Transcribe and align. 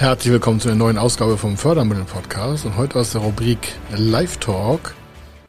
Herzlich 0.00 0.32
willkommen 0.32 0.60
zu 0.60 0.68
einer 0.70 0.78
neuen 0.78 0.96
Ausgabe 0.96 1.36
vom 1.36 1.58
Fördermittel-Podcast 1.58 2.64
und 2.64 2.78
heute 2.78 2.98
aus 2.98 3.12
der 3.12 3.20
Rubrik 3.20 3.74
Live 3.94 4.38
Talk 4.38 4.94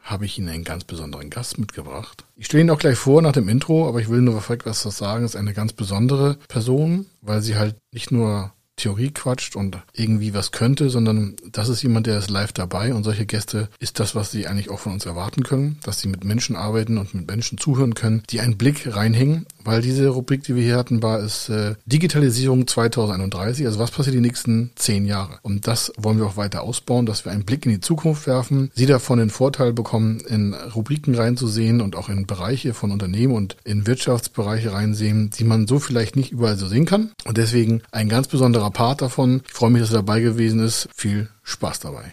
habe 0.02 0.26
ich 0.26 0.36
Ihnen 0.36 0.50
einen 0.50 0.62
ganz 0.62 0.84
besonderen 0.84 1.30
Gast 1.30 1.56
mitgebracht. 1.58 2.26
Ich 2.36 2.44
stelle 2.44 2.64
ihn 2.64 2.68
auch 2.68 2.78
gleich 2.78 2.98
vor 2.98 3.22
nach 3.22 3.32
dem 3.32 3.48
Intro, 3.48 3.88
aber 3.88 4.00
ich 4.00 4.10
will 4.10 4.20
nur 4.20 4.38
direkt 4.38 4.66
was 4.66 4.82
sagen. 4.82 5.24
Ist 5.24 5.36
eine 5.36 5.54
ganz 5.54 5.72
besondere 5.72 6.36
Person, 6.48 7.06
weil 7.22 7.40
sie 7.40 7.56
halt 7.56 7.76
nicht 7.92 8.12
nur 8.12 8.52
Theorie 8.76 9.10
quatscht 9.10 9.54
und 9.54 9.78
irgendwie 9.92 10.34
was 10.34 10.50
könnte, 10.50 10.90
sondern 10.90 11.36
das 11.50 11.68
ist 11.68 11.82
jemand, 11.82 12.06
der 12.06 12.18
ist 12.18 12.30
live 12.30 12.52
dabei 12.52 12.92
und 12.94 13.04
solche 13.04 13.26
Gäste 13.26 13.68
ist 13.78 14.00
das, 14.00 14.14
was 14.14 14.30
sie 14.30 14.46
eigentlich 14.46 14.70
auch 14.70 14.80
von 14.80 14.92
uns 14.92 15.06
erwarten 15.06 15.44
können, 15.44 15.78
dass 15.82 16.00
sie 16.00 16.08
mit 16.08 16.24
Menschen 16.24 16.56
arbeiten 16.56 16.98
und 16.98 17.14
mit 17.14 17.26
Menschen 17.26 17.58
zuhören 17.58 17.94
können, 17.94 18.22
die 18.30 18.40
einen 18.40 18.58
Blick 18.58 18.94
reinhängen, 18.94 19.46
weil 19.64 19.82
diese 19.82 20.08
Rubrik, 20.08 20.42
die 20.44 20.54
wir 20.56 20.62
hier 20.62 20.76
hatten, 20.76 21.02
war 21.02 21.20
es 21.20 21.48
äh, 21.48 21.74
Digitalisierung 21.86 22.66
2031, 22.66 23.66
also 23.66 23.78
was 23.78 23.90
passiert 23.90 24.16
die 24.16 24.20
nächsten 24.20 24.70
zehn 24.76 25.06
Jahre. 25.06 25.38
Und 25.42 25.66
das 25.66 25.92
wollen 25.96 26.18
wir 26.18 26.26
auch 26.26 26.36
weiter 26.36 26.62
ausbauen, 26.62 27.06
dass 27.06 27.24
wir 27.24 27.32
einen 27.32 27.44
Blick 27.44 27.66
in 27.66 27.72
die 27.72 27.80
Zukunft 27.80 28.26
werfen, 28.26 28.70
sie 28.74 28.86
davon 28.86 29.18
den 29.18 29.30
Vorteil 29.30 29.72
bekommen, 29.72 30.20
in 30.20 30.54
Rubriken 30.54 31.14
reinzusehen 31.14 31.80
und 31.80 31.96
auch 31.96 32.08
in 32.08 32.26
Bereiche 32.26 32.74
von 32.74 32.90
Unternehmen 32.90 33.34
und 33.34 33.56
in 33.64 33.86
Wirtschaftsbereiche 33.86 34.72
reinsehen, 34.72 35.30
die 35.30 35.44
man 35.44 35.66
so 35.66 35.78
vielleicht 35.78 36.16
nicht 36.16 36.32
überall 36.32 36.56
so 36.56 36.66
sehen 36.66 36.86
kann. 36.86 37.12
Und 37.24 37.38
deswegen 37.38 37.82
ein 37.90 38.08
ganz 38.08 38.28
besonderer 38.28 38.70
Part 38.70 39.02
davon. 39.02 39.42
Ich 39.46 39.52
freue 39.52 39.70
mich, 39.70 39.82
dass 39.82 39.90
er 39.90 39.96
dabei 39.96 40.20
gewesen 40.20 40.60
ist. 40.60 40.88
Viel 40.94 41.28
Spaß 41.42 41.80
dabei. 41.80 42.12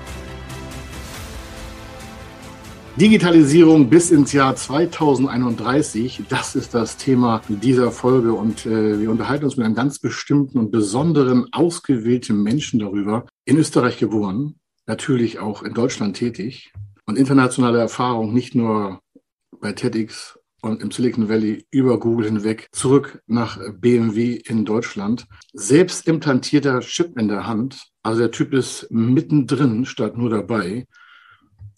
Digitalisierung 2.97 3.89
bis 3.89 4.11
ins 4.11 4.33
Jahr 4.33 4.53
2031, 4.53 6.23
das 6.27 6.57
ist 6.57 6.73
das 6.73 6.97
Thema 6.97 7.41
dieser 7.47 7.89
Folge 7.89 8.33
und 8.33 8.65
äh, 8.65 8.99
wir 8.99 9.09
unterhalten 9.09 9.45
uns 9.45 9.55
mit 9.55 9.65
einem 9.65 9.75
ganz 9.75 9.99
bestimmten 9.99 10.59
und 10.59 10.71
besonderen, 10.71 11.47
ausgewählten 11.53 12.43
Menschen 12.43 12.81
darüber. 12.81 13.25
In 13.45 13.57
Österreich 13.57 13.97
geboren, 13.97 14.55
natürlich 14.87 15.39
auch 15.39 15.63
in 15.63 15.73
Deutschland 15.73 16.17
tätig 16.17 16.73
und 17.05 17.17
internationale 17.17 17.79
Erfahrung 17.79 18.33
nicht 18.33 18.55
nur 18.55 18.99
bei 19.61 19.71
TEDx 19.71 20.37
und 20.61 20.81
im 20.81 20.91
Silicon 20.91 21.29
Valley 21.29 21.65
über 21.71 21.97
Google 21.97 22.25
hinweg 22.25 22.67
zurück 22.73 23.21
nach 23.25 23.57
BMW 23.79 24.33
in 24.33 24.65
Deutschland. 24.65 25.27
Selbst 25.53 26.09
implantierter 26.09 26.81
Chip 26.81 27.17
in 27.17 27.29
der 27.29 27.47
Hand. 27.47 27.87
Also 28.03 28.19
der 28.19 28.31
Typ 28.31 28.53
ist 28.53 28.87
mittendrin 28.91 29.85
statt 29.85 30.17
nur 30.17 30.29
dabei. 30.29 30.85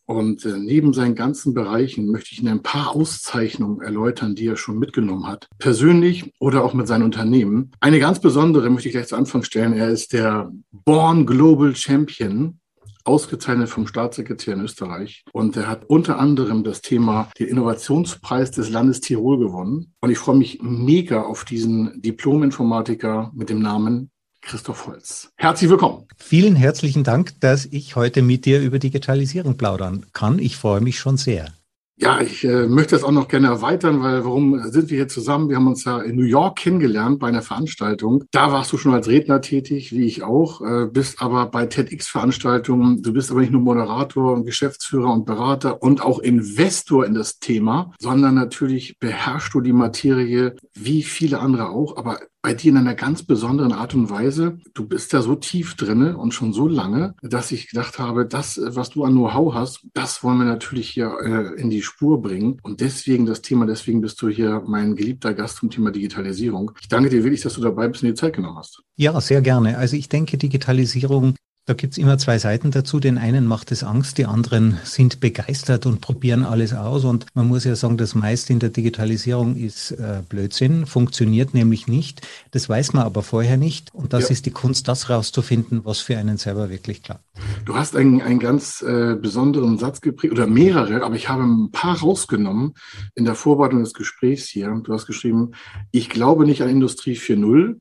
Und 0.06 0.46
äh, 0.46 0.58
neben 0.58 0.94
seinen 0.94 1.16
ganzen 1.16 1.54
Bereichen 1.54 2.08
möchte 2.08 2.34
ich 2.34 2.40
Ihnen 2.40 2.50
ein 2.50 2.64
paar 2.64 2.96
Auszeichnungen 2.96 3.82
erläutern, 3.82 4.36
die 4.36 4.48
er 4.48 4.58
schon 4.58 4.80
mitgenommen 4.80 5.28
hat. 5.28 5.48
Persönlich 5.60 6.34
oder 6.40 6.64
auch 6.64 6.74
mit 6.74 6.88
seinen 6.88 7.04
Unternehmen. 7.04 7.72
Eine 7.80 8.00
ganz 8.00 8.20
besondere 8.20 8.70
möchte 8.70 8.90
ich 8.90 8.94
gleich 8.94 9.08
zu 9.08 9.16
Anfang 9.16 9.44
stellen. 9.44 9.74
Er 9.74 9.90
ist 9.90 10.14
der 10.14 10.52
Born 10.72 11.26
Global 11.26 11.76
Champion 11.76 12.60
ausgezeichnet 13.06 13.70
vom 13.70 13.88
Staatssekretär 13.88 14.54
in 14.54 14.62
Österreich. 14.62 15.24
Und 15.32 15.58
er 15.58 15.68
hat 15.68 15.86
unter 15.90 16.20
anderem 16.20 16.64
das 16.64 16.82
Thema 16.82 17.30
den 17.38 17.48
Innovationspreis 17.48 18.52
des 18.52 18.70
Landes 18.70 19.02
Tirol 19.02 19.40
gewonnen. 19.40 19.94
Und 20.02 20.10
ich 20.10 20.18
freue 20.18 20.38
mich 20.38 20.60
mega 20.62 21.24
auf 21.24 21.44
diesen 21.44 22.02
Diplom-Informatiker 22.02 23.32
mit 23.36 23.50
dem 23.50 23.60
Namen 23.60 24.10
Christoph 24.44 24.88
Holz. 24.88 25.32
Herzlich 25.36 25.70
willkommen. 25.70 26.06
Vielen 26.18 26.56
herzlichen 26.56 27.04
Dank, 27.04 27.40
dass 27.40 27.66
ich 27.66 27.96
heute 27.96 28.22
mit 28.22 28.46
dir 28.46 28.62
über 28.62 28.78
Digitalisierung 28.78 29.58
plaudern 29.58 30.06
kann. 30.14 30.40
Ich 30.40 30.58
freue 30.58 30.82
mich 30.82 31.00
schon 31.00 31.18
sehr. 31.18 31.54
Ja, 31.96 32.22
ich 32.22 32.44
äh, 32.44 32.66
möchte 32.66 32.96
das 32.96 33.04
auch 33.04 33.12
noch 33.12 33.28
gerne 33.28 33.48
erweitern, 33.48 34.02
weil 34.02 34.26
warum 34.26 34.60
sind 34.72 34.90
wir 34.90 34.98
hier 34.98 35.08
zusammen? 35.08 35.48
Wir 35.48 35.58
haben 35.58 35.68
uns 35.68 35.86
ja 35.86 36.02
in 36.02 36.16
New 36.16 36.26
York 36.26 36.58
kennengelernt 36.58 37.20
bei 37.20 37.28
einer 37.28 37.44
Veranstaltung. 37.44 38.24
Da 38.32 38.52
warst 38.52 38.74
du 38.74 38.78
schon 38.78 38.96
als 38.96 39.08
Redner 39.08 39.42
tätig, 39.42 39.92
wie 39.92 40.06
ich 40.06 40.24
auch, 40.24 40.62
äh, 40.62 40.88
bist 40.88 41.22
aber 41.22 41.46
bei 41.46 41.68
TEDx-Veranstaltungen. 41.68 43.04
Du 43.04 43.14
bist 43.14 43.30
aber 43.30 43.42
nicht 43.42 43.52
nur 43.52 43.62
Moderator 43.62 44.34
und 44.34 44.46
Geschäftsführer 44.46 45.14
und 45.14 45.26
Berater 45.26 45.84
und 45.84 46.02
auch 46.02 46.18
Investor 46.18 47.06
in 47.06 47.14
das 47.14 47.38
Thema, 47.38 47.94
sondern 48.00 48.34
natürlich 48.34 48.98
beherrschst 49.00 49.54
du 49.54 49.62
die 49.62 49.72
Materie 49.72 50.56
wie 50.74 51.04
viele 51.04 51.40
andere 51.40 51.70
auch, 51.70 51.96
aber 51.96 52.20
bei 52.44 52.54
dir 52.54 52.72
in 52.72 52.78
einer 52.78 52.94
ganz 52.94 53.24
besonderen 53.24 53.72
Art 53.72 53.96
und 53.96 54.10
Weise. 54.10 54.60
Du 54.74 54.86
bist 54.86 55.14
da 55.14 55.22
so 55.22 55.34
tief 55.34 55.76
drinne 55.76 56.18
und 56.18 56.34
schon 56.34 56.52
so 56.52 56.68
lange, 56.68 57.16
dass 57.24 57.54
ich 57.54 57.70
gedacht 57.70 58.00
habe, 58.00 58.26
das, 58.26 58.60
was 58.62 58.90
du 58.90 59.06
an 59.06 59.14
Know-how 59.14 59.54
hast, 59.54 59.88
das 59.94 60.24
wollen 60.24 60.40
wir 60.40 60.46
natürlich 60.46 60.90
hier 60.90 61.16
äh, 61.24 61.60
in 61.60 61.70
die 61.70 61.82
Spur 61.82 62.22
bringen. 62.22 62.60
Und 62.62 62.82
deswegen 62.82 63.26
das 63.26 63.42
Thema, 63.42 63.66
deswegen 63.66 64.02
bist 64.02 64.22
du 64.22 64.28
hier 64.28 64.62
mein 64.68 64.98
geliebter 64.98 65.34
Gast 65.34 65.58
zum 65.58 65.70
Thema 65.70 65.92
Digitalisierung. 65.92 66.74
Ich 66.82 66.90
danke 66.90 67.10
dir 67.10 67.24
wirklich, 67.24 67.42
dass 67.42 67.54
du 67.54 67.62
dabei 67.62 67.88
bist 67.88 68.04
und 68.04 68.10
dir 68.10 68.16
Zeit 68.16 68.34
genommen 68.34 68.58
hast. 68.58 68.84
Ja, 68.98 69.20
sehr 69.22 69.42
gerne. 69.42 69.78
Also 69.78 69.96
ich 69.96 70.10
denke, 70.10 70.38
Digitalisierung 70.38 71.36
da 71.66 71.74
gibt's 71.74 71.98
immer 71.98 72.18
zwei 72.18 72.40
Seiten 72.40 72.72
dazu. 72.72 73.00
Den 73.00 73.18
einen 73.18 73.48
macht 73.48 73.72
es 73.72 73.86
Angst, 73.86 74.18
die 74.18 74.26
anderen 74.26 74.80
sind 74.84 75.22
begeistert 75.22 75.86
und 75.86 76.02
probieren 76.02 76.44
alles 76.44 76.74
aus. 76.74 77.06
Und 77.06 77.26
man 77.36 77.48
muss 77.48 77.64
ja 77.64 77.76
sagen, 77.76 77.98
das 77.98 78.16
meiste 78.16 78.52
in 78.52 78.60
der 78.60 78.70
Digitalisierung 78.70 79.56
ist 79.56 79.92
äh, 79.92 80.22
Blödsinn, 80.28 80.86
funktioniert 80.86 81.54
nämlich 81.54 81.88
nicht. 81.88 82.22
Das 82.52 82.68
weiß 82.68 82.92
man 82.92 83.06
aber 83.06 83.24
vorher 83.24 83.56
nicht. 83.56 83.94
Und 83.96 84.12
das 84.12 84.24
ja. 84.24 84.32
ist 84.32 84.46
die 84.46 84.52
Kunst, 84.52 84.90
das 84.90 85.10
rauszufinden, 85.10 85.86
was 85.86 86.00
für 86.00 86.18
einen 86.18 86.38
selber 86.38 86.70
wirklich 86.70 87.02
klappt. 87.02 87.24
Du 87.64 87.76
hast 87.76 87.96
einen, 87.96 88.22
einen 88.22 88.40
ganz 88.40 88.82
äh, 88.82 89.16
besonderen 89.16 89.78
Satz 89.78 90.02
geprägt 90.02 90.34
oder 90.34 90.48
mehrere, 90.48 91.04
aber 91.04 91.16
ich 91.16 91.30
habe 91.30 91.44
ein 91.44 91.72
paar 91.72 91.98
rausgenommen 91.98 92.74
in 93.16 93.24
der 93.24 93.36
Vorbereitung 93.36 93.80
des 93.80 93.94
Gesprächs 93.94 94.50
hier. 94.50 94.70
Du 94.84 94.94
hast 94.94 95.06
geschrieben, 95.06 95.52
ich 95.92 96.10
glaube 96.10 96.46
nicht 96.46 96.62
an 96.62 96.68
Industrie 96.68 97.16
4.0, 97.16 97.78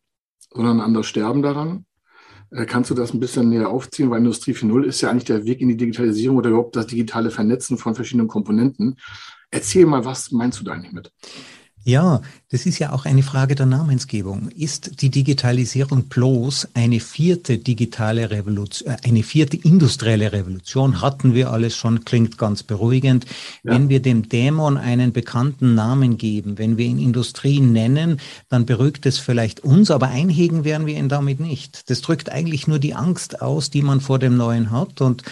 sondern 0.54 0.80
an 0.80 0.94
das 0.94 1.06
Sterben 1.06 1.42
daran. 1.42 1.84
Äh, 2.52 2.66
kannst 2.66 2.90
du 2.90 2.94
das 2.94 3.12
ein 3.12 3.20
bisschen 3.20 3.48
näher 3.48 3.70
aufziehen? 3.70 4.10
Weil 4.10 4.18
Industrie 4.18 4.52
4.0 4.52 4.84
ist 4.84 5.00
ja 5.00 5.10
eigentlich 5.10 5.24
der 5.24 5.44
Weg 5.44 5.60
in 5.60 5.68
die 5.68 5.76
Digitalisierung 5.76 6.36
oder 6.36 6.50
überhaupt 6.50 6.76
das 6.76 6.86
digitale 6.86 7.30
Vernetzen 7.30 7.78
von 7.78 7.94
verschiedenen 7.94 8.28
Komponenten. 8.28 8.96
Erzähl 9.50 9.86
mal, 9.86 10.04
was 10.04 10.30
meinst 10.30 10.60
du 10.60 10.64
da 10.64 10.72
eigentlich 10.72 10.92
mit? 10.92 11.12
Ja, 11.84 12.20
das 12.50 12.64
ist 12.64 12.78
ja 12.78 12.92
auch 12.92 13.06
eine 13.06 13.24
Frage 13.24 13.56
der 13.56 13.66
Namensgebung. 13.66 14.50
Ist 14.50 15.02
die 15.02 15.10
Digitalisierung 15.10 16.04
bloß 16.04 16.68
eine 16.74 17.00
vierte 17.00 17.58
digitale 17.58 18.30
Revolution, 18.30 18.92
äh, 18.92 18.96
eine 19.08 19.24
vierte 19.24 19.56
industrielle 19.56 20.32
Revolution? 20.32 21.00
Hatten 21.00 21.34
wir 21.34 21.50
alles 21.50 21.76
schon, 21.76 22.04
klingt 22.04 22.38
ganz 22.38 22.62
beruhigend. 22.62 23.26
Ja. 23.64 23.72
Wenn 23.72 23.88
wir 23.88 24.00
dem 24.00 24.28
Dämon 24.28 24.76
einen 24.76 25.12
bekannten 25.12 25.74
Namen 25.74 26.18
geben, 26.18 26.56
wenn 26.56 26.76
wir 26.76 26.86
ihn 26.86 26.98
Industrie 26.98 27.60
nennen, 27.60 28.20
dann 28.48 28.64
beruhigt 28.64 29.04
es 29.06 29.18
vielleicht 29.18 29.60
uns, 29.60 29.90
aber 29.90 30.08
einhegen 30.08 30.62
werden 30.62 30.86
wir 30.86 30.96
ihn 30.96 31.08
damit 31.08 31.40
nicht. 31.40 31.90
Das 31.90 32.00
drückt 32.00 32.30
eigentlich 32.30 32.68
nur 32.68 32.78
die 32.78 32.94
Angst 32.94 33.42
aus, 33.42 33.70
die 33.70 33.82
man 33.82 34.00
vor 34.00 34.20
dem 34.20 34.36
Neuen 34.36 34.70
hat 34.70 35.00
und 35.00 35.24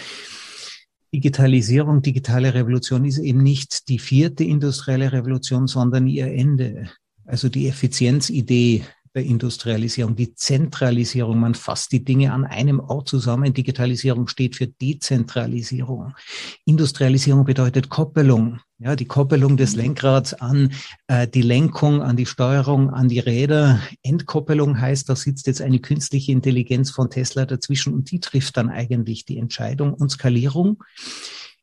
Digitalisierung, 1.13 2.01
digitale 2.01 2.53
Revolution 2.53 3.03
ist 3.05 3.17
eben 3.17 3.43
nicht 3.43 3.89
die 3.89 3.99
vierte 3.99 4.43
industrielle 4.43 5.11
Revolution, 5.11 5.67
sondern 5.67 6.07
ihr 6.07 6.27
Ende. 6.27 6.89
Also 7.25 7.49
die 7.49 7.67
Effizienzidee 7.67 8.83
der 9.13 9.23
Industrialisierung, 9.25 10.15
die 10.15 10.35
Zentralisierung. 10.35 11.39
Man 11.39 11.55
fasst 11.55 11.91
die 11.91 12.03
Dinge 12.03 12.31
an 12.31 12.45
einem 12.45 12.79
Ort 12.79 13.09
zusammen. 13.09 13.53
Digitalisierung 13.53 14.27
steht 14.27 14.55
für 14.55 14.67
Dezentralisierung. 14.67 16.13
Industrialisierung 16.65 17.43
bedeutet 17.43 17.89
Koppelung. 17.89 18.61
Ja, 18.83 18.95
die 18.95 19.05
Koppelung 19.05 19.57
des 19.57 19.75
Lenkrads 19.75 20.33
an 20.33 20.71
äh, 21.05 21.27
die 21.27 21.43
Lenkung, 21.43 22.01
an 22.01 22.17
die 22.17 22.25
Steuerung, 22.25 22.89
an 22.89 23.09
die 23.09 23.19
Räder. 23.19 23.79
Entkoppelung 24.01 24.81
heißt, 24.81 25.07
da 25.07 25.15
sitzt 25.15 25.45
jetzt 25.45 25.61
eine 25.61 25.77
künstliche 25.77 26.31
Intelligenz 26.31 26.89
von 26.89 27.11
Tesla 27.11 27.45
dazwischen 27.45 27.93
und 27.93 28.09
die 28.09 28.19
trifft 28.19 28.57
dann 28.57 28.71
eigentlich 28.71 29.23
die 29.25 29.37
Entscheidung 29.37 29.93
und 29.93 30.09
Skalierung. 30.09 30.83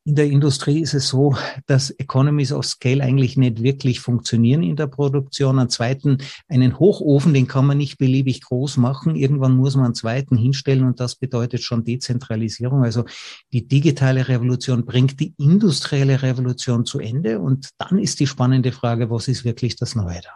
In 0.09 0.15
der 0.15 0.25
Industrie 0.25 0.81
ist 0.81 0.95
es 0.95 1.09
so, 1.09 1.37
dass 1.67 1.91
Economies 1.91 2.51
of 2.51 2.65
Scale 2.65 3.05
eigentlich 3.05 3.37
nicht 3.37 3.63
wirklich 3.63 4.01
funktionieren 4.01 4.63
in 4.63 4.75
der 4.75 4.87
Produktion. 4.87 5.59
Einen 5.59 5.69
zweiten, 5.69 6.17
einen 6.49 6.79
Hochofen, 6.79 7.35
den 7.35 7.47
kann 7.47 7.67
man 7.67 7.77
nicht 7.77 7.99
beliebig 7.99 8.41
groß 8.41 8.79
machen. 8.79 9.17
Irgendwann 9.17 9.55
muss 9.55 9.77
man 9.77 9.85
einen 9.85 9.95
zweiten 9.95 10.39
hinstellen 10.39 10.87
und 10.87 10.99
das 10.99 11.17
bedeutet 11.17 11.61
schon 11.61 11.85
Dezentralisierung. 11.85 12.85
Also 12.85 13.05
die 13.53 13.69
digitale 13.69 14.29
Revolution 14.29 14.87
bringt 14.87 15.21
die 15.21 15.35
industrielle 15.37 16.23
Revolution 16.23 16.87
zu 16.87 17.01
Ende 17.01 17.39
und 17.39 17.69
dann 17.77 17.99
ist 17.99 18.19
die 18.19 18.27
spannende 18.27 18.73
Frage, 18.73 19.11
was 19.11 19.29
ist 19.29 19.45
wirklich 19.45 19.77
das 19.77 19.95
Neue 19.95 20.23
da? 20.23 20.31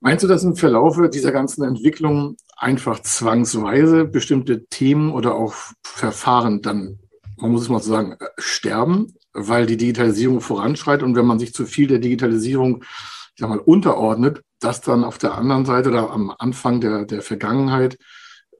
Meinst 0.00 0.24
du, 0.24 0.26
dass 0.26 0.42
im 0.42 0.56
Verlaufe 0.56 1.08
dieser 1.08 1.30
ganzen 1.30 1.62
Entwicklung 1.62 2.34
einfach 2.56 2.98
zwangsweise 2.98 4.06
bestimmte 4.06 4.64
Themen 4.66 5.12
oder 5.12 5.36
auch 5.36 5.54
Verfahren 5.84 6.62
dann, 6.62 6.98
man 7.42 7.50
muss 7.50 7.62
es 7.62 7.68
mal 7.68 7.80
so 7.80 7.90
sagen, 7.90 8.16
sterben, 8.38 9.14
weil 9.32 9.66
die 9.66 9.76
Digitalisierung 9.76 10.40
voranschreitet 10.40 11.02
und 11.02 11.16
wenn 11.16 11.26
man 11.26 11.40
sich 11.40 11.52
zu 11.52 11.66
viel 11.66 11.88
der 11.88 11.98
Digitalisierung, 11.98 12.84
ich 13.34 13.40
sag 13.40 13.48
mal, 13.48 13.58
unterordnet, 13.58 14.42
dass 14.60 14.80
dann 14.80 15.02
auf 15.02 15.18
der 15.18 15.34
anderen 15.34 15.66
Seite 15.66 15.88
oder 15.88 16.12
am 16.12 16.32
Anfang 16.38 16.80
der, 16.80 17.04
der 17.04 17.20
Vergangenheit 17.20 17.98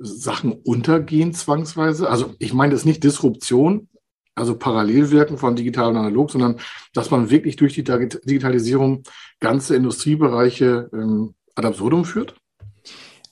Sachen 0.01 0.51
untergehen 0.51 1.33
zwangsweise? 1.33 2.11
Also 2.11 2.35
ich 2.41 2.55
meine 2.55 2.73
das 2.73 2.85
nicht 2.85 3.05
Disruption, 3.05 3.89
also 4.35 4.57
Parallelwirken 4.57 5.39
von 5.39 5.55
digital 5.55 5.91
und 5.91 5.99
analog, 5.99 6.33
sondern 6.33 6.57
dass 6.93 7.13
man 7.13 7.31
wirklich 7.31 7.55
durch 7.55 7.75
die 7.75 7.85
Digitalisierung 7.85 9.05
ganze 9.39 9.77
Industriebereiche 9.77 10.91
ähm, 10.93 11.35
ad 11.55 11.69
absurdum 11.69 12.05
führt? 12.05 12.35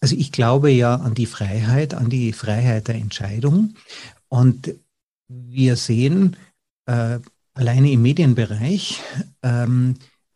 Also 0.00 0.14
ich 0.16 0.30
glaube 0.30 0.70
ja 0.70 0.94
an 0.94 1.14
die 1.14 1.26
Freiheit, 1.26 1.94
an 1.94 2.08
die 2.08 2.32
Freiheit 2.32 2.86
der 2.86 2.94
Entscheidung. 2.94 3.74
Und 4.28 4.74
wir 5.30 5.76
sehen 5.76 6.36
äh, 6.86 7.18
alleine 7.54 7.90
im 7.90 8.02
Medienbereich, 8.02 9.00
ähm, 9.42 9.94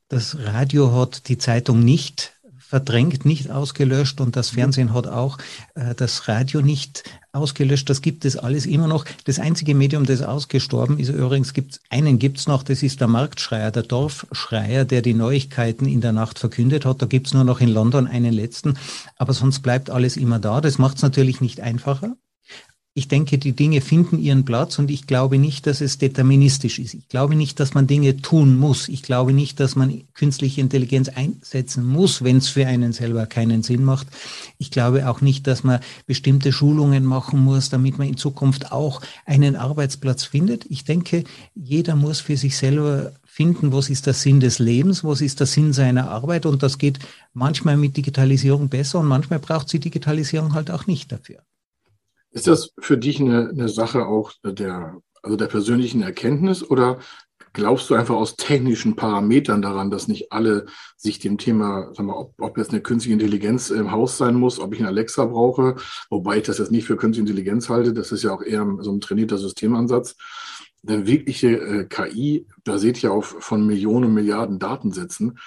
das 0.09 0.39
Radio 0.39 0.93
hat 0.93 1.29
die 1.29 1.39
Zeitung 1.39 1.81
nicht 1.81 2.33
verdrängt, 2.59 3.25
nicht 3.25 3.51
ausgelöscht 3.51 4.21
und 4.21 4.37
das 4.37 4.51
Fernsehen 4.51 4.95
hat 4.95 5.07
auch 5.07 5.39
äh, 5.75 5.95
das 5.95 6.29
Radio 6.29 6.61
nicht 6.61 7.05
ausgelöscht. 7.33 7.91
Das 7.91 8.03
gibt 8.03 8.25
es 8.25 8.37
alles 8.37 8.67
immer 8.67 8.87
noch. 8.87 9.05
Das 9.25 9.39
einzige 9.39 9.75
Medium, 9.75 10.07
das 10.07 10.23
ausgestorben 10.23 10.99
ist, 10.99 11.09
übrigens 11.09 11.53
gibt 11.53 11.81
einen 11.91 12.19
gibt's 12.19 12.47
noch, 12.47 12.63
das 12.63 12.83
ist 12.83 13.01
der 13.01 13.09
Marktschreier, 13.09 13.71
der 13.71 13.83
Dorfschreier, 13.83 14.85
der 14.85 15.03
die 15.03 15.15
Neuigkeiten 15.15 15.87
in 15.87 16.01
der 16.01 16.13
Nacht 16.13 16.39
verkündet 16.39 16.85
hat. 16.85 17.03
Da 17.03 17.07
gibt's 17.07 17.35
nur 17.35 17.45
noch 17.45 17.61
in 17.61 17.69
London 17.69 18.07
einen 18.07 18.33
letzten, 18.33 18.79
aber 19.17 19.33
sonst 19.33 19.61
bleibt 19.61 19.91
alles 19.91 20.17
immer 20.17 20.39
da. 20.39 20.61
Das 20.61 20.79
macht's 20.79 21.03
natürlich 21.03 21.41
nicht 21.41 21.61
einfacher 21.61 22.17
ich 22.97 23.09
denke, 23.09 23.39
die 23.39 23.57
Dinge 23.57 23.81
finden 23.81 24.21
ihren 24.21 24.45
Platz 24.45 24.79
und 24.79 24.89
ich 24.89 25.09
glaube 25.09 25.37
nicht, 25.37 25.67
dass 25.67 25.81
es 25.81 25.99
deterministisch 25.99 26.79
ist. 26.79 26.95
Ich 26.95 27.09
glaube 27.09 27.35
nicht, 27.35 27.59
dass 27.59 27.75
man 27.75 27.89
Dinge 27.89 28.19
tun 28.19 28.57
muss. 28.57 28.89
Ich 28.89 29.03
glaube 29.03 29.33
nicht, 29.33 29.59
dass 29.59 29.75
man 29.75 30.03
künstliche 30.15 30.61
Intelligenz 30.61 31.09
einsetzen 31.09 31.85
muss, 31.85 32.23
wenn 32.23 32.37
es 32.37 32.47
für 32.47 32.69
einen 32.69 32.93
selber 32.93 33.27
keinen 33.27 33.65
Sinn 33.65 33.83
macht. 33.83 34.07
Ich 34.59 34.71
glaube 34.71 35.09
auch 35.09 35.23
nicht, 35.23 35.49
dass 35.49 35.65
man 35.65 35.81
bestimmte 36.07 36.53
Schulungen 36.53 37.05
machen 37.05 37.41
muss, 37.41 37.69
damit 37.69 37.99
man 37.99 38.07
in 38.07 38.17
Zukunft 38.17 38.71
auch 38.71 39.01
einen 39.27 39.57
Arbeitsplatz 39.57 40.23
findet. 40.23 40.65
Ich 40.71 40.85
denke, 40.85 41.25
jeder 41.57 41.97
muss 41.97 42.21
für 42.21 42.37
sich 42.37 42.57
selber 42.57 43.11
finden, 43.25 43.73
was 43.73 43.91
ist 43.91 44.07
der 44.07 44.15
Sinn 44.15 44.39
des 44.39 44.61
Lebens, 44.61 45.03
was 45.03 45.21
ist 45.21 45.41
der 45.41 45.49
Sinn 45.49 45.73
seiner 45.73 46.11
Arbeit 46.11 46.47
und 46.47 46.63
das 46.63 46.79
geht 46.79 47.01
manchmal 47.33 47.77
mit 47.77 47.97
Digitalisierung 47.97 48.69
besser 48.69 49.01
und 49.01 49.09
manchmal 49.09 49.41
braucht 49.41 49.69
sie 49.69 49.81
Digitalisierung 49.81 50.55
halt 50.55 50.71
auch 50.71 50.87
nicht 50.87 51.11
dafür. 51.11 51.43
Ist 52.35 52.49
das 52.49 52.73
für 52.81 52.99
dich 52.99 53.21
eine, 53.21 53.49
eine 53.49 53.69
Sache 53.69 54.07
auch 54.07 54.33
der, 54.45 55.01
also 55.23 55.37
der 55.37 55.47
persönlichen 55.47 56.03
Erkenntnis 56.03 56.69
oder 56.69 56.99
glaubst 57.53 57.89
du 57.89 57.95
einfach 57.95 58.17
aus 58.17 58.35
technischen 58.35 58.97
Parametern 58.97 59.63
daran, 59.63 59.89
dass 59.89 60.09
nicht 60.09 60.33
alle 60.33 60.67
sich 60.97 61.21
dem 61.21 61.39
Thema, 61.39 61.93
sag 61.95 62.05
mal, 62.05 62.17
ob, 62.17 62.35
ob 62.39 62.59
jetzt 62.59 62.73
eine 62.73 62.81
künstliche 62.81 63.15
Intelligenz 63.15 63.71
im 63.71 63.93
Haus 63.93 64.19
sein 64.19 64.35
muss, 64.35 64.59
ob 64.59 64.75
ich 64.75 64.81
einen 64.81 64.89
Alexa 64.89 65.25
brauche, 65.27 65.77
wobei 66.11 66.39
ich 66.39 66.43
das 66.43 66.59
jetzt 66.59 66.73
nicht 66.73 66.87
für 66.87 66.97
künstliche 66.97 67.31
Intelligenz 67.31 67.69
halte, 67.69 67.93
das 67.93 68.11
ist 68.11 68.25
ja 68.25 68.35
auch 68.35 68.43
eher 68.43 68.67
so 68.81 68.91
ein 68.91 69.01
trainierter 69.01 69.39
Systemansatz. 69.39 70.17
Denn 70.83 71.07
wirkliche 71.07 71.57
äh, 71.57 71.85
KI 71.87 72.47
basiert 72.65 73.01
ja 73.01 73.11
auf 73.11 73.37
von 73.39 73.65
Millionen, 73.65 74.13
Milliarden 74.13 74.59
Datensätzen 74.59 75.39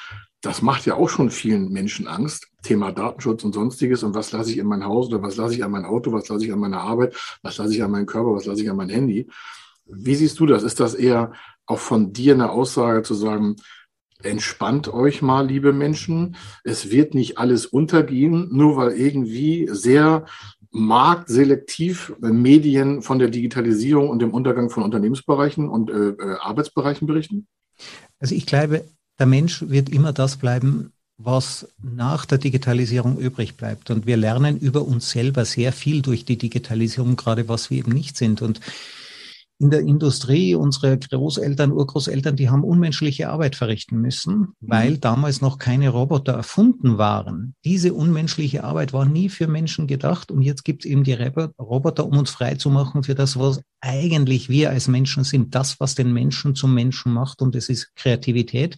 das 0.41 0.61
macht 0.61 0.85
ja 0.85 0.95
auch 0.95 1.09
schon 1.09 1.31
vielen 1.31 1.71
Menschen 1.71 2.07
Angst. 2.07 2.47
Thema 2.61 2.91
Datenschutz 2.91 3.43
und 3.43 3.53
sonstiges. 3.53 4.03
Und 4.03 4.13
was 4.13 4.31
lasse 4.31 4.51
ich 4.51 4.57
in 4.57 4.67
mein 4.67 4.85
Haus 4.85 5.07
oder 5.07 5.21
was 5.21 5.35
lasse 5.35 5.55
ich 5.55 5.63
an 5.63 5.71
mein 5.71 5.85
Auto, 5.85 6.11
was 6.11 6.27
lasse 6.29 6.45
ich 6.45 6.53
an 6.53 6.59
meiner 6.59 6.81
Arbeit, 6.81 7.15
was 7.41 7.57
lasse 7.57 7.73
ich 7.73 7.83
an 7.83 7.91
meinen 7.91 8.05
Körper, 8.05 8.33
was 8.33 8.45
lasse 8.45 8.61
ich 8.61 8.69
an 8.69 8.77
mein 8.77 8.89
Handy. 8.89 9.27
Wie 9.85 10.15
siehst 10.15 10.39
du 10.39 10.45
das? 10.45 10.63
Ist 10.63 10.79
das 10.79 10.93
eher 10.93 11.31
auch 11.65 11.79
von 11.79 12.13
dir 12.13 12.33
eine 12.33 12.51
Aussage 12.51 13.01
zu 13.03 13.13
sagen, 13.13 13.55
entspannt 14.21 14.87
euch 14.87 15.21
mal, 15.21 15.47
liebe 15.47 15.73
Menschen. 15.73 16.35
Es 16.63 16.91
wird 16.91 17.13
nicht 17.13 17.37
alles 17.37 17.65
untergehen, 17.65 18.49
nur 18.51 18.77
weil 18.77 18.91
irgendwie 18.91 19.67
sehr 19.71 20.25
marktselektiv 20.71 22.13
Medien 22.19 23.01
von 23.01 23.19
der 23.19 23.29
Digitalisierung 23.29 24.09
und 24.09 24.19
dem 24.19 24.31
Untergang 24.31 24.69
von 24.69 24.83
Unternehmensbereichen 24.83 25.67
und 25.67 25.89
äh, 25.89 26.09
äh 26.09 26.37
Arbeitsbereichen 26.39 27.07
berichten? 27.07 27.47
Also 28.19 28.35
ich 28.35 28.45
glaube, 28.45 28.85
der 29.19 29.25
Mensch 29.25 29.63
wird 29.67 29.89
immer 29.89 30.13
das 30.13 30.37
bleiben, 30.37 30.91
was 31.17 31.67
nach 31.81 32.25
der 32.25 32.37
Digitalisierung 32.37 33.17
übrig 33.17 33.55
bleibt. 33.55 33.89
Und 33.89 34.05
wir 34.05 34.17
lernen 34.17 34.57
über 34.57 34.83
uns 34.83 35.09
selber 35.09 35.45
sehr 35.45 35.73
viel 35.73 36.01
durch 36.01 36.25
die 36.25 36.37
Digitalisierung, 36.37 37.15
gerade 37.15 37.47
was 37.47 37.69
wir 37.69 37.79
eben 37.79 37.91
nicht 37.91 38.17
sind. 38.17 38.41
Und 38.41 38.61
in 39.59 39.71
der 39.71 39.81
Industrie, 39.81 40.53
unsere 40.53 40.97
Großeltern, 40.97 41.71
Urgroßeltern, 41.71 42.35
die 42.35 42.49
haben 42.49 42.63
unmenschliche 42.63 43.29
Arbeit 43.29 43.55
verrichten 43.55 43.99
müssen, 43.99 44.39
mhm. 44.39 44.53
weil 44.61 44.97
damals 44.97 45.41
noch 45.41 45.57
keine 45.57 45.89
Roboter 45.89 46.33
erfunden 46.33 46.97
waren. 46.97 47.55
Diese 47.65 47.93
unmenschliche 47.93 48.63
Arbeit 48.63 48.93
war 48.93 49.05
nie 49.05 49.29
für 49.29 49.47
Menschen 49.47 49.87
gedacht 49.87 50.31
und 50.31 50.43
jetzt 50.43 50.63
gibt 50.63 50.85
es 50.85 50.91
eben 50.91 51.03
die 51.03 51.13
Roboter, 51.13 52.05
um 52.05 52.17
uns 52.17 52.29
frei 52.29 52.55
zu 52.55 52.69
machen 52.69 53.03
für 53.03 53.15
das, 53.15 53.39
was 53.39 53.61
eigentlich 53.81 54.49
wir 54.49 54.69
als 54.69 54.87
Menschen 54.87 55.23
sind. 55.23 55.55
Das, 55.55 55.79
was 55.79 55.95
den 55.95 56.13
Menschen 56.13 56.53
zum 56.53 56.73
Menschen 56.73 57.13
macht 57.13 57.41
und 57.41 57.55
das 57.55 57.69
ist 57.69 57.95
Kreativität 57.95 58.77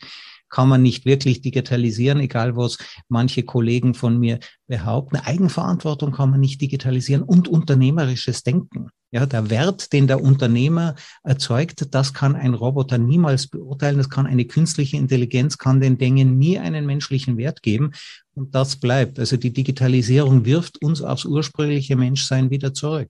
kann 0.49 0.67
man 0.67 0.81
nicht 0.81 1.05
wirklich 1.05 1.41
digitalisieren, 1.41 2.19
egal 2.19 2.55
was 2.55 2.79
manche 3.07 3.43
Kollegen 3.43 3.93
von 3.93 4.17
mir 4.17 4.39
behaupten. 4.67 5.17
Eigenverantwortung 5.17 6.11
kann 6.11 6.31
man 6.31 6.39
nicht 6.39 6.59
digitalisieren 6.59 7.21
und 7.21 7.47
unternehmerisches 7.47 8.41
Denken. 8.43 8.89
Ja, 9.11 9.25
der 9.25 9.49
Wert, 9.49 9.91
den 9.91 10.05
der 10.05 10.21
Unternehmer 10.21 10.95
erzeugt, 11.23 11.87
das 11.95 12.13
kann 12.13 12.35
ein 12.35 12.53
Roboter 12.53 12.99
niemals 12.99 13.47
beurteilen. 13.47 13.97
Das 13.97 14.09
kann 14.09 14.27
eine 14.27 14.45
künstliche 14.45 14.97
Intelligenz, 14.97 15.57
kann 15.57 15.81
den 15.81 15.97
Dingen 15.97 16.37
nie 16.37 16.59
einen 16.59 16.85
menschlichen 16.85 17.37
Wert 17.37 17.63
geben. 17.63 17.91
Und 18.35 18.53
das 18.53 18.75
bleibt. 18.75 19.17
Also 19.17 19.35
die 19.35 19.51
Digitalisierung 19.51 20.45
wirft 20.45 20.83
uns 20.83 21.01
aufs 21.01 21.25
ursprüngliche 21.25 21.95
Menschsein 21.95 22.51
wieder 22.51 22.73
zurück. 22.73 23.09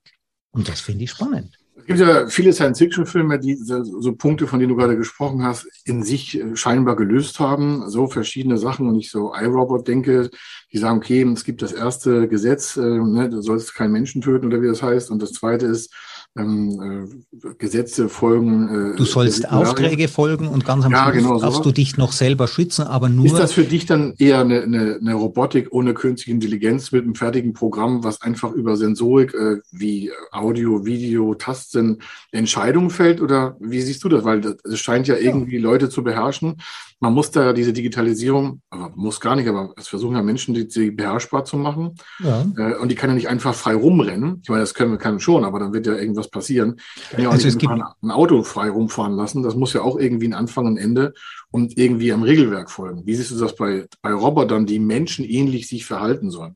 Und 0.51 0.69
das 0.69 0.79
finde 0.79 1.03
ich 1.03 1.11
spannend. 1.11 1.58
Es 1.89 1.97
gibt 1.97 2.07
ja 2.07 2.27
viele 2.27 2.53
Science-Fiction-Filme, 2.53 3.39
die 3.39 3.55
so 3.55 4.13
Punkte, 4.13 4.45
von 4.45 4.59
denen 4.59 4.69
du 4.69 4.75
gerade 4.75 4.95
gesprochen 4.95 5.43
hast, 5.43 5.67
in 5.85 6.03
sich 6.03 6.39
äh, 6.39 6.55
scheinbar 6.55 6.95
gelöst 6.95 7.39
haben. 7.39 7.89
So 7.89 8.05
verschiedene 8.05 8.59
Sachen. 8.59 8.87
Und 8.87 8.99
ich 8.99 9.09
so 9.09 9.33
iRobot 9.33 9.87
denke, 9.87 10.29
die 10.71 10.77
sagen, 10.77 10.99
okay, 10.99 11.23
es 11.23 11.43
gibt 11.43 11.63
das 11.63 11.71
erste 11.71 12.27
Gesetz, 12.27 12.77
äh, 12.77 12.81
ne, 12.81 13.27
du 13.31 13.41
sollst 13.41 13.73
keinen 13.73 13.91
Menschen 13.91 14.21
töten 14.21 14.45
oder 14.45 14.61
wie 14.61 14.67
das 14.67 14.83
heißt. 14.83 15.09
Und 15.09 15.19
das 15.19 15.33
zweite 15.33 15.65
ist, 15.65 15.91
ähm, 16.37 17.09
äh, 17.41 17.53
Gesetze 17.57 18.09
folgen. 18.09 18.93
Äh, 18.93 18.97
du 18.97 19.05
sollst 19.05 19.49
Aufträge 19.49 20.07
folgen 20.07 20.47
und 20.47 20.65
ganz 20.65 20.85
am 20.85 20.91
ja, 20.91 21.03
Schluss 21.05 21.15
genau 21.15 21.39
darfst 21.39 21.57
so. 21.57 21.63
du 21.63 21.71
dich 21.71 21.97
noch 21.97 22.11
selber 22.11 22.47
schützen, 22.47 22.83
aber 22.83 23.09
nur. 23.09 23.25
Ist 23.25 23.37
das 23.37 23.53
für 23.53 23.63
dich 23.63 23.85
dann 23.85 24.13
eher 24.17 24.39
eine, 24.39 24.61
eine, 24.61 24.97
eine 25.01 25.13
Robotik 25.13 25.69
ohne 25.71 25.93
künstliche 25.93 26.31
Intelligenz 26.31 26.91
mit 26.91 27.03
einem 27.03 27.15
fertigen 27.15 27.53
Programm, 27.53 28.03
was 28.03 28.21
einfach 28.21 28.51
über 28.51 28.77
Sensorik 28.77 29.33
äh, 29.33 29.57
wie 29.71 30.11
Audio, 30.31 30.85
Video, 30.85 31.33
Tasten 31.35 31.99
Entscheidungen 32.31 32.89
fällt? 32.89 33.21
Oder 33.21 33.57
wie 33.59 33.81
siehst 33.81 34.03
du 34.03 34.09
das? 34.09 34.23
Weil 34.23 34.57
es 34.63 34.79
scheint 34.79 35.07
ja 35.07 35.15
irgendwie 35.15 35.57
ja. 35.57 35.63
Leute 35.63 35.89
zu 35.89 36.03
beherrschen. 36.03 36.57
Man 37.01 37.13
muss 37.13 37.31
da 37.31 37.53
diese 37.53 37.71
Digitalisierung, 37.71 38.61
aber 38.69 38.91
muss 38.95 39.21
gar 39.21 39.37
nicht, 39.37 39.47
aber 39.47 39.73
es 39.77 39.87
versuchen 39.87 40.17
ja 40.17 40.21
Menschen, 40.21 40.53
die, 40.53 40.67
die 40.67 40.91
beherrschbar 40.91 41.45
zu 41.45 41.55
machen. 41.55 41.95
Ja. 42.21 42.45
Äh, 42.57 42.75
und 42.75 42.89
die 42.89 42.95
kann 42.95 43.09
ja 43.09 43.15
nicht 43.15 43.29
einfach 43.29 43.55
frei 43.55 43.73
rumrennen. 43.73 44.41
Ich 44.43 44.49
meine, 44.49 44.61
das 44.61 44.73
können 44.73 44.91
wir 44.91 44.97
kann 44.97 45.21
schon, 45.21 45.45
aber 45.45 45.59
dann 45.59 45.73
wird 45.73 45.87
ja 45.87 45.95
irgendwas 46.19 46.29
passieren. 46.29 46.79
Ich 46.95 47.09
kann 47.09 47.21
ja 47.21 47.29
auch 47.29 47.33
also 47.33 47.47
nicht 47.47 47.67
ein, 47.67 48.11
Auto 48.11 48.43
frei 48.43 48.69
rumfahren 48.69 49.15
lassen. 49.15 49.43
Das 49.43 49.55
muss 49.55 49.73
ja 49.73 49.81
auch 49.81 49.97
irgendwie 49.97 50.27
ein 50.27 50.33
Anfang 50.33 50.65
und 50.65 50.77
Ende 50.77 51.13
und 51.51 51.77
irgendwie 51.77 52.11
am 52.11 52.23
Regelwerk 52.23 52.69
folgen. 52.69 53.05
Wie 53.05 53.15
siehst 53.15 53.31
du 53.31 53.37
das 53.37 53.55
bei, 53.55 53.87
bei 54.01 54.13
Robotern, 54.13 54.65
die 54.65 54.79
menschenähnlich 54.79 55.67
sich 55.67 55.85
verhalten 55.85 56.31
sollen? 56.31 56.55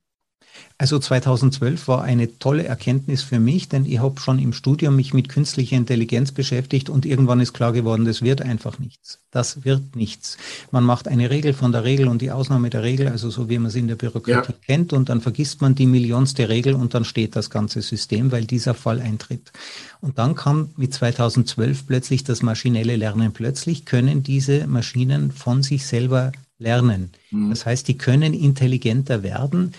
Also 0.84 1.00
2012 1.00 1.88
war 1.88 2.04
eine 2.04 2.40
tolle 2.40 2.66
Erkenntnis 2.66 3.24
für 3.24 3.40
mich, 3.40 3.70
denn 3.70 3.86
ich 3.86 4.00
habe 4.00 4.20
schon 4.20 4.38
im 4.38 4.52
Studium 4.52 4.98
mich 4.98 5.14
mit 5.14 5.30
künstlicher 5.30 5.78
Intelligenz 5.78 6.34
beschäftigt 6.34 6.90
und 6.90 7.06
irgendwann 7.06 7.40
ist 7.40 7.54
klar 7.54 7.72
geworden, 7.72 8.04
das 8.04 8.22
wird 8.22 8.42
einfach 8.42 8.80
nichts. 8.80 9.20
Das 9.32 9.64
wird 9.64 9.96
nichts. 9.96 10.38
Man 10.72 10.84
macht 10.84 11.08
eine 11.08 11.30
Regel 11.30 11.54
von 11.54 11.72
der 11.72 11.86
Regel 11.86 12.10
und 12.10 12.22
die 12.22 12.32
Ausnahme 12.32 12.70
der 12.70 12.84
Regel, 12.84 13.08
also 13.08 13.30
so 13.30 13.48
wie 13.48 13.60
man 13.60 13.68
es 13.68 13.76
in 13.76 13.88
der 13.88 13.96
Bürokratie 13.96 14.52
ja. 14.52 14.58
kennt, 14.68 14.92
und 14.92 15.08
dann 15.08 15.22
vergisst 15.22 15.62
man 15.62 15.74
die 15.74 15.86
millionste 15.86 16.50
Regel 16.50 16.74
und 16.74 16.94
dann 16.94 17.06
steht 17.06 17.38
das 17.38 17.50
ganze 17.50 17.82
System, 17.82 18.34
weil 18.34 18.44
dieser 18.44 18.74
Fall 18.74 19.00
eintritt. 19.00 19.54
Und 20.02 20.18
dann 20.18 20.36
kam 20.36 20.72
mit 20.76 20.94
2012 20.94 21.88
plötzlich 21.88 22.26
das 22.26 22.42
maschinelle 22.42 22.98
Lernen. 22.98 23.32
Plötzlich 23.32 23.86
können 23.86 24.22
diese 24.22 24.68
Maschinen 24.68 25.32
von 25.32 25.64
sich 25.64 25.86
selber 25.86 26.34
lernen. 26.60 27.12
Mhm. 27.32 27.52
Das 27.52 27.66
heißt, 27.66 27.88
die 27.88 27.98
können 27.98 28.34
intelligenter 28.34 29.24
werden 29.24 29.72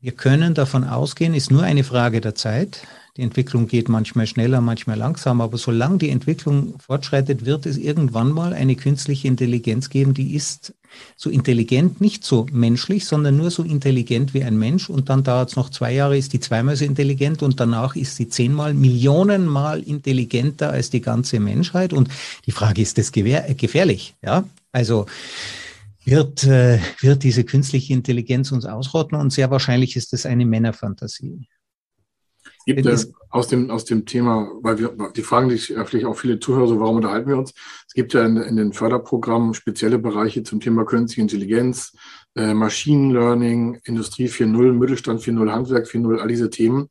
wir 0.00 0.12
können 0.12 0.54
davon 0.54 0.84
ausgehen, 0.84 1.34
ist 1.34 1.50
nur 1.50 1.62
eine 1.62 1.82
Frage 1.82 2.20
der 2.20 2.34
Zeit. 2.34 2.82
Die 3.16 3.22
Entwicklung 3.22 3.66
geht 3.66 3.88
manchmal 3.88 4.28
schneller, 4.28 4.60
manchmal 4.60 4.96
langsamer, 4.96 5.42
aber 5.42 5.58
solange 5.58 5.98
die 5.98 6.10
Entwicklung 6.10 6.74
fortschreitet, 6.78 7.44
wird 7.44 7.66
es 7.66 7.76
irgendwann 7.76 8.30
mal 8.30 8.52
eine 8.52 8.76
künstliche 8.76 9.26
Intelligenz 9.26 9.90
geben, 9.90 10.14
die 10.14 10.36
ist 10.36 10.74
so 11.16 11.30
intelligent, 11.30 12.00
nicht 12.00 12.22
so 12.22 12.46
menschlich, 12.52 13.06
sondern 13.06 13.36
nur 13.36 13.50
so 13.50 13.64
intelligent 13.64 14.34
wie 14.34 14.44
ein 14.44 14.56
Mensch. 14.56 14.88
Und 14.88 15.08
dann 15.08 15.24
dauert 15.24 15.50
es 15.50 15.56
noch 15.56 15.68
zwei 15.68 15.92
Jahre, 15.92 16.16
ist 16.16 16.32
die 16.32 16.38
zweimal 16.38 16.76
so 16.76 16.84
intelligent 16.84 17.42
und 17.42 17.58
danach 17.58 17.96
ist 17.96 18.14
sie 18.14 18.28
zehnmal, 18.28 18.74
Millionenmal 18.74 19.82
intelligenter 19.82 20.70
als 20.70 20.90
die 20.90 21.00
ganze 21.00 21.40
Menschheit. 21.40 21.92
Und 21.92 22.08
die 22.46 22.52
Frage 22.52 22.82
ist 22.82 22.98
das 22.98 23.10
gefährlich? 23.10 24.14
Ja, 24.22 24.44
also 24.70 25.06
wird, 26.10 26.44
äh, 26.44 26.78
wird 27.00 27.22
diese 27.22 27.44
künstliche 27.44 27.92
Intelligenz 27.92 28.52
uns 28.52 28.64
ausrotten 28.64 29.18
und 29.18 29.32
sehr 29.32 29.50
wahrscheinlich 29.50 29.96
ist 29.96 30.12
es 30.12 30.26
eine 30.26 30.46
Männerfantasie. 30.46 31.48
Gibt 32.66 32.84
es 32.84 33.12
aus 33.30 33.48
dem, 33.48 33.70
aus 33.70 33.86
dem 33.86 34.04
Thema, 34.04 34.50
weil 34.60 34.78
wir, 34.78 34.94
die 35.16 35.22
fragen 35.22 35.48
sich 35.48 35.74
vielleicht 35.86 36.04
auch 36.04 36.16
viele 36.16 36.38
Zuhörer 36.38 36.68
so, 36.68 36.78
warum 36.78 36.96
unterhalten 36.96 37.28
wir 37.28 37.38
uns? 37.38 37.54
Es 37.86 37.94
gibt 37.94 38.12
ja 38.12 38.24
in, 38.24 38.36
in 38.36 38.56
den 38.56 38.74
Förderprogrammen 38.74 39.54
spezielle 39.54 39.98
Bereiche 39.98 40.42
zum 40.42 40.60
Thema 40.60 40.84
künstliche 40.84 41.22
Intelligenz, 41.22 41.96
äh, 42.34 42.52
Machine 42.52 43.14
Learning, 43.14 43.80
Industrie 43.84 44.26
4.0, 44.26 44.72
Mittelstand 44.74 45.22
4.0, 45.22 45.50
Handwerk 45.50 45.86
4.0, 45.86 46.18
all 46.18 46.28
diese 46.28 46.50
Themen, 46.50 46.88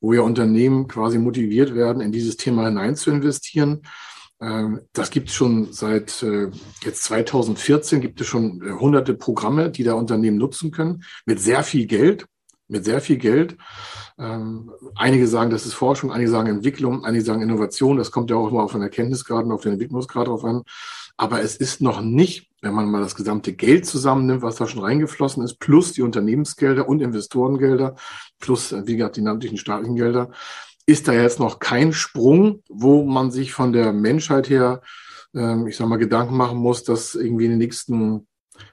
wo 0.00 0.12
ja 0.12 0.22
Unternehmen 0.22 0.88
quasi 0.88 1.18
motiviert 1.18 1.74
werden, 1.74 2.02
in 2.02 2.10
dieses 2.10 2.36
Thema 2.36 2.66
hinein 2.66 2.96
zu 2.96 3.10
investieren. 3.10 3.82
Ähm, 4.40 4.80
das 4.92 5.10
gibt 5.10 5.28
es 5.28 5.34
schon 5.34 5.72
seit 5.72 6.22
äh, 6.22 6.50
jetzt 6.82 7.04
2014, 7.04 8.00
gibt 8.00 8.20
es 8.20 8.26
schon 8.26 8.62
äh, 8.62 8.70
hunderte 8.72 9.14
Programme, 9.14 9.70
die 9.70 9.84
da 9.84 9.94
Unternehmen 9.94 10.38
nutzen 10.38 10.70
können, 10.70 11.04
mit 11.26 11.40
sehr 11.40 11.62
viel 11.62 11.86
Geld, 11.86 12.26
mit 12.68 12.84
sehr 12.84 13.00
viel 13.00 13.18
Geld. 13.18 13.56
Ähm, 14.18 14.70
einige 14.94 15.26
sagen, 15.26 15.50
das 15.50 15.66
ist 15.66 15.74
Forschung, 15.74 16.12
einige 16.12 16.30
sagen 16.30 16.48
Entwicklung, 16.48 17.04
einige 17.04 17.24
sagen 17.24 17.42
Innovation. 17.42 17.96
Das 17.96 18.10
kommt 18.10 18.30
ja 18.30 18.36
auch 18.36 18.50
immer 18.50 18.62
auf 18.62 18.72
den 18.72 18.82
Erkenntnisgrad 18.82 19.44
und 19.44 19.52
auf 19.52 19.62
den 19.62 19.72
Entwicklungsgrad 19.72 20.28
drauf 20.28 20.44
an. 20.44 20.62
Aber 21.16 21.42
es 21.42 21.56
ist 21.56 21.82
noch 21.82 22.00
nicht, 22.00 22.50
wenn 22.62 22.72
man 22.72 22.90
mal 22.90 23.02
das 23.02 23.14
gesamte 23.14 23.52
Geld 23.52 23.84
zusammennimmt, 23.84 24.42
was 24.42 24.56
da 24.56 24.66
schon 24.66 24.82
reingeflossen 24.82 25.42
ist, 25.42 25.58
plus 25.58 25.92
die 25.92 26.02
Unternehmensgelder 26.02 26.88
und 26.88 27.02
Investorengelder, 27.02 27.96
plus, 28.38 28.72
äh, 28.72 28.86
wie 28.86 28.96
gesagt, 28.96 29.16
die 29.16 29.22
namentlichen 29.22 29.58
staatlichen 29.58 29.96
Gelder, 29.96 30.30
ist 30.90 31.08
da 31.08 31.12
jetzt 31.12 31.38
noch 31.38 31.58
kein 31.58 31.92
Sprung, 31.92 32.62
wo 32.68 33.04
man 33.04 33.30
sich 33.30 33.52
von 33.52 33.72
der 33.72 33.92
Menschheit 33.92 34.50
her, 34.50 34.82
ähm, 35.34 35.66
ich 35.66 35.76
sag 35.76 35.88
mal, 35.88 35.96
Gedanken 35.96 36.36
machen 36.36 36.58
muss, 36.58 36.84
dass 36.84 37.14
irgendwie 37.14 37.44
in 37.44 37.52
den 37.52 37.58
nächsten 37.58 38.26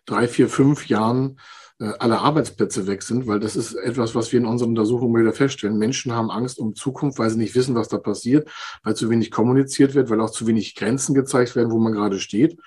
drei, 0.06 0.28
vier, 0.28 0.50
fünf 0.50 0.88
Jahren 0.88 1.40
äh, 1.80 1.92
alle 2.00 2.20
Arbeitsplätze 2.20 2.88
weg 2.88 3.04
sind, 3.04 3.28
weil 3.28 3.40
das 3.40 3.56
ist 3.56 3.76
etwas, 3.76 4.16
was 4.16 4.32
wir 4.32 4.40
in 4.40 4.46
unseren 4.46 4.70
Untersuchungen 4.70 5.22
wieder 5.22 5.34
feststellen. 5.34 5.78
Menschen 5.78 6.12
haben 6.12 6.32
Angst 6.32 6.60
um 6.60 6.76
Zukunft, 6.76 7.20
weil 7.20 7.30
sie 7.30 7.38
nicht 7.38 7.56
wissen, 7.56 7.76
was 7.76 7.88
da 7.88 7.98
passiert, 7.98 8.50
weil 8.84 8.96
zu 8.96 9.10
wenig 9.10 9.30
kommuniziert 9.30 9.94
wird, 9.94 10.10
weil 10.10 10.22
auch 10.22 10.32
zu 10.32 10.48
wenig 10.48 10.76
Grenzen 10.76 11.14
gezeigt 11.14 11.56
werden, 11.56 11.72
wo 11.72 11.78
man 11.78 11.94
gerade 11.94 12.20
steht. 12.20 12.58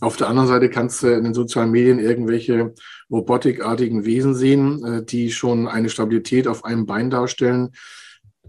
Auf 0.00 0.16
der 0.16 0.28
anderen 0.28 0.48
Seite 0.48 0.70
kannst 0.70 1.02
du 1.02 1.08
in 1.08 1.24
den 1.24 1.34
sozialen 1.34 1.70
Medien 1.70 1.98
irgendwelche 1.98 2.74
robotikartigen 3.10 4.04
Wesen 4.04 4.34
sehen, 4.34 4.84
äh, 4.84 5.04
die 5.04 5.30
schon 5.30 5.68
eine 5.68 5.88
Stabilität 5.88 6.46
auf 6.46 6.64
einem 6.64 6.86
Bein 6.86 7.10
darstellen, 7.10 7.70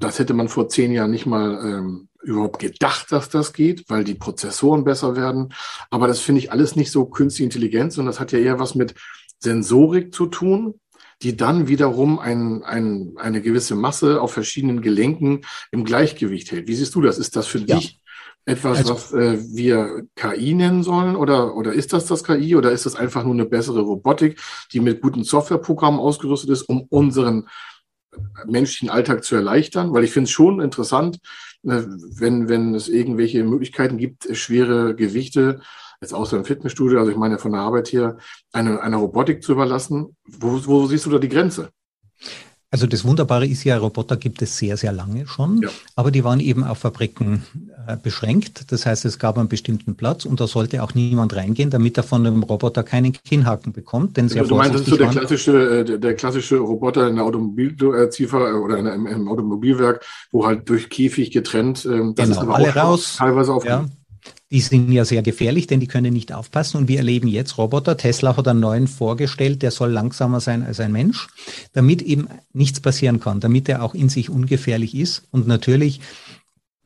das 0.03 0.19
hätte 0.19 0.33
man 0.33 0.49
vor 0.49 0.69
zehn 0.69 0.91
Jahren 0.91 1.11
nicht 1.11 1.25
mal 1.25 1.59
ähm, 1.63 2.07
überhaupt 2.21 2.59
gedacht, 2.59 3.11
dass 3.11 3.29
das 3.29 3.53
geht, 3.53 3.89
weil 3.89 4.03
die 4.03 4.15
Prozessoren 4.15 4.83
besser 4.83 5.15
werden. 5.15 5.53
Aber 5.89 6.07
das 6.07 6.19
finde 6.19 6.39
ich 6.39 6.51
alles 6.51 6.75
nicht 6.75 6.91
so 6.91 7.05
künstliche 7.05 7.45
Intelligenz, 7.45 7.95
sondern 7.95 8.11
das 8.11 8.19
hat 8.19 8.31
ja 8.31 8.39
eher 8.39 8.59
was 8.59 8.75
mit 8.75 8.93
Sensorik 9.39 10.13
zu 10.13 10.27
tun, 10.27 10.79
die 11.23 11.35
dann 11.35 11.67
wiederum 11.67 12.19
ein, 12.19 12.63
ein, 12.63 13.13
eine 13.17 13.41
gewisse 13.41 13.75
Masse 13.75 14.21
auf 14.21 14.33
verschiedenen 14.33 14.81
Gelenken 14.81 15.41
im 15.71 15.83
Gleichgewicht 15.83 16.51
hält. 16.51 16.67
Wie 16.67 16.75
siehst 16.75 16.95
du 16.95 17.01
das? 17.01 17.17
Ist 17.17 17.35
das 17.35 17.47
für 17.47 17.59
ja. 17.59 17.77
dich 17.77 17.99
etwas, 18.45 18.79
also, 18.79 18.95
was 18.95 19.13
äh, 19.13 19.37
wir 19.53 20.07
KI 20.15 20.55
nennen 20.55 20.83
sollen? 20.83 21.15
Oder, 21.15 21.55
oder 21.55 21.73
ist 21.73 21.93
das 21.93 22.07
das 22.07 22.23
KI? 22.23 22.55
Oder 22.55 22.71
ist 22.71 22.87
das 22.87 22.95
einfach 22.95 23.23
nur 23.23 23.33
eine 23.33 23.45
bessere 23.45 23.81
Robotik, 23.81 24.39
die 24.73 24.79
mit 24.79 25.01
guten 25.01 25.23
Softwareprogrammen 25.23 25.99
ausgerüstet 25.99 26.49
ist, 26.49 26.63
um 26.63 26.87
unseren 26.89 27.47
menschlichen 28.45 28.89
Alltag 28.89 29.23
zu 29.23 29.35
erleichtern, 29.35 29.93
weil 29.93 30.03
ich 30.03 30.11
finde 30.11 30.25
es 30.25 30.31
schon 30.31 30.61
interessant, 30.61 31.19
äh, 31.63 31.81
wenn, 32.15 32.49
wenn 32.49 32.75
es 32.75 32.89
irgendwelche 32.89 33.43
Möglichkeiten 33.43 33.97
gibt, 33.97 34.35
schwere 34.35 34.95
Gewichte, 34.95 35.61
jetzt 36.01 36.13
außer 36.13 36.37
im 36.37 36.45
Fitnessstudio, 36.45 36.99
also 36.99 37.11
ich 37.11 37.17
meine 37.17 37.37
von 37.37 37.51
der 37.51 37.61
Arbeit 37.61 37.93
her, 37.93 38.17
eine, 38.51 38.81
eine 38.81 38.97
Robotik 38.97 39.43
zu 39.43 39.51
überlassen. 39.51 40.15
Wo, 40.25 40.65
wo 40.65 40.87
siehst 40.87 41.05
du 41.05 41.11
da 41.11 41.19
die 41.19 41.29
Grenze? 41.29 41.69
Also 42.71 42.87
das 42.87 43.03
Wunderbare 43.03 43.45
ist 43.45 43.65
ja, 43.65 43.77
Roboter 43.77 44.15
gibt 44.15 44.41
es 44.41 44.57
sehr, 44.57 44.77
sehr 44.77 44.93
lange 44.93 45.27
schon, 45.27 45.61
ja. 45.61 45.69
aber 45.95 46.09
die 46.09 46.23
waren 46.23 46.39
eben 46.39 46.63
auf 46.63 46.79
Fabriken 46.79 47.43
beschränkt. 48.03 48.71
Das 48.71 48.85
heißt, 48.85 49.05
es 49.05 49.19
gab 49.19 49.37
einen 49.37 49.47
bestimmten 49.47 49.95
Platz 49.95 50.25
und 50.25 50.39
da 50.39 50.47
sollte 50.47 50.83
auch 50.83 50.93
niemand 50.93 51.35
reingehen, 51.35 51.69
damit 51.69 51.97
er 51.97 52.03
von 52.03 52.23
dem 52.23 52.43
Roboter 52.43 52.83
keinen 52.83 53.13
Kinnhaken 53.13 53.73
bekommt. 53.73 54.17
Denn 54.17 54.29
sehr 54.29 54.43
du 54.43 54.55
meinst, 54.55 54.75
das 54.75 54.81
ist 54.81 54.89
so 54.89 54.97
der 54.97 55.09
klassische, 55.09 55.79
äh, 55.79 55.99
der 55.99 56.15
klassische 56.15 56.57
Roboter 56.57 57.07
in 57.07 57.15
der 57.15 57.25
Automobilziefer 57.25 58.51
äh, 58.51 58.53
oder 58.53 58.77
in, 58.77 58.85
im, 58.85 59.07
im, 59.07 59.27
Automobilwerk, 59.27 60.03
wo 60.31 60.45
halt 60.45 60.67
durch 60.69 60.89
Käfig 60.89 61.31
getrennt, 61.31 61.85
ähm, 61.85 62.13
das 62.15 62.29
genau, 62.29 62.41
ist 62.41 62.47
alle 62.49 62.75
raus, 62.75 63.15
teilweise 63.17 63.53
auf 63.53 63.65
ja. 63.65 63.85
Die 64.51 64.59
sind 64.59 64.91
ja 64.91 65.05
sehr 65.05 65.21
gefährlich, 65.21 65.67
denn 65.67 65.79
die 65.79 65.87
können 65.87 66.13
nicht 66.13 66.33
aufpassen. 66.33 66.77
Und 66.77 66.89
wir 66.89 66.97
erleben 66.97 67.29
jetzt 67.29 67.57
Roboter. 67.57 67.95
Tesla 67.95 68.35
hat 68.35 68.47
einen 68.49 68.59
neuen 68.59 68.87
vorgestellt, 68.87 69.61
der 69.61 69.71
soll 69.71 69.91
langsamer 69.91 70.41
sein 70.41 70.63
als 70.63 70.81
ein 70.81 70.91
Mensch, 70.91 71.29
damit 71.71 72.01
eben 72.01 72.27
nichts 72.51 72.81
passieren 72.81 73.21
kann, 73.21 73.39
damit 73.39 73.69
er 73.69 73.81
auch 73.81 73.93
in 73.93 74.09
sich 74.09 74.29
ungefährlich 74.29 74.93
ist. 74.93 75.23
Und 75.31 75.47
natürlich 75.47 76.01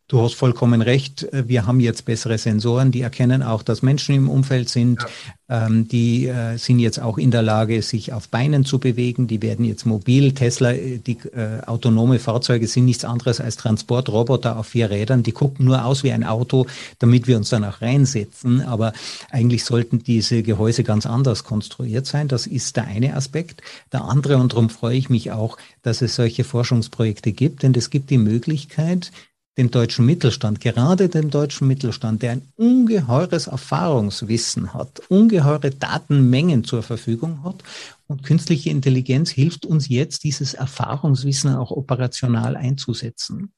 Du 0.08 0.22
hast 0.22 0.36
vollkommen 0.36 0.84
recht. 0.84 1.28
Wir 1.32 1.66
haben 1.66 1.80
jetzt 1.80 2.06
bessere 2.06 2.38
Sensoren, 2.38 2.92
die 2.92 3.02
erkennen 3.02 3.42
auch, 3.42 3.64
dass 3.64 3.82
Menschen 3.82 4.14
im 4.14 4.30
Umfeld 4.30 4.70
sind. 4.70 5.02
Ja. 5.50 5.66
Ähm, 5.66 5.88
die 5.88 6.28
äh, 6.28 6.58
sind 6.58 6.78
jetzt 6.78 7.00
auch 7.00 7.18
in 7.18 7.32
der 7.32 7.42
Lage, 7.42 7.82
sich 7.82 8.14
auf 8.14 8.30
Beinen 8.30 8.66
zu 8.66 8.78
bewegen. 8.78 9.26
Die 9.26 9.42
werden 9.42 9.66
jetzt 9.66 9.84
mobil. 9.88 10.34
Tesla, 10.34 10.74
äh, 10.74 11.00
die 11.00 11.18
äh, 11.34 11.62
autonome 11.66 12.20
Fahrzeuge 12.20 12.68
sind 12.68 12.86
nichts 12.86 13.04
anderes 13.04 13.42
als 13.42 13.58
Transportroboter 13.58 14.60
auf 14.60 14.68
vier 14.68 14.92
Rädern. 14.92 15.24
Die 15.24 15.32
gucken 15.32 15.66
nur 15.66 15.84
aus 15.84 16.04
wie 16.04 16.12
ein 16.12 16.24
Auto, 16.24 16.68
damit 17.00 17.26
wir 17.26 17.38
uns 17.38 17.50
dann 17.50 17.64
auch 17.64 17.82
reinsetzen. 17.82 18.62
Aber 18.62 18.94
eigentlich 19.32 19.66
sollten 19.66 20.04
diese 20.04 20.44
Gehäuse 20.44 20.84
ganz 20.84 21.08
anders 21.08 21.44
konstruiert 21.44 22.06
sein. 22.06 22.28
Das 22.28 22.46
ist 22.46 22.76
der 22.76 22.86
eine 22.86 23.16
Aspekt. 23.16 23.64
Der 23.92 24.04
andere, 24.04 24.38
und 24.38 24.54
darum 24.54 24.70
freue 24.70 24.98
ich 24.98 25.10
mich 25.10 25.32
auch, 25.32 25.58
dass 25.82 26.04
es 26.04 26.14
solche 26.14 26.44
Forschungsprojekte 26.44 27.32
gibt, 27.32 27.64
denn 27.64 27.74
es 27.74 27.90
gibt 27.90 28.12
die 28.12 28.20
Möglichkeit, 28.20 29.12
den 29.58 29.72
deutschen 29.72 30.06
Mittelstand, 30.06 30.60
gerade 30.60 31.08
den 31.08 31.30
deutschen 31.30 31.68
Mittelstand, 31.68 32.22
der 32.22 32.34
ein 32.34 32.42
ungeheures 32.56 33.48
Erfahrungswissen 33.48 34.74
hat, 34.74 35.02
ungeheure 35.10 35.72
Datenmengen 35.72 36.64
zur 36.66 36.84
Verfügung 36.84 37.44
hat. 37.44 37.64
Und 38.08 38.24
künstliche 38.24 38.70
Intelligenz 38.70 39.32
hilft 39.32 39.66
uns 39.66 39.88
jetzt, 39.88 40.24
dieses 40.24 40.54
Erfahrungswissen 40.54 41.56
auch 41.56 41.72
operational 41.72 42.56
einzusetzen. 42.56 43.54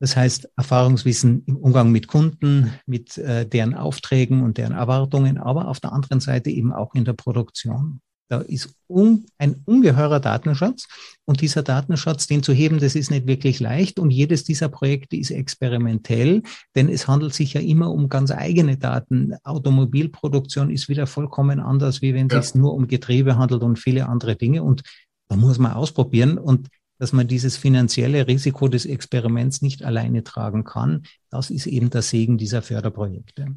Das 0.00 0.16
heißt, 0.16 0.50
Erfahrungswissen 0.56 1.44
im 1.46 1.56
Umgang 1.56 1.92
mit 1.92 2.08
Kunden, 2.08 2.74
mit 2.84 3.16
äh, 3.16 3.46
deren 3.46 3.74
Aufträgen 3.74 4.42
und 4.42 4.58
deren 4.58 4.72
Erwartungen, 4.72 5.38
aber 5.38 5.68
auf 5.68 5.80
der 5.80 5.92
anderen 5.92 6.20
Seite 6.20 6.50
eben 6.50 6.72
auch 6.72 6.94
in 6.94 7.04
der 7.04 7.14
Produktion. 7.14 8.00
Da 8.28 8.40
ist 8.40 8.74
un, 8.88 9.26
ein 9.36 9.56
ungeheurer 9.66 10.18
Datenschatz 10.18 10.86
und 11.26 11.42
dieser 11.42 11.62
Datenschatz, 11.62 12.26
den 12.26 12.42
zu 12.42 12.52
heben, 12.52 12.78
das 12.78 12.94
ist 12.94 13.10
nicht 13.10 13.26
wirklich 13.26 13.60
leicht 13.60 13.98
und 13.98 14.10
jedes 14.10 14.44
dieser 14.44 14.68
Projekte 14.68 15.16
ist 15.16 15.30
experimentell, 15.30 16.42
denn 16.74 16.88
es 16.88 17.06
handelt 17.06 17.34
sich 17.34 17.52
ja 17.52 17.60
immer 17.60 17.90
um 17.90 18.08
ganz 18.08 18.30
eigene 18.30 18.78
Daten. 18.78 19.34
Automobilproduktion 19.44 20.70
ist 20.70 20.88
wieder 20.88 21.06
vollkommen 21.06 21.60
anders, 21.60 22.00
wie 22.00 22.14
wenn 22.14 22.28
ja. 22.28 22.38
es 22.38 22.46
sich 22.46 22.54
nur 22.54 22.72
um 22.72 22.88
Getriebe 22.88 23.36
handelt 23.36 23.62
und 23.62 23.78
viele 23.78 24.08
andere 24.08 24.36
Dinge 24.36 24.62
und 24.62 24.82
da 25.28 25.36
muss 25.36 25.58
man 25.58 25.72
ausprobieren 25.72 26.38
und 26.38 26.68
dass 26.98 27.12
man 27.12 27.26
dieses 27.26 27.56
finanzielle 27.56 28.26
Risiko 28.26 28.68
des 28.68 28.86
Experiments 28.86 29.62
nicht 29.62 29.82
alleine 29.82 30.22
tragen 30.24 30.64
kann, 30.64 31.02
das 31.28 31.50
ist 31.50 31.66
eben 31.66 31.90
der 31.90 32.02
Segen 32.02 32.38
dieser 32.38 32.62
Förderprojekte. 32.62 33.56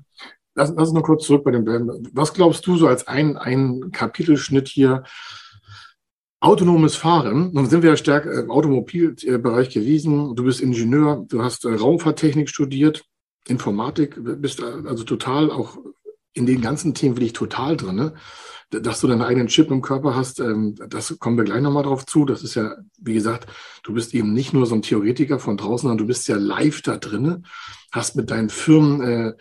Lass, 0.58 0.74
lass 0.76 0.90
uns 0.90 0.94
noch 0.94 1.04
kurz 1.04 1.26
zurück 1.26 1.44
bei 1.44 1.52
dem 1.52 1.64
bleiben. 1.64 2.10
Was 2.14 2.34
glaubst 2.34 2.66
du 2.66 2.78
so 2.78 2.88
als 2.88 3.08
ein, 3.08 3.38
ein 3.38 3.92
Kapitelschnitt 3.92 4.68
hier? 4.68 5.04
Autonomes 6.40 6.96
Fahren, 6.96 7.52
nun 7.54 7.66
sind 7.68 7.82
wir 7.82 7.92
ja 7.92 7.98
stark 7.98 8.26
im 8.26 8.52
Automobilbereich 8.52 9.70
gewesen. 9.70 10.36
Du 10.36 10.44
bist 10.44 10.62
Ingenieur, 10.62 11.26
du 11.28 11.44
hast 11.44 11.66
äh, 11.66 11.74
Raumfahrttechnik 11.74 12.48
studiert, 12.48 13.04
Informatik, 13.48 14.20
bist 14.40 14.62
also 14.62 15.04
total 15.04 15.50
auch 15.50 15.78
in 16.34 16.46
den 16.46 16.62
ganzen 16.62 16.94
Themen 16.94 17.16
bin 17.16 17.26
ich 17.26 17.34
total 17.34 17.76
drin. 17.76 17.96
Ne? 17.96 18.14
Dass 18.70 19.02
du 19.02 19.08
deinen 19.08 19.24
eigenen 19.24 19.48
Chip 19.48 19.72
im 19.72 19.82
Körper 19.82 20.16
hast, 20.16 20.40
ähm, 20.40 20.76
das 20.88 21.18
kommen 21.18 21.38
wir 21.38 21.44
gleich 21.44 21.62
nochmal 21.62 21.84
drauf 21.84 22.06
zu. 22.06 22.26
Das 22.26 22.44
ist 22.44 22.54
ja, 22.54 22.76
wie 23.00 23.16
gesagt, 23.16 23.50
du 23.84 23.94
bist 23.94 24.14
eben 24.14 24.34
nicht 24.34 24.54
nur 24.54 24.68
so 24.68 24.76
ein 24.76 24.84
Theoretiker 24.84 25.40
von 25.40 25.58
draußen, 25.58 25.88
sondern 25.88 25.98
du 25.98 26.06
bist 26.06 26.28
ja 26.28 26.36
live 26.36 26.84
da 26.84 26.98
drinne, 26.98 27.42
hast 27.92 28.16
mit 28.16 28.30
deinen 28.30 28.50
Firmen 28.50 29.02
äh, 29.02 29.34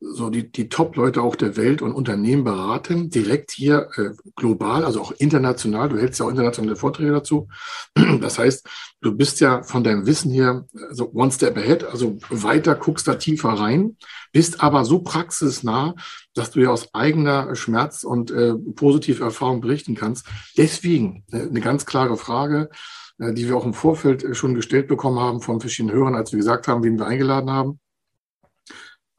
so 0.00 0.30
die, 0.30 0.50
die 0.50 0.70
Top-Leute 0.70 1.20
auch 1.20 1.36
der 1.36 1.56
Welt 1.56 1.82
und 1.82 1.92
Unternehmen 1.92 2.42
beraten, 2.42 3.10
direkt 3.10 3.50
hier 3.50 3.90
äh, 3.96 4.10
global, 4.34 4.84
also 4.84 5.02
auch 5.02 5.12
international. 5.12 5.90
Du 5.90 5.98
hältst 5.98 6.18
ja 6.18 6.26
auch 6.26 6.30
internationale 6.30 6.76
Vorträge 6.76 7.12
dazu. 7.12 7.48
Das 8.20 8.38
heißt, 8.38 8.66
du 9.00 9.16
bist 9.16 9.40
ja 9.40 9.62
von 9.62 9.84
deinem 9.84 10.06
Wissen 10.06 10.30
her 10.30 10.66
so 10.90 11.10
one 11.12 11.30
step 11.30 11.56
ahead, 11.56 11.84
also 11.84 12.18
weiter, 12.28 12.74
guckst 12.74 13.08
da 13.08 13.14
tiefer 13.14 13.50
rein, 13.50 13.96
bist 14.32 14.62
aber 14.62 14.84
so 14.84 15.00
praxisnah, 15.00 15.94
dass 16.34 16.50
du 16.50 16.60
ja 16.60 16.70
aus 16.70 16.94
eigener 16.94 17.54
Schmerz 17.54 18.02
und 18.02 18.30
äh, 18.30 18.54
positive 18.54 19.22
Erfahrung 19.22 19.60
berichten 19.60 19.94
kannst. 19.94 20.26
Deswegen 20.56 21.24
äh, 21.32 21.42
eine 21.42 21.60
ganz 21.60 21.86
klare 21.86 22.16
Frage, 22.16 22.70
äh, 23.18 23.32
die 23.32 23.48
wir 23.48 23.56
auch 23.56 23.66
im 23.66 23.74
Vorfeld 23.74 24.24
äh, 24.24 24.34
schon 24.34 24.54
gestellt 24.54 24.88
bekommen 24.88 25.18
haben 25.18 25.40
von 25.40 25.60
verschiedenen 25.60 25.94
Hörern, 25.94 26.14
als 26.14 26.32
wir 26.32 26.38
gesagt 26.38 26.68
haben, 26.68 26.84
wen 26.84 26.98
wir 26.98 27.06
eingeladen 27.06 27.50
haben 27.50 27.80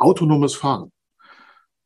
autonomes 0.02 0.56
Fahren. 0.56 0.92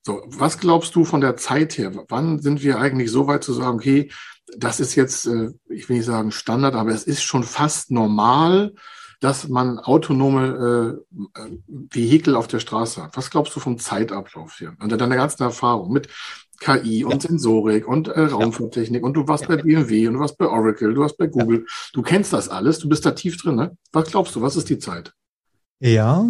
So, 0.05 0.21
was 0.27 0.59
glaubst 0.59 0.95
du 0.95 1.03
von 1.03 1.21
der 1.21 1.35
Zeit 1.35 1.77
her? 1.77 1.91
Wann 2.09 2.39
sind 2.39 2.61
wir 2.61 2.79
eigentlich 2.79 3.09
so 3.09 3.27
weit 3.27 3.43
zu 3.43 3.53
sagen, 3.53 3.77
okay, 3.77 4.11
das 4.55 4.79
ist 4.79 4.95
jetzt, 4.95 5.25
äh, 5.25 5.49
ich 5.67 5.89
will 5.89 5.97
nicht 5.97 6.05
sagen 6.05 6.31
Standard, 6.31 6.75
aber 6.75 6.91
es 6.91 7.03
ist 7.03 7.23
schon 7.23 7.43
fast 7.43 7.89
normal, 7.91 8.73
dass 9.19 9.47
man 9.47 9.79
autonome 9.79 11.01
äh, 11.11 11.41
äh 11.41 11.57
Vehikel 11.67 12.35
auf 12.35 12.47
der 12.47 12.59
Straße 12.59 13.01
hat. 13.01 13.17
Was 13.17 13.31
glaubst 13.31 13.55
du 13.55 13.59
vom 13.59 13.79
Zeitablauf 13.79 14.57
hier? 14.59 14.75
Unter 14.79 14.97
deiner 14.97 15.15
ganzen 15.15 15.41
Erfahrung 15.41 15.91
mit 15.91 16.09
KI 16.59 17.03
und 17.03 17.23
ja. 17.23 17.29
Sensorik 17.29 17.87
und 17.87 18.07
äh, 18.07 18.21
Raumfahrttechnik 18.21 19.03
und 19.03 19.13
du 19.13 19.27
warst 19.27 19.43
ja. 19.43 19.49
bei 19.49 19.57
BMW 19.57 20.07
und 20.07 20.15
du 20.15 20.19
warst 20.19 20.37
bei 20.37 20.47
Oracle, 20.47 20.93
du 20.93 21.01
warst 21.01 21.17
bei 21.17 21.27
Google. 21.27 21.59
Ja. 21.59 21.65
Du 21.93 22.01
kennst 22.01 22.31
das 22.33 22.49
alles, 22.49 22.79
du 22.79 22.87
bist 22.87 23.05
da 23.05 23.11
tief 23.11 23.41
drin. 23.41 23.55
Ne? 23.55 23.77
Was 23.91 24.09
glaubst 24.09 24.35
du, 24.35 24.41
was 24.41 24.55
ist 24.55 24.69
die 24.69 24.79
Zeit? 24.79 25.13
Ja, 25.79 26.25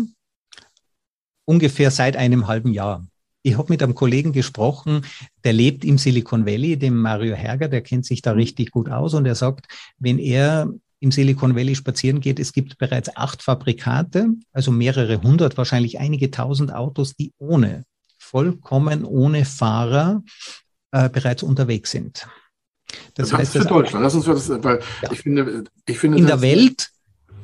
ungefähr 1.46 1.92
seit 1.92 2.18
einem 2.18 2.48
halben 2.48 2.74
Jahr. 2.74 3.06
Ich 3.44 3.58
habe 3.58 3.72
mit 3.72 3.84
einem 3.84 3.94
Kollegen 3.94 4.34
gesprochen, 4.34 5.06
der 5.44 5.54
lebt 5.54 5.86
im 5.86 6.00
Silicon 6.00 6.46
Valley, 6.48 6.78
dem 6.78 6.98
Mario 6.98 7.36
Herger, 7.36 7.68
der 7.68 7.82
kennt 7.82 8.06
sich 8.06 8.22
da 8.24 8.34
mhm. 8.34 8.40
richtig 8.40 8.72
gut 8.72 8.90
aus 8.90 9.14
und 9.14 9.26
er 9.26 9.36
sagt, 9.36 9.68
wenn 10.00 10.18
er 10.18 10.74
im 11.00 11.12
Silicon 11.12 11.56
Valley 11.56 11.76
spazieren 11.76 12.22
geht, 12.22 12.40
es 12.40 12.54
gibt 12.54 12.80
bereits 12.80 13.16
acht 13.16 13.44
Fabrikate, 13.44 14.30
also 14.52 14.72
mehrere 14.72 15.22
hundert, 15.22 15.58
wahrscheinlich 15.58 16.00
einige 16.00 16.32
tausend 16.32 16.74
Autos, 16.74 17.16
die 17.16 17.34
ohne, 17.38 17.86
vollkommen 18.18 19.06
ohne 19.06 19.46
Fahrer 19.46 20.24
äh, 20.92 21.08
bereits 21.10 21.44
unterwegs 21.44 21.92
sind. 21.92 22.28
Das, 23.14 23.30
das 23.30 23.40
heißt, 23.40 23.52
für 23.52 23.66
Deutschland. 23.66 24.04
Lass 24.04 24.16
uns 24.16 24.26
das, 24.26 24.50
weil 24.64 24.80
ja. 25.04 25.12
ich 25.12 25.20
finde, 25.20 25.66
ich 25.86 26.00
finde 26.00 26.18
in 26.18 26.26
der 26.26 26.42
Welt, 26.42 26.90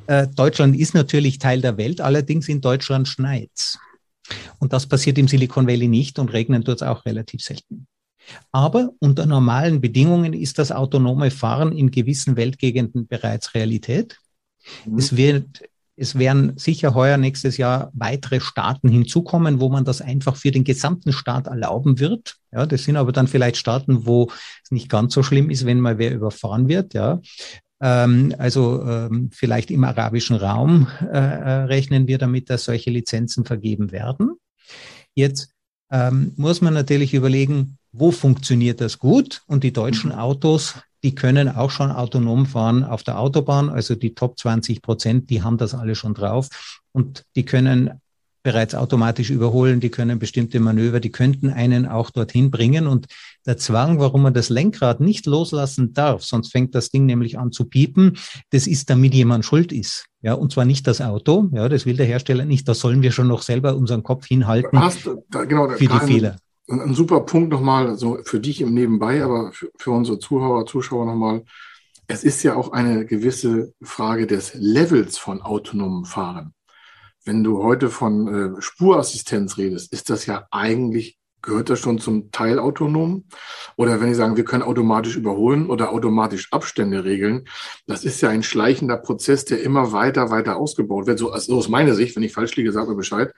äh, 0.07 0.27
Deutschland 0.27 0.75
ist 0.75 0.95
natürlich 0.95 1.37
Teil 1.37 1.61
der 1.61 1.77
Welt, 1.77 2.01
allerdings 2.01 2.49
in 2.49 2.61
Deutschland 2.61 3.07
schneit's. 3.07 3.77
Und 4.59 4.73
das 4.73 4.87
passiert 4.87 5.17
im 5.17 5.27
Silicon 5.27 5.67
Valley 5.67 5.87
nicht 5.87 6.19
und 6.19 6.33
regnen 6.33 6.63
dort 6.63 6.83
auch 6.83 7.05
relativ 7.05 7.41
selten. 7.41 7.87
Aber 8.51 8.91
unter 8.99 9.25
normalen 9.25 9.81
Bedingungen 9.81 10.33
ist 10.33 10.59
das 10.59 10.71
autonome 10.71 11.31
Fahren 11.31 11.71
in 11.71 11.91
gewissen 11.91 12.35
Weltgegenden 12.35 13.07
bereits 13.07 13.55
Realität. 13.55 14.17
Mhm. 14.85 14.97
Es 14.97 15.15
wird 15.15 15.61
es 15.97 16.17
werden 16.17 16.57
sicher 16.57 16.95
heuer 16.95 17.17
nächstes 17.17 17.57
Jahr 17.57 17.91
weitere 17.93 18.39
Staaten 18.39 18.89
hinzukommen, 18.89 19.59
wo 19.59 19.69
man 19.69 19.85
das 19.85 20.01
einfach 20.01 20.35
für 20.35 20.49
den 20.49 20.63
gesamten 20.63 21.13
Staat 21.13 21.45
erlauben 21.45 21.99
wird. 21.99 22.37
Ja, 22.51 22.65
das 22.65 22.85
sind 22.85 22.95
aber 22.95 23.11
dann 23.11 23.27
vielleicht 23.27 23.57
Staaten, 23.57 24.05
wo 24.07 24.31
es 24.63 24.71
nicht 24.71 24.89
ganz 24.89 25.13
so 25.13 25.21
schlimm 25.21 25.51
ist, 25.51 25.65
wenn 25.65 25.79
mal 25.79 25.99
wer 25.99 26.11
überfahren 26.11 26.67
wird. 26.67 26.95
Ja, 26.95 27.19
ähm, 27.81 28.33
also 28.37 28.83
ähm, 28.85 29.29
vielleicht 29.33 29.71
im 29.71 29.83
arabischen 29.83 30.35
Raum 30.35 30.87
äh, 31.01 31.17
äh, 31.17 31.51
rechnen 31.63 32.07
wir 32.07 32.17
damit, 32.17 32.49
dass 32.49 32.65
solche 32.65 32.91
Lizenzen 32.91 33.43
vergeben 33.43 33.91
werden. 33.91 34.37
Jetzt 35.15 35.51
ähm, 35.91 36.33
muss 36.37 36.61
man 36.61 36.73
natürlich 36.73 37.13
überlegen, 37.13 37.77
wo 37.91 38.11
funktioniert 38.11 38.79
das 38.79 38.99
gut? 38.99 39.41
Und 39.47 39.63
die 39.63 39.73
deutschen 39.73 40.11
mhm. 40.11 40.19
Autos, 40.19 40.75
die 41.03 41.15
können 41.15 41.49
auch 41.49 41.71
schon 41.71 41.91
autonom 41.91 42.45
fahren 42.45 42.83
auf 42.83 43.03
der 43.03 43.19
Autobahn. 43.19 43.69
Also 43.69 43.95
die 43.95 44.13
Top 44.13 44.39
20 44.39 44.81
Prozent, 44.81 45.29
die 45.29 45.41
haben 45.41 45.57
das 45.57 45.73
alle 45.73 45.95
schon 45.95 46.13
drauf. 46.13 46.47
Und 46.93 47.25
die 47.35 47.45
können 47.45 47.99
bereits 48.43 48.75
automatisch 48.75 49.29
überholen, 49.29 49.79
die 49.79 49.89
können 49.89 50.19
bestimmte 50.19 50.59
Manöver, 50.59 50.99
die 50.99 51.11
könnten 51.11 51.49
einen 51.49 51.85
auch 51.85 52.09
dorthin 52.09 52.51
bringen. 52.51 52.87
Und 52.87 53.07
der 53.45 53.57
Zwang, 53.57 53.99
warum 53.99 54.23
man 54.23 54.33
das 54.33 54.49
Lenkrad 54.49 54.99
nicht 54.99 55.25
loslassen 55.25 55.93
darf, 55.93 56.23
sonst 56.23 56.51
fängt 56.51 56.75
das 56.75 56.89
Ding 56.89 57.05
nämlich 57.05 57.37
an 57.37 57.51
zu 57.51 57.65
piepen, 57.65 58.17
das 58.51 58.67
ist, 58.67 58.89
damit 58.89 59.13
jemand 59.13 59.45
schuld 59.45 59.71
ist. 59.71 60.05
Ja, 60.21 60.33
und 60.33 60.51
zwar 60.51 60.65
nicht 60.65 60.87
das 60.87 61.01
Auto, 61.01 61.49
ja, 61.51 61.67
das 61.67 61.85
will 61.85 61.97
der 61.97 62.05
Hersteller 62.05 62.45
nicht, 62.45 62.67
da 62.67 62.75
sollen 62.75 63.01
wir 63.01 63.11
schon 63.11 63.27
noch 63.27 63.41
selber 63.41 63.75
unseren 63.75 64.03
Kopf 64.03 64.27
hinhalten 64.27 64.79
Hast, 64.79 65.09
da, 65.29 65.45
genau, 65.45 65.69
für 65.69 65.87
die 65.87 65.99
Fehler. 65.99 66.37
Ein, 66.69 66.79
ein 66.79 66.93
super 66.93 67.21
Punkt 67.21 67.51
nochmal, 67.51 67.97
so 67.97 68.19
für 68.23 68.39
dich 68.39 68.61
im 68.61 68.73
Nebenbei, 68.73 69.23
aber 69.23 69.51
für, 69.51 69.71
für 69.77 69.91
unsere 69.91 70.19
Zuhörer, 70.19 70.65
Zuschauer 70.65 71.05
nochmal. 71.05 71.43
Es 72.07 72.23
ist 72.23 72.43
ja 72.43 72.55
auch 72.55 72.71
eine 72.71 73.05
gewisse 73.05 73.73
Frage 73.81 74.27
des 74.27 74.53
Levels 74.53 75.17
von 75.17 75.41
autonomem 75.41 76.05
Fahren. 76.05 76.53
Wenn 77.23 77.43
du 77.43 77.61
heute 77.61 77.89
von 77.89 78.57
äh, 78.57 78.61
Spurassistenz 78.61 79.57
redest, 79.57 79.93
ist 79.93 80.09
das 80.09 80.25
ja 80.25 80.47
eigentlich, 80.49 81.19
gehört 81.41 81.69
das 81.69 81.79
schon 81.79 81.99
zum 81.99 82.31
Teil 82.31 82.57
autonom? 82.57 83.25
Oder 83.75 84.01
wenn 84.01 84.09
ich 84.09 84.17
sagen, 84.17 84.37
wir 84.37 84.45
können 84.45 84.63
automatisch 84.63 85.15
überholen 85.15 85.69
oder 85.69 85.91
automatisch 85.91 86.51
Abstände 86.51 87.03
regeln, 87.03 87.47
das 87.85 88.03
ist 88.03 88.21
ja 88.21 88.29
ein 88.29 88.43
schleichender 88.43 88.97
Prozess, 88.97 89.45
der 89.45 89.61
immer 89.61 89.91
weiter, 89.91 90.31
weiter 90.31 90.57
ausgebaut 90.57 91.05
wird. 91.05 91.19
So, 91.19 91.31
also 91.31 91.57
aus 91.57 91.69
meiner 91.69 91.93
Sicht, 91.93 92.15
wenn 92.15 92.23
ich 92.23 92.33
falsch 92.33 92.55
liege, 92.55 92.71
sag 92.71 92.87
mir 92.87 92.95
Bescheid. 92.95 93.33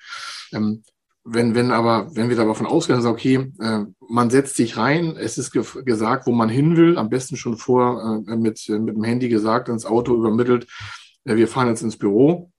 Ähm, 0.54 0.84
wenn, 1.26 1.56
wenn 1.56 1.72
aber, 1.72 2.14
wenn 2.16 2.30
wir 2.30 2.36
davon 2.36 2.66
ausgehen, 2.66 3.02
sagen, 3.02 3.16
okay, 3.16 3.52
äh, 3.60 3.86
man 4.10 4.30
setzt 4.30 4.56
sich 4.56 4.78
rein, 4.78 5.16
es 5.18 5.38
ist 5.38 5.52
ge 5.52 5.64
gesagt, 5.84 6.28
wo 6.28 6.32
man 6.32 6.50
hin 6.50 6.76
will, 6.76 6.98
am 6.98 7.10
besten 7.10 7.38
schon 7.38 7.58
vor 7.58 8.24
äh, 8.28 8.36
mit, 8.36 8.68
mit 8.68 8.96
dem 8.96 9.04
Handy 9.04 9.30
gesagt, 9.30 9.70
ins 9.70 9.86
Auto 9.86 10.16
übermittelt, 10.16 10.68
äh, 11.24 11.36
wir 11.36 11.48
fahren 11.48 11.70
jetzt 11.70 11.82
ins 11.82 11.98
Büro, 11.98 12.52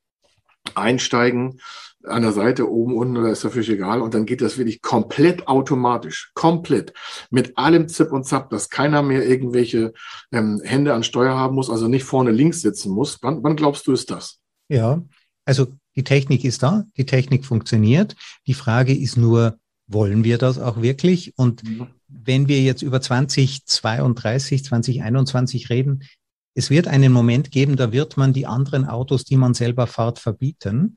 einsteigen, 0.74 1.61
an 2.07 2.22
der 2.22 2.33
Seite 2.33 2.70
oben, 2.70 2.96
unten, 2.96 3.16
oder 3.16 3.31
ist 3.31 3.44
ja 3.44 3.50
völlig 3.50 3.70
egal. 3.70 4.00
Und 4.03 4.14
dann 4.14 4.27
geht 4.27 4.40
das 4.40 4.59
wirklich 4.59 4.83
komplett 4.83 5.48
automatisch, 5.48 6.31
komplett, 6.35 6.92
mit 7.31 7.57
allem 7.57 7.88
Zip 7.88 8.12
und 8.12 8.24
Zap, 8.24 8.50
dass 8.50 8.68
keiner 8.68 9.03
mehr 9.03 9.27
irgendwelche 9.27 9.92
ähm, 10.33 10.61
Hände 10.64 10.94
an 10.94 11.03
Steuer 11.03 11.37
haben 11.37 11.55
muss, 11.55 11.70
also 11.70 11.88
nicht 11.88 12.05
vorne 12.05 12.31
links 12.31 12.61
sitzen 12.61 12.92
muss. 12.92 13.18
Wann, 13.22 13.42
wann 13.42 13.57
glaubst 13.57 13.87
du, 13.87 13.92
ist 13.92 14.11
das? 14.11 14.38
Ja, 14.68 15.03
also 15.44 15.68
die 15.96 16.05
Technik 16.05 16.44
ist 16.44 16.62
da, 16.62 16.85
die 16.96 17.07
Technik 17.07 17.44
funktioniert. 17.44 18.16
Die 18.46 18.55
Frage 18.55 18.94
ist 18.94 19.16
nur, 19.16 19.59
wollen 19.87 20.24
wir 20.24 20.38
das 20.38 20.59
auch 20.59 20.83
wirklich? 20.83 21.35
Und 21.37 21.62
mhm. 21.64 21.88
wenn 22.09 22.48
wir 22.48 22.61
jetzt 22.62 22.83
über 22.83 23.00
2032, 23.00 24.64
2021 24.64 25.70
reden, 25.70 26.05
es 26.54 26.70
wird 26.70 26.88
einen 26.88 27.12
Moment 27.12 27.50
geben, 27.50 27.76
da 27.76 27.92
wird 27.92 28.16
man 28.16 28.32
die 28.32 28.46
anderen 28.46 28.86
Autos, 28.86 29.24
die 29.24 29.36
man 29.36 29.54
selber 29.54 29.86
fährt, 29.86 30.18
verbieten, 30.18 30.96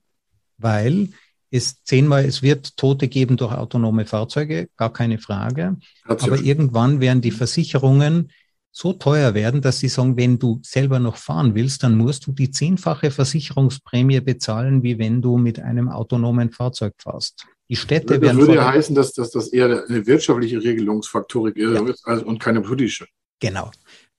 weil 0.57 1.09
es 1.49 1.83
zehnmal, 1.83 2.25
es 2.25 2.41
wird 2.41 2.77
Tote 2.77 3.07
geben 3.07 3.37
durch 3.37 3.53
autonome 3.53 4.05
Fahrzeuge, 4.05 4.69
gar 4.75 4.91
keine 4.91 5.17
Frage. 5.17 5.77
Aber 6.03 6.39
irgendwann 6.39 6.99
werden 6.99 7.21
die 7.21 7.31
Versicherungen 7.31 8.31
so 8.71 8.93
teuer 8.93 9.33
werden, 9.33 9.61
dass 9.61 9.79
sie 9.79 9.87
sagen, 9.87 10.17
wenn 10.17 10.37
du 10.37 10.59
selber 10.63 10.99
noch 10.99 11.17
fahren 11.17 11.55
willst, 11.55 11.81
dann 11.81 11.97
musst 11.97 12.27
du 12.27 12.31
die 12.31 12.51
zehnfache 12.51 13.09
Versicherungsprämie 13.09 14.19
bezahlen, 14.19 14.83
wie 14.83 14.99
wenn 14.99 15.21
du 15.21 15.37
mit 15.37 15.59
einem 15.59 15.89
autonomen 15.89 16.51
Fahrzeug 16.51 16.93
fährst. 16.99 17.47
Die 17.69 17.75
Städte 17.75 18.19
das 18.19 18.21
werden. 18.21 18.37
Das 18.37 18.47
würde 18.47 18.59
ja 18.59 18.71
heißen, 18.71 18.93
dass, 18.93 19.13
dass 19.13 19.31
das 19.31 19.47
eher 19.47 19.85
eine 19.87 20.05
wirtschaftliche 20.05 20.61
Regelungsfaktorik 20.61 21.57
ist 21.57 22.03
ja. 22.05 22.13
und 22.19 22.39
keine 22.39 22.61
politische. 22.61 23.07
Genau. 23.39 23.71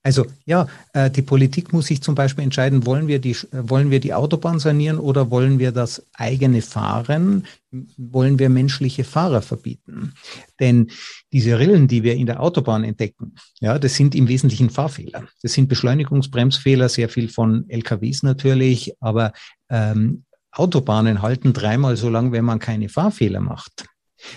Also 0.08 0.24
ja, 0.46 0.66
äh, 0.94 1.10
die 1.10 1.20
Politik 1.20 1.74
muss 1.74 1.88
sich 1.88 2.00
zum 2.00 2.14
Beispiel 2.14 2.42
entscheiden, 2.42 2.86
wollen 2.86 3.08
wir, 3.08 3.18
die, 3.18 3.36
wollen 3.52 3.90
wir 3.90 4.00
die 4.00 4.14
Autobahn 4.14 4.58
sanieren 4.58 4.98
oder 4.98 5.30
wollen 5.30 5.58
wir 5.58 5.70
das 5.70 6.02
eigene 6.14 6.62
Fahren, 6.62 7.46
wollen 7.98 8.38
wir 8.38 8.48
menschliche 8.48 9.04
Fahrer 9.04 9.42
verbieten? 9.42 10.14
Denn 10.60 10.90
diese 11.30 11.58
Rillen, 11.58 11.88
die 11.88 12.04
wir 12.04 12.14
in 12.14 12.24
der 12.24 12.40
Autobahn 12.40 12.84
entdecken, 12.84 13.34
ja, 13.60 13.78
das 13.78 13.96
sind 13.96 14.14
im 14.14 14.28
Wesentlichen 14.28 14.70
Fahrfehler. 14.70 15.28
Das 15.42 15.52
sind 15.52 15.68
Beschleunigungsbremsfehler, 15.68 16.88
sehr 16.88 17.10
viel 17.10 17.28
von 17.28 17.68
LKWs 17.68 18.22
natürlich, 18.22 18.94
aber 19.00 19.34
ähm, 19.68 20.24
Autobahnen 20.52 21.20
halten 21.20 21.52
dreimal 21.52 21.98
so 21.98 22.08
lang, 22.08 22.32
wenn 22.32 22.46
man 22.46 22.60
keine 22.60 22.88
Fahrfehler 22.88 23.40
macht. 23.40 23.84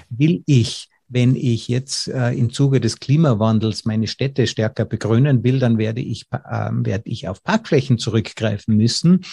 Will 0.09 0.43
ich 0.47 0.90
wenn 1.11 1.35
ich 1.35 1.67
jetzt 1.67 2.07
äh, 2.07 2.31
im 2.31 2.51
Zuge 2.51 2.79
des 2.79 2.99
Klimawandels 2.99 3.83
meine 3.83 4.07
Städte 4.07 4.47
stärker 4.47 4.85
begrünen 4.85 5.43
will, 5.43 5.59
dann 5.59 5.77
werde 5.77 5.99
ich, 6.01 6.25
äh, 6.31 6.69
werde 6.71 7.09
ich 7.09 7.27
auf 7.27 7.43
Parkflächen 7.43 7.97
zurückgreifen 7.97 8.77
müssen. 8.77 9.25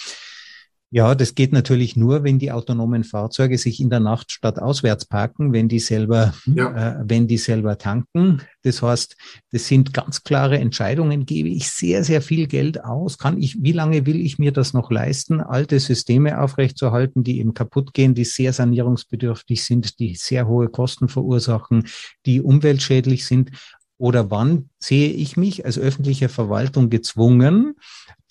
Ja, 0.91 1.13
das 1.13 1.35
geht 1.35 1.53
natürlich 1.53 1.95
nur, 1.95 2.23
wenn 2.23 2.39
die 2.39 2.51
autonomen 2.51 3.03
Fahrzeuge 3.03 3.59
sich 3.59 3.79
in 3.79 3.91
der 3.91 3.99
Nacht 3.99 4.31
statt 4.31 4.57
auswärts 4.57 5.05
parken, 5.05 5.53
wenn 5.53 5.67
die 5.67 5.77
selber, 5.79 6.33
ja. 6.47 7.01
äh, 7.01 7.03
wenn 7.05 7.27
die 7.27 7.37
selber 7.37 7.77
tanken. 7.77 8.41
Das 8.63 8.81
heißt, 8.81 9.15
das 9.51 9.67
sind 9.67 9.93
ganz 9.93 10.23
klare 10.23 10.57
Entscheidungen. 10.57 11.27
Gebe 11.27 11.49
ich 11.49 11.69
sehr, 11.69 12.03
sehr 12.03 12.23
viel 12.23 12.47
Geld 12.47 12.83
aus? 12.83 13.19
Kann 13.19 13.39
ich, 13.39 13.61
wie 13.61 13.71
lange 13.71 14.07
will 14.07 14.19
ich 14.19 14.39
mir 14.39 14.51
das 14.51 14.73
noch 14.73 14.89
leisten, 14.89 15.41
alte 15.41 15.79
Systeme 15.79 16.41
aufrechtzuerhalten, 16.41 17.23
die 17.23 17.39
eben 17.39 17.53
kaputt 17.53 17.93
gehen, 17.93 18.15
die 18.15 18.25
sehr 18.25 18.51
sanierungsbedürftig 18.51 19.63
sind, 19.63 19.99
die 19.99 20.15
sehr 20.15 20.47
hohe 20.47 20.69
Kosten 20.69 21.07
verursachen, 21.07 21.87
die 22.25 22.41
umweltschädlich 22.41 23.27
sind? 23.27 23.51
Oder 23.99 24.31
wann 24.31 24.69
sehe 24.79 25.11
ich 25.11 25.37
mich 25.37 25.65
als 25.65 25.77
öffentliche 25.77 26.29
Verwaltung 26.29 26.89
gezwungen, 26.89 27.75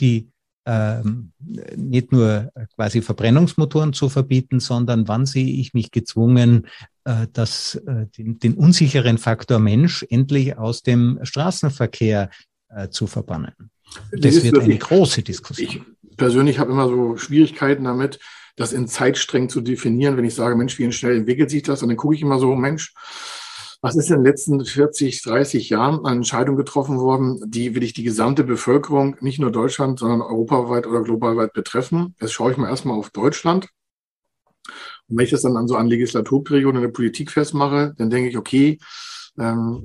die 0.00 0.30
nicht 1.76 2.12
nur 2.12 2.52
quasi 2.74 3.00
Verbrennungsmotoren 3.00 3.92
zu 3.94 4.08
verbieten, 4.08 4.60
sondern 4.60 5.08
wann 5.08 5.24
sehe 5.24 5.46
ich 5.46 5.72
mich 5.72 5.90
gezwungen, 5.90 6.66
äh, 7.04 7.26
das, 7.32 7.76
äh, 7.86 8.06
den, 8.18 8.38
den, 8.38 8.54
unsicheren 8.54 9.16
Faktor 9.16 9.58
Mensch 9.58 10.04
endlich 10.10 10.58
aus 10.58 10.82
dem 10.82 11.18
Straßenverkehr 11.22 12.28
äh, 12.68 12.88
zu 12.90 13.06
verbannen. 13.06 13.54
Das 14.12 14.42
wird 14.42 14.58
eine 14.58 14.76
große 14.76 15.22
Diskussion. 15.22 15.68
Ich 15.68 16.16
persönlich 16.18 16.58
habe 16.58 16.72
immer 16.72 16.86
so 16.86 17.16
Schwierigkeiten 17.16 17.84
damit, 17.84 18.18
das 18.56 18.74
in 18.74 18.88
Zeitsträngen 18.88 19.48
zu 19.48 19.62
definieren, 19.62 20.16
wenn 20.18 20.24
ich 20.24 20.34
sage, 20.34 20.54
Mensch, 20.56 20.78
wie 20.78 20.92
schnell 20.92 21.16
entwickelt 21.16 21.48
sich 21.48 21.62
das? 21.62 21.82
Und 21.82 21.88
dann 21.88 21.96
gucke 21.96 22.14
ich 22.14 22.22
immer 22.22 22.38
so, 22.38 22.54
Mensch, 22.54 22.92
was 23.80 23.94
ist 23.94 24.10
in 24.10 24.16
den 24.16 24.24
letzten 24.24 24.64
40, 24.64 25.22
30 25.22 25.70
Jahren 25.70 26.04
an 26.04 26.18
Entscheidungen 26.18 26.58
getroffen 26.58 26.98
worden, 26.98 27.40
die 27.46 27.74
will 27.74 27.84
ich 27.84 27.92
die 27.92 28.02
gesamte 28.02 28.42
Bevölkerung, 28.42 29.16
nicht 29.20 29.38
nur 29.38 29.52
Deutschland, 29.52 30.00
sondern 30.00 30.20
europaweit 30.20 30.86
oder 30.86 31.02
globalweit 31.02 31.52
betreffen? 31.52 32.14
Jetzt 32.20 32.32
schaue 32.32 32.50
ich 32.50 32.56
mal 32.56 32.68
erstmal 32.68 32.98
auf 32.98 33.10
Deutschland. 33.10 33.68
Und 35.08 35.16
wenn 35.16 35.24
ich 35.24 35.30
das 35.30 35.42
dann 35.42 35.56
an 35.56 35.68
so 35.68 35.76
an 35.76 35.86
Legislaturperioden 35.86 36.76
in 36.76 36.88
der 36.88 36.92
Politik 36.92 37.30
festmache, 37.30 37.94
dann 37.96 38.10
denke 38.10 38.28
ich, 38.28 38.36
okay, 38.36 38.78
ähm, 39.38 39.84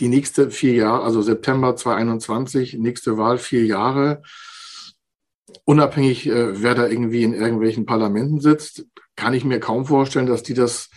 die 0.00 0.08
nächste 0.08 0.50
vier 0.50 0.74
Jahre, 0.74 1.04
also 1.04 1.20
September 1.20 1.76
2021, 1.76 2.78
nächste 2.78 3.18
Wahl 3.18 3.36
vier 3.36 3.66
Jahre, 3.66 4.22
unabhängig, 5.64 6.26
äh, 6.26 6.62
wer 6.62 6.74
da 6.74 6.86
irgendwie 6.86 7.22
in 7.22 7.34
irgendwelchen 7.34 7.84
Parlamenten 7.84 8.40
sitzt, 8.40 8.86
kann 9.14 9.34
ich 9.34 9.44
mir 9.44 9.60
kaum 9.60 9.84
vorstellen, 9.84 10.26
dass 10.26 10.42
die 10.42 10.54
das 10.54 10.90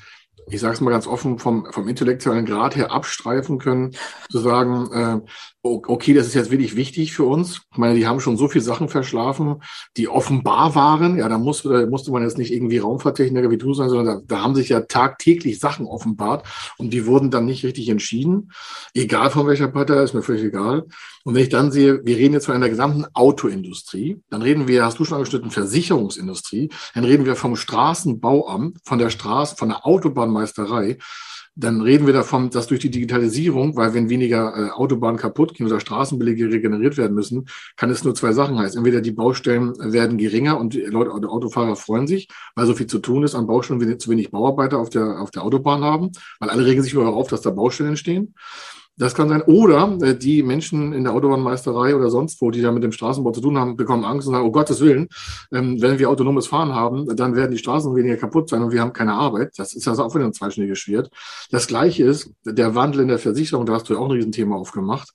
ich 0.50 0.62
sage 0.62 0.74
es 0.74 0.82
mal 0.82 0.92
ganz 0.92 1.08
offen, 1.08 1.40
vom, 1.40 1.72
vom 1.72 1.88
intellektuellen 1.88 2.46
Grad 2.46 2.76
her 2.76 2.92
abstreifen 2.92 3.60
können, 3.60 3.96
zu 4.30 4.40
sagen, 4.40 4.92
äh, 4.94 5.30
okay, 5.64 6.14
das 6.14 6.28
ist 6.28 6.34
jetzt 6.34 6.52
wirklich 6.52 6.76
wichtig 6.76 7.14
für 7.14 7.26
uns. 7.26 7.62
Ich 7.72 7.78
meine, 7.78 7.96
die 7.96 8.08
haben 8.08 8.20
schon 8.20 8.38
so 8.38 8.48
viele 8.48 8.64
Sachen 8.64 8.90
verschlafen, 8.90 9.62
die 9.98 10.08
offenbar 10.08 10.76
waren. 10.76 11.18
Ja, 11.18 11.28
da 11.28 11.38
musste, 11.38 11.88
musste 11.88 12.12
man 12.12 12.24
jetzt 12.24 12.38
nicht 12.38 12.54
irgendwie 12.54 12.78
Raumfahrttechniker 12.78 13.50
wie 13.50 13.58
du 13.58 13.74
sein, 13.74 13.90
sondern 13.90 14.20
da, 14.28 14.36
da 14.36 14.44
haben 14.44 14.56
sich 14.56 14.70
ja 14.70 14.82
tagtäglich 14.82 15.60
Sachen 15.60 15.86
offenbart 15.86 16.48
und 16.78 16.94
die 16.94 17.06
wurden 17.06 17.32
dann 17.32 17.46
nicht 17.46 17.64
richtig 17.64 17.90
entschieden. 17.90 18.52
Egal 18.94 19.30
von 19.30 19.48
welcher 19.48 19.68
Partei, 19.68 20.04
ist 20.04 20.14
mir 20.14 20.22
völlig 20.24 20.44
egal. 20.44 20.86
Und 21.24 21.36
wenn 21.36 21.44
ich 21.44 21.50
dann 21.50 21.72
sehe, 21.72 22.06
wir 22.06 22.18
reden 22.18 22.34
jetzt 22.34 22.46
von 22.46 22.56
einer 22.56 22.70
gesamten 22.70 23.06
Autoindustrie, 23.14 24.22
dann 24.30 24.42
reden 24.42 24.68
wir, 24.68 24.86
hast 24.86 25.00
du 25.00 25.06
schon 25.06 25.18
angeschnitten, 25.18 25.52
Versicherungsindustrie, 25.52 26.70
dann 26.94 27.04
reden 27.04 27.26
wir 27.26 27.36
vom 27.36 27.56
Straßenbauamt, 27.56 28.78
von 28.86 29.00
der 29.00 29.10
Straße, 29.10 29.56
von 29.58 29.70
der 29.70 29.86
Autobahnmeisterei 29.86 30.98
dann 31.60 31.82
reden 31.82 32.06
wir 32.06 32.14
davon, 32.14 32.52
dass 32.52 32.68
durch 32.68 32.82
die 32.82 32.92
Digitalisierung, 32.92 33.76
weil 33.76 33.96
wenn 33.96 34.10
weniger 34.10 34.54
äh, 34.56 34.70
Autobahnen 34.70 35.18
kaputt 35.18 35.56
gehen 35.56 35.66
oder 35.66 35.80
Straßenbelege 35.80 36.52
regeneriert 36.52 36.98
werden 36.98 37.16
müssen, 37.16 37.48
kann 37.76 37.90
es 37.90 38.04
nur 38.04 38.14
zwei 38.14 38.32
Sachen 38.32 38.60
heißen. 38.60 38.78
Entweder 38.78 39.02
die 39.02 39.12
Baustellen 39.12 39.74
werden 39.80 40.20
geringer 40.20 40.60
und 40.60 40.76
die 40.76 40.82
Leute, 40.82 41.10
die 41.20 41.28
Autofahrer 41.28 41.76
freuen 41.76 42.06
sich, 42.06 42.28
weil 42.54 42.68
so 42.68 42.76
viel 42.76 42.86
zu 42.86 43.00
tun 43.00 43.24
ist 43.24 43.34
an 43.34 43.48
Baustellen, 43.48 43.82
wir 43.82 43.98
zu 43.98 44.12
wenig 44.12 44.30
Bauarbeiter 44.30 44.78
auf 44.78 44.92
der, 44.92 45.20
auf 45.20 45.32
der 45.32 45.44
Autobahn 45.44 45.84
haben, 45.84 46.12
weil 46.40 46.52
alle 46.52 46.64
regen 46.64 46.84
sich 46.84 46.94
über 46.94 47.08
auf, 47.08 47.28
dass 47.28 47.42
da 47.42 47.50
Baustellen 47.50 47.90
entstehen. 47.90 48.36
Das 48.98 49.14
kann 49.14 49.30
sein. 49.30 49.44
Oder 49.44 49.96
äh, 50.02 50.18
die 50.18 50.42
Menschen 50.42 50.92
in 50.92 51.04
der 51.04 51.14
Autobahnmeisterei 51.14 51.96
oder 51.96 52.10
sonst 52.10 52.42
wo, 52.42 52.50
die 52.50 52.62
da 52.62 52.72
mit 52.72 52.84
dem 52.84 52.92
Straßenbau 52.92 53.32
zu 53.32 53.42
tun 53.42 53.58
haben, 53.58 53.78
bekommen 53.78 54.04
Angst 54.04 54.28
und 54.28 54.34
sagen, 54.34 54.48
oh 54.48 54.52
Gottes 54.52 54.82
Willen, 54.82 55.08
ähm, 55.54 55.80
wenn 55.82 56.00
wir 56.00 56.10
autonomes 56.10 56.48
Fahren 56.48 56.74
haben, 56.74 57.16
dann 57.16 57.36
werden 57.36 57.52
die 57.52 57.60
Straßen 57.60 57.96
weniger 57.96 58.18
kaputt 58.18 58.50
sein 58.50 58.64
und 58.64 58.72
wir 58.72 58.82
haben 58.82 58.94
keine 58.94 59.14
Arbeit. 59.14 59.54
Das 59.58 59.74
ist 59.74 59.88
also 59.88 60.04
auch 60.04 60.16
wieder 60.16 60.26
ein 60.26 60.34
zweischneidiges 60.34 60.80
Schwert. 60.80 61.12
Das 61.52 61.68
Gleiche 61.68 62.06
ist 62.06 62.32
der 62.44 62.74
Wandel 62.74 63.02
in 63.02 63.08
der 63.08 63.20
Versicherung, 63.20 63.68
da 63.68 63.74
hast 63.74 63.88
du 63.88 63.94
ja 63.94 64.00
auch 64.00 64.06
ein 64.06 64.12
Riesenthema 64.12 64.56
aufgemacht. 64.56 65.12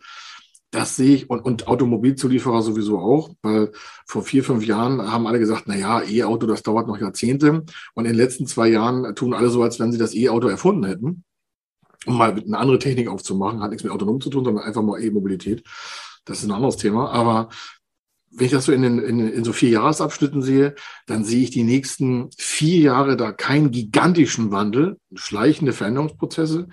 Das 0.71 0.97
sehe 0.97 1.17
ich 1.17 1.29
und, 1.29 1.41
und 1.41 1.67
Automobilzulieferer 1.67 2.63
sowieso 2.63 2.99
auch, 2.99 3.31
weil 3.43 3.73
vor 4.07 4.23
vier, 4.23 4.43
fünf 4.45 4.65
Jahren 4.65 5.13
haben 5.13 5.27
alle 5.27 5.39
gesagt, 5.39 5.65
na 5.67 5.77
ja, 5.77 6.03
E-Auto, 6.03 6.47
das 6.47 6.63
dauert 6.63 6.87
noch 6.87 6.99
Jahrzehnte. 6.99 7.65
Und 7.95 8.05
in 8.05 8.13
den 8.13 8.15
letzten 8.15 8.47
zwei 8.47 8.69
Jahren 8.69 9.15
tun 9.15 9.35
alle 9.35 9.51
so, 9.51 9.63
als 9.63 9.81
wenn 9.81 9.93
sie 9.93 9.99
das 9.99 10.15
E-Auto 10.15 10.49
erfunden 10.49 10.85
hätten 10.85 11.25
um 12.07 12.17
mal 12.17 12.33
eine 12.33 12.59
andere 12.59 12.79
Technik 12.79 13.09
aufzumachen, 13.09 13.61
hat 13.61 13.71
nichts 13.71 13.85
mit 13.85 13.93
autonom 13.93 14.21
zu 14.21 14.31
tun, 14.31 14.45
sondern 14.45 14.65
einfach 14.65 14.83
mal 14.83 15.03
E-Mobilität. 15.03 15.65
Das 16.25 16.39
ist 16.39 16.45
ein 16.45 16.53
anderes 16.53 16.77
Thema. 16.77 17.11
Aber 17.11 17.49
wenn 18.31 18.47
ich 18.47 18.53
das 18.53 18.65
so 18.65 18.73
in, 18.73 18.83
den, 18.83 18.99
in, 18.99 19.29
in 19.29 19.45
so 19.45 19.53
vier 19.53 19.71
Jahresabschnitten 19.71 20.43
sehe, 20.43 20.75
dann 21.07 21.25
sehe 21.25 21.43
ich 21.43 21.51
die 21.51 21.65
nächsten 21.65 22.31
vier 22.37 22.81
Jahre 22.81 23.17
da 23.17 23.33
keinen 23.33 23.71
gigantischen 23.71 24.51
Wandel, 24.51 24.97
schleichende 25.15 25.73
Veränderungsprozesse. 25.73 26.69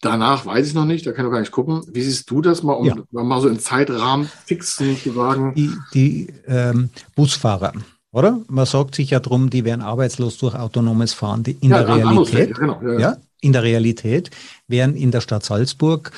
Danach 0.00 0.46
weiß 0.46 0.66
ich 0.66 0.74
noch 0.74 0.84
nicht, 0.84 1.06
da 1.06 1.12
kann 1.12 1.26
ich 1.26 1.32
gar 1.32 1.40
nicht 1.40 1.52
gucken. 1.52 1.82
Wie 1.92 2.02
siehst 2.02 2.28
du 2.30 2.40
das 2.40 2.62
mal, 2.62 2.72
um 2.72 2.86
ja. 2.86 2.96
mal 3.12 3.40
so 3.40 3.48
in 3.48 3.60
Zeitrahmen 3.60 4.28
fixen 4.46 4.96
zu 4.96 5.12
sagen? 5.12 5.54
Die, 5.54 5.70
die 5.94 6.32
ähm, 6.46 6.90
Busfahrer, 7.14 7.72
oder? 8.10 8.40
Man 8.48 8.66
sagt 8.66 8.96
sich 8.96 9.10
ja 9.10 9.20
drum, 9.20 9.48
die 9.48 9.64
werden 9.64 9.82
arbeitslos 9.82 10.38
durch 10.38 10.56
autonomes 10.56 11.12
Fahren. 11.12 11.44
Die 11.44 11.52
in 11.60 11.70
ja, 11.70 11.84
der 11.84 11.96
Realität, 11.96 12.58
genau, 12.58 12.82
ja, 12.82 12.98
ja 12.98 13.16
in 13.42 13.52
der 13.52 13.62
Realität 13.62 14.30
werden 14.68 14.96
in 14.96 15.10
der 15.10 15.20
Stadt 15.20 15.44
Salzburg 15.44 16.12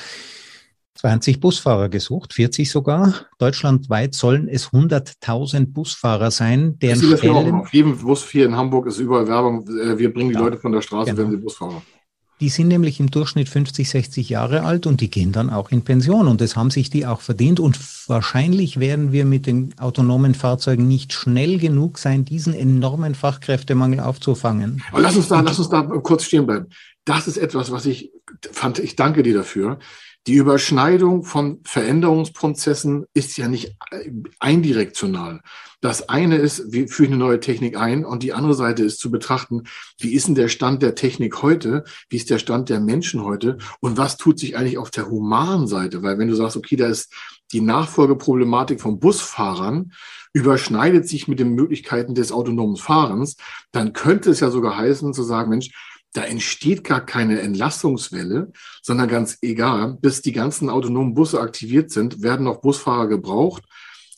20 0.95 1.41
Busfahrer 1.41 1.89
gesucht, 1.89 2.33
40 2.33 2.71
sogar. 2.71 3.13
Deutschlandweit 3.37 4.15
sollen 4.15 4.47
es 4.47 4.69
100.000 4.69 5.73
Busfahrer 5.73 6.31
sein, 6.31 6.79
deren 6.79 7.17
Stellen... 7.17 7.55
Auf 7.55 7.73
jedem 7.73 7.97
Bus 7.97 8.27
hier 8.29 8.45
in 8.45 8.55
Hamburg 8.55 8.87
ist 8.87 8.99
überall 8.99 9.27
Werbung, 9.27 9.67
äh, 9.67 9.97
wir 9.97 10.13
bringen 10.13 10.29
die 10.29 10.35
ja, 10.35 10.41
Leute 10.41 10.57
von 10.57 10.71
der 10.71 10.81
Straße, 10.81 11.11
genau. 11.11 11.17
werden 11.17 11.31
sie 11.31 11.37
Busfahrer. 11.37 11.81
Die 12.41 12.49
sind 12.49 12.67
nämlich 12.67 12.99
im 12.99 13.11
Durchschnitt 13.11 13.47
50, 13.47 13.89
60 13.89 14.29
Jahre 14.29 14.63
alt 14.63 14.87
und 14.87 14.99
die 14.99 15.09
gehen 15.09 15.31
dann 15.31 15.49
auch 15.49 15.71
in 15.71 15.83
Pension 15.83 16.27
und 16.27 16.41
das 16.41 16.57
haben 16.57 16.69
sich 16.69 16.89
die 16.89 17.05
auch 17.05 17.21
verdient 17.21 17.61
und 17.61 17.79
wahrscheinlich 18.09 18.79
werden 18.79 19.13
wir 19.13 19.23
mit 19.23 19.45
den 19.45 19.73
autonomen 19.79 20.33
Fahrzeugen 20.33 20.85
nicht 20.85 21.13
schnell 21.13 21.59
genug 21.59 21.97
sein, 21.97 22.25
diesen 22.25 22.53
enormen 22.53 23.15
Fachkräftemangel 23.15 24.01
aufzufangen. 24.01 24.83
Aber 24.91 25.01
lass 25.01 25.15
uns 25.15 25.29
da, 25.29 25.39
lass 25.39 25.59
uns 25.59 25.69
da 25.69 25.83
kurz 25.83 26.25
stehen 26.25 26.45
bleiben 26.45 26.67
das 27.05 27.27
ist 27.27 27.37
etwas, 27.37 27.71
was 27.71 27.85
ich 27.85 28.11
fand, 28.51 28.79
ich 28.79 28.95
danke 28.95 29.23
dir 29.23 29.33
dafür. 29.33 29.79
Die 30.27 30.33
Überschneidung 30.33 31.23
von 31.23 31.59
Veränderungsprozessen 31.65 33.05
ist 33.13 33.37
ja 33.37 33.47
nicht 33.47 33.75
eindirektional. 34.39 35.41
Das 35.81 36.09
eine 36.09 36.37
ist, 36.37 36.73
wie 36.73 36.87
führe 36.87 37.09
ich 37.09 37.13
eine 37.13 37.23
neue 37.23 37.39
Technik 37.39 37.77
ein? 37.77 38.03
Und 38.03 38.23
die 38.23 38.33
andere 38.33 38.55
Seite 38.55 38.83
ist 38.83 38.99
zu 38.99 39.11
betrachten, 39.11 39.65
wie 39.99 40.15
ist 40.15 40.27
denn 40.27 40.33
der 40.33 40.47
Stand 40.47 40.81
der 40.81 40.95
Technik 40.95 41.43
heute? 41.43 41.83
Wie 42.09 42.15
ist 42.15 42.31
der 42.31 42.39
Stand 42.39 42.69
der 42.69 42.79
Menschen 42.79 43.23
heute? 43.23 43.59
Und 43.81 43.97
was 43.97 44.17
tut 44.17 44.39
sich 44.39 44.57
eigentlich 44.57 44.79
auf 44.79 44.89
der 44.89 45.11
humanen 45.11 45.67
Seite? 45.67 46.01
Weil 46.01 46.17
wenn 46.17 46.27
du 46.27 46.35
sagst, 46.35 46.57
okay, 46.57 46.75
da 46.75 46.87
ist 46.87 47.13
die 47.51 47.61
Nachfolgeproblematik 47.61 48.81
von 48.81 48.99
Busfahrern 48.99 49.93
überschneidet 50.33 51.07
sich 51.07 51.27
mit 51.27 51.39
den 51.39 51.53
Möglichkeiten 51.53 52.15
des 52.15 52.31
autonomen 52.31 52.77
Fahrens, 52.77 53.37
dann 53.71 53.93
könnte 53.93 54.31
es 54.31 54.39
ja 54.39 54.49
sogar 54.49 54.75
heißen 54.75 55.13
zu 55.13 55.21
sagen, 55.21 55.51
Mensch, 55.51 55.69
da 56.15 56.23
entsteht 56.23 56.83
gar 56.85 57.05
keine 57.05 57.41
Entlastungswelle, 57.41 58.51
sondern 58.81 59.09
ganz 59.09 59.37
egal, 59.41 59.97
bis 59.99 60.21
die 60.21 60.31
ganzen 60.31 60.69
autonomen 60.69 61.13
Busse 61.13 61.41
aktiviert 61.41 61.91
sind, 61.91 62.21
werden 62.21 62.45
noch 62.45 62.61
Busfahrer 62.61 63.07
gebraucht. 63.07 63.63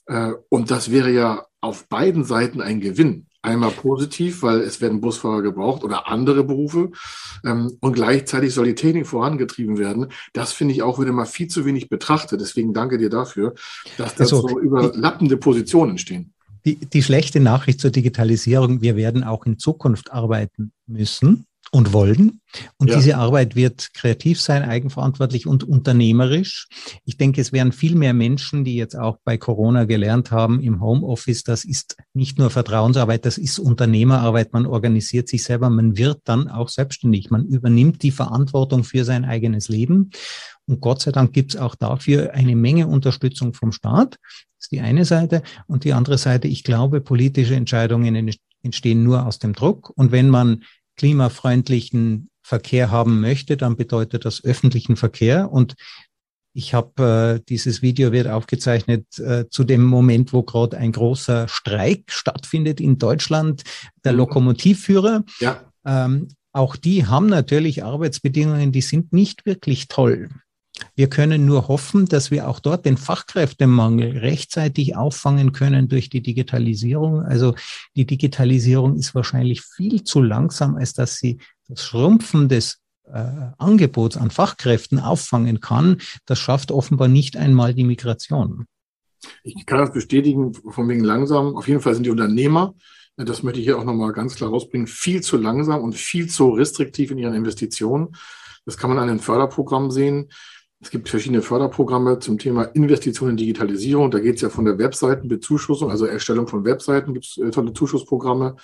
Äh, 0.06 0.34
und 0.50 0.70
das 0.70 0.92
wäre 0.92 1.12
ja 1.12 1.46
auf 1.60 1.88
beiden 1.88 2.24
Seiten 2.24 2.62
ein 2.62 2.82
Gewinn. 2.82 3.26
Einmal 3.42 3.72
positiv, 3.72 4.44
weil 4.44 4.60
es 4.60 4.80
werden 4.80 5.02
Busfahrer 5.02 5.42
gebraucht 5.42 5.84
oder 5.84 6.08
andere 6.08 6.44
Berufe. 6.44 6.92
Ähm, 7.44 7.78
und 7.80 7.94
gleichzeitig 7.94 8.54
soll 8.54 8.66
die 8.66 8.76
Technik 8.76 9.08
vorangetrieben 9.08 9.80
werden. 9.80 10.08
Das 10.34 10.54
finde 10.54 10.76
ich 10.76 10.84
auch 10.84 11.00
wieder 11.00 11.14
mal 11.14 11.26
viel 11.26 11.48
zu 11.48 11.66
wenig 11.66 11.90
betrachtet. 11.90 12.42
Deswegen 12.42 12.74
danke 12.74 13.00
dir 13.00 13.10
dafür, 13.10 13.56
dass 13.98 14.14
da 14.14 14.26
also, 14.26 14.48
so 14.48 14.60
überlappende 14.60 15.38
Positionen 15.38 15.92
entstehen. 15.92 16.34
Die, 16.64 16.76
die 16.76 17.02
schlechte 17.02 17.40
Nachricht 17.40 17.80
zur 17.80 17.92
Digitalisierung, 17.92 18.82
wir 18.82 18.96
werden 18.96 19.24
auch 19.24 19.46
in 19.46 19.58
Zukunft 19.58 20.12
arbeiten 20.12 20.74
müssen 20.86 21.48
und 21.72 21.94
wollen. 21.94 22.42
Und 22.78 22.90
ja. 22.90 22.96
diese 22.96 23.18
Arbeit 23.18 23.56
wird 23.56 23.94
kreativ 23.94 24.42
sein, 24.42 24.64
eigenverantwortlich 24.64 25.48
und 25.48 25.64
unternehmerisch. 25.64 26.68
Ich 27.06 27.18
denke, 27.18 27.42
es 27.42 27.52
werden 27.52 27.72
viel 27.72 27.96
mehr 27.96 28.14
Menschen, 28.14 28.64
die 28.64 28.76
jetzt 28.76 28.96
auch 28.96 29.18
bei 29.24 29.38
Corona 29.38 29.86
gelernt 29.86 30.32
haben 30.32 30.62
im 30.62 30.82
Homeoffice, 30.82 31.44
das 31.44 31.66
ist 31.66 31.98
nicht 32.14 32.38
nur 32.38 32.50
Vertrauensarbeit, 32.50 33.26
das 33.26 33.38
ist 33.38 33.60
Unternehmerarbeit. 33.60 34.54
Man 34.54 34.66
organisiert 34.66 35.28
sich 35.28 35.44
selber, 35.44 35.70
man 35.70 35.98
wird 35.98 36.22
dann 36.24 36.48
auch 36.48 36.70
selbstständig. 36.70 37.30
Man 37.30 37.46
übernimmt 37.46 38.02
die 38.02 38.12
Verantwortung 38.12 38.84
für 38.84 39.04
sein 39.04 39.26
eigenes 39.26 39.68
Leben. 39.68 40.12
Und 40.68 40.82
Gott 40.82 41.02
sei 41.02 41.12
Dank 41.12 41.34
gibt 41.34 41.56
es 41.56 41.60
auch 41.60 41.76
dafür 41.76 42.34
eine 42.34 42.56
Menge 42.56 42.88
Unterstützung 42.88 43.54
vom 43.54 43.72
Staat. 43.72 44.18
Das 44.58 44.66
ist 44.66 44.72
die 44.72 44.82
eine 44.82 45.06
Seite. 45.06 45.44
Und 45.68 45.84
die 45.84 45.94
andere 45.94 46.18
Seite, 46.18 46.48
ich 46.48 46.64
glaube, 46.64 47.02
politische 47.02 47.56
Entscheidungen 47.56 48.32
entstehen 48.64 49.04
nur 49.04 49.26
aus 49.26 49.40
dem 49.40 49.54
Druck. 49.54 49.92
Und 49.96 50.12
wenn 50.12 50.30
man 50.30 50.64
klimafreundlichen 50.98 52.30
Verkehr 52.42 52.92
haben 52.92 53.22
möchte, 53.22 53.58
dann 53.58 53.76
bedeutet 53.76 54.26
das 54.26 54.44
öffentlichen 54.44 54.96
Verkehr. 54.96 55.52
Und 55.52 55.76
ich 56.54 56.74
habe 56.74 57.38
äh, 57.38 57.46
dieses 57.48 57.82
Video 57.82 58.12
wird 58.12 58.28
aufgezeichnet 58.28 59.20
äh, 59.20 59.46
zu 59.50 59.64
dem 59.64 59.84
Moment, 59.84 60.34
wo 60.34 60.44
gerade 60.44 60.78
ein 60.78 60.92
großer 60.92 61.48
Streik 61.48 62.06
stattfindet 62.08 62.82
in 62.82 62.98
Deutschland, 62.98 63.64
der 64.04 64.14
mhm. 64.14 64.20
Lokomotivführer. 64.20 65.24
Ja. 65.40 65.62
Ähm, 65.86 66.30
auch 66.54 66.76
die 66.76 67.06
haben 67.06 67.28
natürlich 67.28 67.84
Arbeitsbedingungen, 67.84 68.72
die 68.72 68.82
sind 68.82 69.14
nicht 69.14 69.46
wirklich 69.46 69.88
toll. 69.88 70.30
Wir 70.98 71.10
können 71.10 71.46
nur 71.46 71.68
hoffen, 71.68 72.08
dass 72.08 72.32
wir 72.32 72.50
auch 72.50 72.60
dort 72.60 72.84
den 72.84 72.98
Fachkräftemangel 72.98 74.18
rechtzeitig 74.18 74.96
auffangen 74.96 75.52
können 75.52 75.90
durch 75.90 76.10
die 76.10 76.22
Digitalisierung. 76.22 77.22
Also 77.22 77.54
die 77.96 78.08
Digitalisierung 78.08 78.96
ist 78.96 79.14
wahrscheinlich 79.14 79.62
viel 79.62 80.04
zu 80.04 80.24
langsam, 80.24 80.76
als 80.76 80.94
dass 80.94 81.18
sie 81.18 81.38
das 81.68 81.84
Schrumpfen 81.84 82.50
des 82.50 82.80
äh, 83.06 83.30
Angebots 83.60 84.18
an 84.18 84.32
Fachkräften 84.32 85.00
auffangen 85.00 85.60
kann. 85.60 86.02
Das 86.26 86.40
schafft 86.40 86.72
offenbar 86.72 87.08
nicht 87.08 87.38
einmal 87.38 87.76
die 87.76 87.84
Migration. 87.84 88.66
Ich 89.44 89.68
kann 89.68 89.78
das 89.78 89.94
bestätigen, 89.94 90.54
von 90.54 90.90
wegen 90.90 91.04
langsam. 91.04 91.56
Auf 91.56 91.68
jeden 91.68 91.82
Fall 91.82 91.94
sind 91.94 92.08
die 92.08 92.10
Unternehmer, 92.10 92.74
das 93.18 93.42
möchte 93.44 93.60
ich 93.60 93.66
hier 93.66 93.78
auch 93.78 93.84
nochmal 93.84 94.14
ganz 94.14 94.36
klar 94.36 94.50
rausbringen, 94.50 94.88
viel 94.88 95.22
zu 95.22 95.38
langsam 95.38 95.84
und 95.84 95.94
viel 95.94 96.28
zu 96.28 96.50
restriktiv 96.50 97.12
in 97.12 97.18
ihren 97.20 97.34
Investitionen. 97.34 98.16
Das 98.66 98.78
kann 98.78 98.90
man 98.90 99.00
an 99.00 99.08
den 99.08 99.20
Förderprogrammen 99.20 99.92
sehen. 99.92 100.30
Es 100.80 100.92
gibt 100.92 101.10
verschiedene 101.10 101.42
Förderprogramme 101.42 102.20
zum 102.20 102.38
Thema 102.38 102.64
Investitionen 102.64 103.32
in 103.32 103.38
Digitalisierung. 103.38 104.12
Da 104.12 104.20
geht 104.20 104.36
es 104.36 104.42
ja 104.42 104.50
von 104.50 104.66
der 104.66 104.78
Webseitenbezuschussung, 104.78 105.90
also 105.90 106.06
Erstellung 106.06 106.48
von 106.48 106.66
Webseiten, 106.66 107.14
gibt 107.14 107.26
es 107.26 107.38
äh, 107.38 107.50
tolle 107.50 107.74
Zuschussprogramme. 107.74 108.56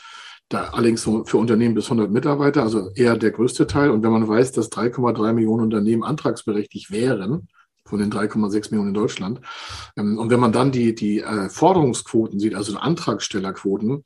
Da 0.49 0.65
allerdings 0.65 1.03
für 1.03 1.37
Unternehmen 1.37 1.73
bis 1.73 1.85
100 1.85 2.11
Mitarbeiter, 2.11 2.61
also 2.61 2.91
eher 2.93 3.17
der 3.17 3.31
größte 3.31 3.65
Teil. 3.65 3.89
Und 3.89 4.03
wenn 4.03 4.11
man 4.11 4.27
weiß, 4.27 4.51
dass 4.51 4.71
3,3 4.71 5.33
Millionen 5.33 5.63
Unternehmen 5.63 6.03
antragsberechtigt 6.03 6.91
wären, 6.91 7.47
von 7.85 7.99
den 7.99 8.11
3,6 8.11 8.69
Millionen 8.69 8.89
in 8.89 8.93
Deutschland, 8.93 9.41
ähm, 9.97 10.19
und 10.19 10.29
wenn 10.29 10.39
man 10.39 10.51
dann 10.51 10.71
die, 10.71 10.93
die 10.93 11.21
äh, 11.21 11.49
Forderungsquoten 11.49 12.39
sieht, 12.39 12.53
also 12.53 12.77
Antragstellerquoten, 12.77 14.03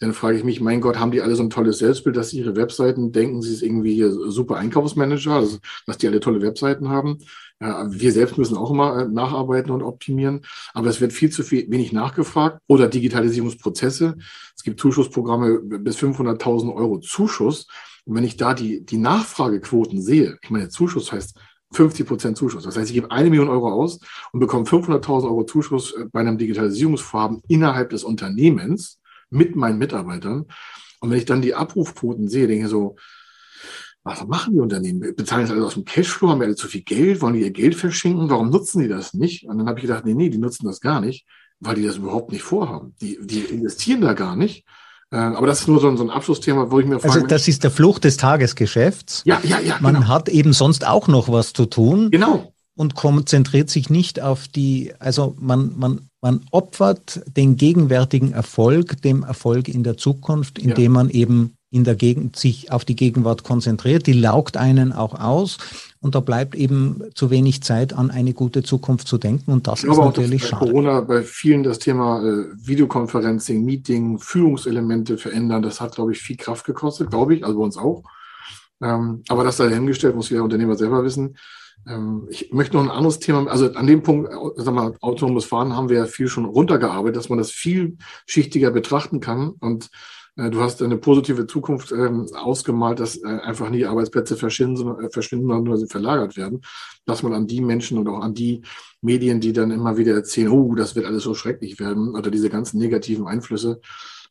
dann 0.00 0.12
frage 0.12 0.38
ich 0.38 0.44
mich, 0.44 0.60
mein 0.60 0.80
Gott, 0.80 0.98
haben 0.98 1.10
die 1.10 1.22
alle 1.22 1.34
so 1.34 1.42
ein 1.42 1.50
tolles 1.50 1.78
Selbstbild, 1.78 2.16
dass 2.16 2.32
ihre 2.32 2.54
Webseiten 2.54 3.10
denken, 3.10 3.42
sie 3.42 3.52
ist 3.52 3.62
irgendwie 3.62 4.04
super 4.30 4.56
Einkaufsmanager, 4.56 5.32
also 5.32 5.58
dass 5.86 5.98
die 5.98 6.06
alle 6.06 6.20
tolle 6.20 6.40
Webseiten 6.40 6.88
haben. 6.88 7.18
Wir 7.60 8.12
selbst 8.12 8.38
müssen 8.38 8.56
auch 8.56 8.70
immer 8.70 9.00
äh, 9.00 9.08
nacharbeiten 9.08 9.72
und 9.72 9.82
optimieren, 9.82 10.42
aber 10.74 10.88
es 10.88 11.00
wird 11.00 11.12
viel 11.12 11.30
zu 11.30 11.42
viel, 11.42 11.68
wenig 11.70 11.92
nachgefragt 11.92 12.60
oder 12.68 12.86
Digitalisierungsprozesse. 12.86 14.16
Es 14.56 14.62
gibt 14.62 14.78
Zuschussprogramme 14.78 15.58
bis 15.60 15.98
500.000 15.98 16.72
Euro 16.74 17.00
Zuschuss. 17.00 17.66
Und 18.04 18.14
wenn 18.14 18.24
ich 18.24 18.36
da 18.36 18.54
die, 18.54 18.84
die 18.84 18.98
Nachfragequoten 18.98 20.00
sehe, 20.00 20.38
ich 20.40 20.50
meine, 20.50 20.68
Zuschuss 20.68 21.10
heißt 21.10 21.36
50 21.72 22.06
Prozent 22.06 22.36
Zuschuss. 22.36 22.64
Das 22.64 22.76
heißt, 22.76 22.88
ich 22.88 22.94
gebe 22.94 23.10
eine 23.10 23.28
Million 23.28 23.48
Euro 23.48 23.72
aus 23.72 24.00
und 24.32 24.40
bekomme 24.40 24.64
500.000 24.64 25.24
Euro 25.24 25.44
Zuschuss 25.44 25.92
äh, 25.94 26.04
bei 26.10 26.20
einem 26.20 26.38
Digitalisierungsvorhaben 26.38 27.42
innerhalb 27.48 27.90
des 27.90 28.04
Unternehmens 28.04 29.00
mit 29.30 29.56
meinen 29.56 29.78
Mitarbeitern. 29.78 30.46
Und 31.00 31.10
wenn 31.10 31.18
ich 31.18 31.26
dann 31.26 31.42
die 31.42 31.54
Abrufquoten 31.54 32.28
sehe, 32.28 32.46
denke 32.46 32.64
ich 32.64 32.70
so, 32.70 32.96
was 34.08 34.26
machen 34.26 34.54
die 34.54 34.60
Unternehmen? 34.60 35.14
Bezahlen 35.14 35.42
das 35.42 35.50
alles 35.50 35.64
aus 35.64 35.74
dem 35.74 35.84
Cashflow? 35.84 36.30
Haben 36.30 36.40
wir 36.40 36.46
alle 36.46 36.56
zu 36.56 36.68
viel 36.68 36.82
Geld? 36.82 37.20
Wollen 37.20 37.34
die 37.34 37.42
ihr 37.42 37.50
Geld 37.50 37.74
verschenken? 37.74 38.30
Warum 38.30 38.50
nutzen 38.50 38.80
die 38.80 38.88
das 38.88 39.14
nicht? 39.14 39.46
Und 39.46 39.58
dann 39.58 39.68
habe 39.68 39.78
ich 39.78 39.86
gedacht, 39.86 40.04
nee, 40.04 40.14
nee, 40.14 40.30
die 40.30 40.38
nutzen 40.38 40.66
das 40.66 40.80
gar 40.80 41.00
nicht, 41.00 41.26
weil 41.60 41.74
die 41.74 41.84
das 41.84 41.96
überhaupt 41.96 42.32
nicht 42.32 42.42
vorhaben. 42.42 42.94
Die, 43.00 43.18
die 43.22 43.40
investieren 43.40 44.00
da 44.00 44.14
gar 44.14 44.36
nicht. 44.36 44.64
Äh, 45.10 45.16
aber 45.16 45.46
das 45.46 45.60
ist 45.60 45.68
nur 45.68 45.80
so 45.80 45.88
ein, 45.88 45.96
so 45.96 46.04
ein 46.04 46.10
Abschlussthema, 46.10 46.70
wo 46.70 46.80
ich 46.80 46.86
mir 46.86 46.98
frage. 47.00 47.14
Also 47.14 47.26
das 47.26 47.48
ist 47.48 47.64
der 47.64 47.70
Fluch 47.70 47.98
des 47.98 48.16
Tagesgeschäfts. 48.16 49.22
Ja, 49.24 49.40
ja, 49.42 49.60
ja. 49.60 49.76
Man 49.80 49.94
genau. 49.94 50.08
hat 50.08 50.28
eben 50.28 50.52
sonst 50.52 50.86
auch 50.86 51.08
noch 51.08 51.30
was 51.30 51.52
zu 51.52 51.66
tun. 51.66 52.10
Genau. 52.10 52.52
Und 52.74 52.94
konzentriert 52.94 53.70
sich 53.70 53.90
nicht 53.90 54.20
auf 54.20 54.46
die, 54.46 54.92
also 55.00 55.34
man, 55.40 55.72
man, 55.76 56.08
man 56.20 56.42
opfert 56.52 57.22
den 57.36 57.56
gegenwärtigen 57.56 58.32
Erfolg 58.32 59.02
dem 59.02 59.24
Erfolg 59.24 59.68
in 59.68 59.82
der 59.82 59.96
Zukunft, 59.96 60.58
indem 60.58 60.84
ja. 60.84 60.90
man 60.90 61.10
eben 61.10 61.54
in 61.70 61.84
der 61.84 61.96
Gegend 61.96 62.36
sich 62.36 62.72
auf 62.72 62.84
die 62.84 62.96
Gegenwart 62.96 63.44
konzentriert. 63.44 64.06
Die 64.06 64.14
laugt 64.14 64.56
einen 64.56 64.92
auch 64.92 65.18
aus 65.18 65.58
und 66.00 66.14
da 66.14 66.20
bleibt 66.20 66.54
eben 66.54 67.02
zu 67.14 67.30
wenig 67.30 67.62
Zeit 67.62 67.92
an 67.92 68.10
eine 68.10 68.32
gute 68.32 68.62
Zukunft 68.62 69.06
zu 69.06 69.18
denken 69.18 69.52
und 69.52 69.66
das 69.66 69.84
ich 69.84 69.90
ist 69.90 69.98
natürlich 69.98 70.44
auch, 70.44 70.48
schade. 70.48 70.66
Corona 70.66 71.00
bei 71.02 71.22
vielen 71.22 71.62
das 71.62 71.78
Thema 71.78 72.22
äh, 72.22 72.46
Videoconferencing, 72.56 73.64
Meeting, 73.64 74.18
Führungselemente 74.18 75.18
verändern, 75.18 75.62
das 75.62 75.80
hat 75.80 75.94
glaube 75.94 76.12
ich 76.12 76.20
viel 76.20 76.36
Kraft 76.36 76.64
gekostet, 76.64 77.10
glaube 77.10 77.34
ich, 77.34 77.44
also 77.44 77.58
bei 77.58 77.64
uns 77.64 77.76
auch. 77.76 78.04
Ähm, 78.80 79.22
aber 79.28 79.44
das 79.44 79.58
sei 79.58 79.68
dahingestellt, 79.68 80.14
muss 80.14 80.30
jeder 80.30 80.44
Unternehmer 80.44 80.76
selber 80.76 81.04
wissen. 81.04 81.36
Ähm, 81.86 82.26
ich 82.30 82.50
möchte 82.52 82.76
noch 82.76 82.84
ein 82.84 82.90
anderes 82.90 83.18
Thema, 83.18 83.46
also 83.50 83.72
an 83.72 83.86
dem 83.86 84.02
Punkt, 84.02 84.30
äh, 84.30 84.62
sag 84.62 84.74
mal, 84.74 84.94
autonomes 85.00 85.44
Fahren 85.44 85.76
haben 85.76 85.88
wir 85.88 85.98
ja 85.98 86.06
viel 86.06 86.28
schon 86.28 86.44
runtergearbeitet, 86.44 87.16
dass 87.16 87.28
man 87.28 87.38
das 87.38 87.50
vielschichtiger 87.50 88.70
betrachten 88.70 89.20
kann 89.20 89.50
und 89.60 89.90
Du 90.38 90.60
hast 90.60 90.80
eine 90.82 90.96
positive 90.96 91.48
Zukunft 91.48 91.90
ähm, 91.90 92.28
ausgemalt, 92.32 93.00
dass 93.00 93.16
äh, 93.16 93.26
einfach 93.26 93.70
nie 93.70 93.84
Arbeitsplätze 93.84 94.36
verschwinden, 94.36 95.04
äh, 95.04 95.10
verschwinden, 95.10 95.48
sondern 95.48 95.64
nur 95.64 95.78
sie 95.78 95.88
verlagert 95.88 96.36
werden. 96.36 96.60
Dass 97.06 97.24
man 97.24 97.32
an 97.32 97.48
die 97.48 97.60
Menschen 97.60 97.98
und 97.98 98.06
auch 98.06 98.20
an 98.20 98.34
die 98.34 98.62
Medien, 99.00 99.40
die 99.40 99.52
dann 99.52 99.72
immer 99.72 99.96
wieder 99.96 100.14
erzählen, 100.14 100.50
oh, 100.50 100.76
das 100.76 100.94
wird 100.94 101.06
alles 101.06 101.24
so 101.24 101.34
schrecklich 101.34 101.80
werden, 101.80 102.14
oder 102.14 102.30
diese 102.30 102.50
ganzen 102.50 102.78
negativen 102.78 103.26
Einflüsse, 103.26 103.80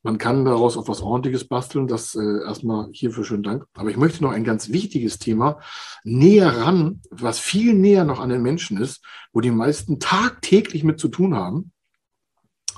man 0.02 0.17
kann 0.17 0.46
daraus 0.46 0.78
auch 0.78 0.88
was 0.88 1.02
Ordentliches 1.02 1.46
basteln. 1.46 1.88
Das 1.88 2.15
äh, 2.15 2.46
erstmal 2.46 2.88
hierfür 2.93 3.26
schönen 3.26 3.43
Dank. 3.43 3.65
Aber 3.74 3.89
ich 3.89 3.98
möchte 3.98 4.24
noch 4.24 4.32
ein 4.32 4.46
ganz 4.46 4.70
wichtiges 4.70 5.20
Thema 5.20 5.60
näher 6.06 6.56
ran, 6.56 7.02
was 7.10 7.38
viel 7.38 7.74
näher 7.74 8.06
noch 8.06 8.22
an 8.22 8.30
den 8.30 8.41
Menschen 8.41 8.78
ist, 8.78 9.04
wo 9.34 9.41
die 9.41 9.52
meisten 9.52 10.00
tagtäglich 10.00 10.86
mit 10.86 11.02
zu 11.02 11.10
tun 11.10 11.36
haben. 11.36 11.74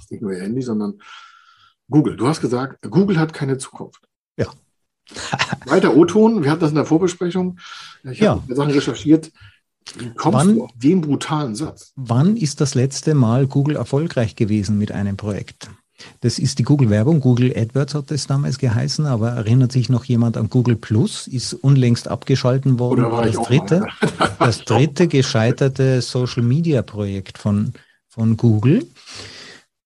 Nicht 0.09 0.23
nur 0.23 0.31
ihr 0.31 0.41
Handy, 0.41 0.63
sondern 0.63 0.99
Google. 1.89 2.15
Du 2.15 2.27
hast 2.27 2.41
gesagt, 2.41 2.81
Google 2.89 3.19
hat 3.19 3.33
keine 3.33 3.57
Zukunft. 3.57 4.01
Ja. 4.37 4.47
Weiter 5.65 5.95
O-Ton, 5.95 6.43
wir 6.43 6.51
hatten 6.51 6.61
das 6.61 6.69
in 6.69 6.75
der 6.75 6.85
Vorbesprechung. 6.85 7.59
Ich 8.03 8.19
ja. 8.19 8.31
habe 8.31 8.55
Sachen 8.55 8.71
recherchiert. 8.71 9.31
Wie 9.97 10.11
kommst 10.13 10.39
wann, 10.39 10.55
du 10.55 10.63
auf 10.65 10.71
den 10.75 11.01
brutalen 11.01 11.55
Satz? 11.55 11.93
Wann 11.95 12.37
ist 12.37 12.61
das 12.61 12.75
letzte 12.75 13.15
Mal 13.15 13.47
Google 13.47 13.75
erfolgreich 13.75 14.35
gewesen 14.35 14.77
mit 14.77 14.91
einem 14.91 15.17
Projekt? 15.17 15.69
Das 16.21 16.39
ist 16.39 16.59
die 16.59 16.63
Google-Werbung. 16.63 17.19
Google 17.19 17.53
AdWords 17.55 17.93
hat 17.93 18.11
das 18.11 18.27
damals 18.27 18.57
geheißen, 18.57 19.05
aber 19.05 19.31
erinnert 19.31 19.71
sich 19.71 19.89
noch 19.89 20.05
jemand 20.05 20.37
an 20.37 20.49
Google 20.49 20.75
Plus? 20.75 21.27
Ist 21.27 21.53
unlängst 21.53 22.07
abgeschalten 22.07 22.79
worden. 22.79 23.05
Oder 23.05 23.11
war 23.11 23.25
das 23.25 23.35
dritte, 23.35 23.85
das 24.39 24.63
dritte 24.63 25.07
gescheiterte 25.07 26.01
Social-Media-Projekt 26.01 27.37
von, 27.37 27.73
von 28.07 28.37
Google. 28.37 28.87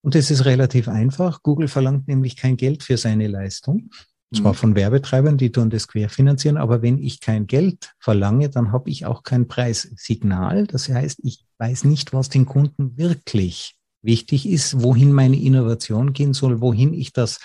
Und 0.03 0.15
es 0.15 0.29
ist 0.29 0.45
relativ 0.45 0.87
einfach. 0.87 1.41
Google 1.43 1.67
verlangt 1.67 2.07
nämlich 2.07 2.35
kein 2.35 2.57
Geld 2.57 2.83
für 2.83 2.97
seine 2.97 3.27
Leistung. 3.27 3.89
Zwar 4.33 4.53
mhm. 4.53 4.57
von 4.57 4.75
Werbetreibern, 4.75 5.37
die 5.37 5.51
tun 5.51 5.69
das 5.69 5.87
querfinanzieren, 5.87 6.57
aber 6.57 6.81
wenn 6.81 6.97
ich 6.97 7.19
kein 7.19 7.47
Geld 7.47 7.93
verlange, 7.99 8.49
dann 8.49 8.71
habe 8.71 8.89
ich 8.89 9.05
auch 9.05 9.23
kein 9.23 9.47
Preissignal. 9.47 10.65
Das 10.67 10.89
heißt, 10.89 11.19
ich 11.23 11.45
weiß 11.59 11.85
nicht, 11.85 12.13
was 12.13 12.29
den 12.29 12.45
Kunden 12.45 12.97
wirklich 12.97 13.77
wichtig 14.01 14.49
ist, 14.49 14.81
wohin 14.81 15.13
meine 15.13 15.39
Innovation 15.39 16.13
gehen 16.13 16.33
soll, 16.33 16.61
wohin 16.61 16.93
ich 16.93 17.13
das 17.13 17.39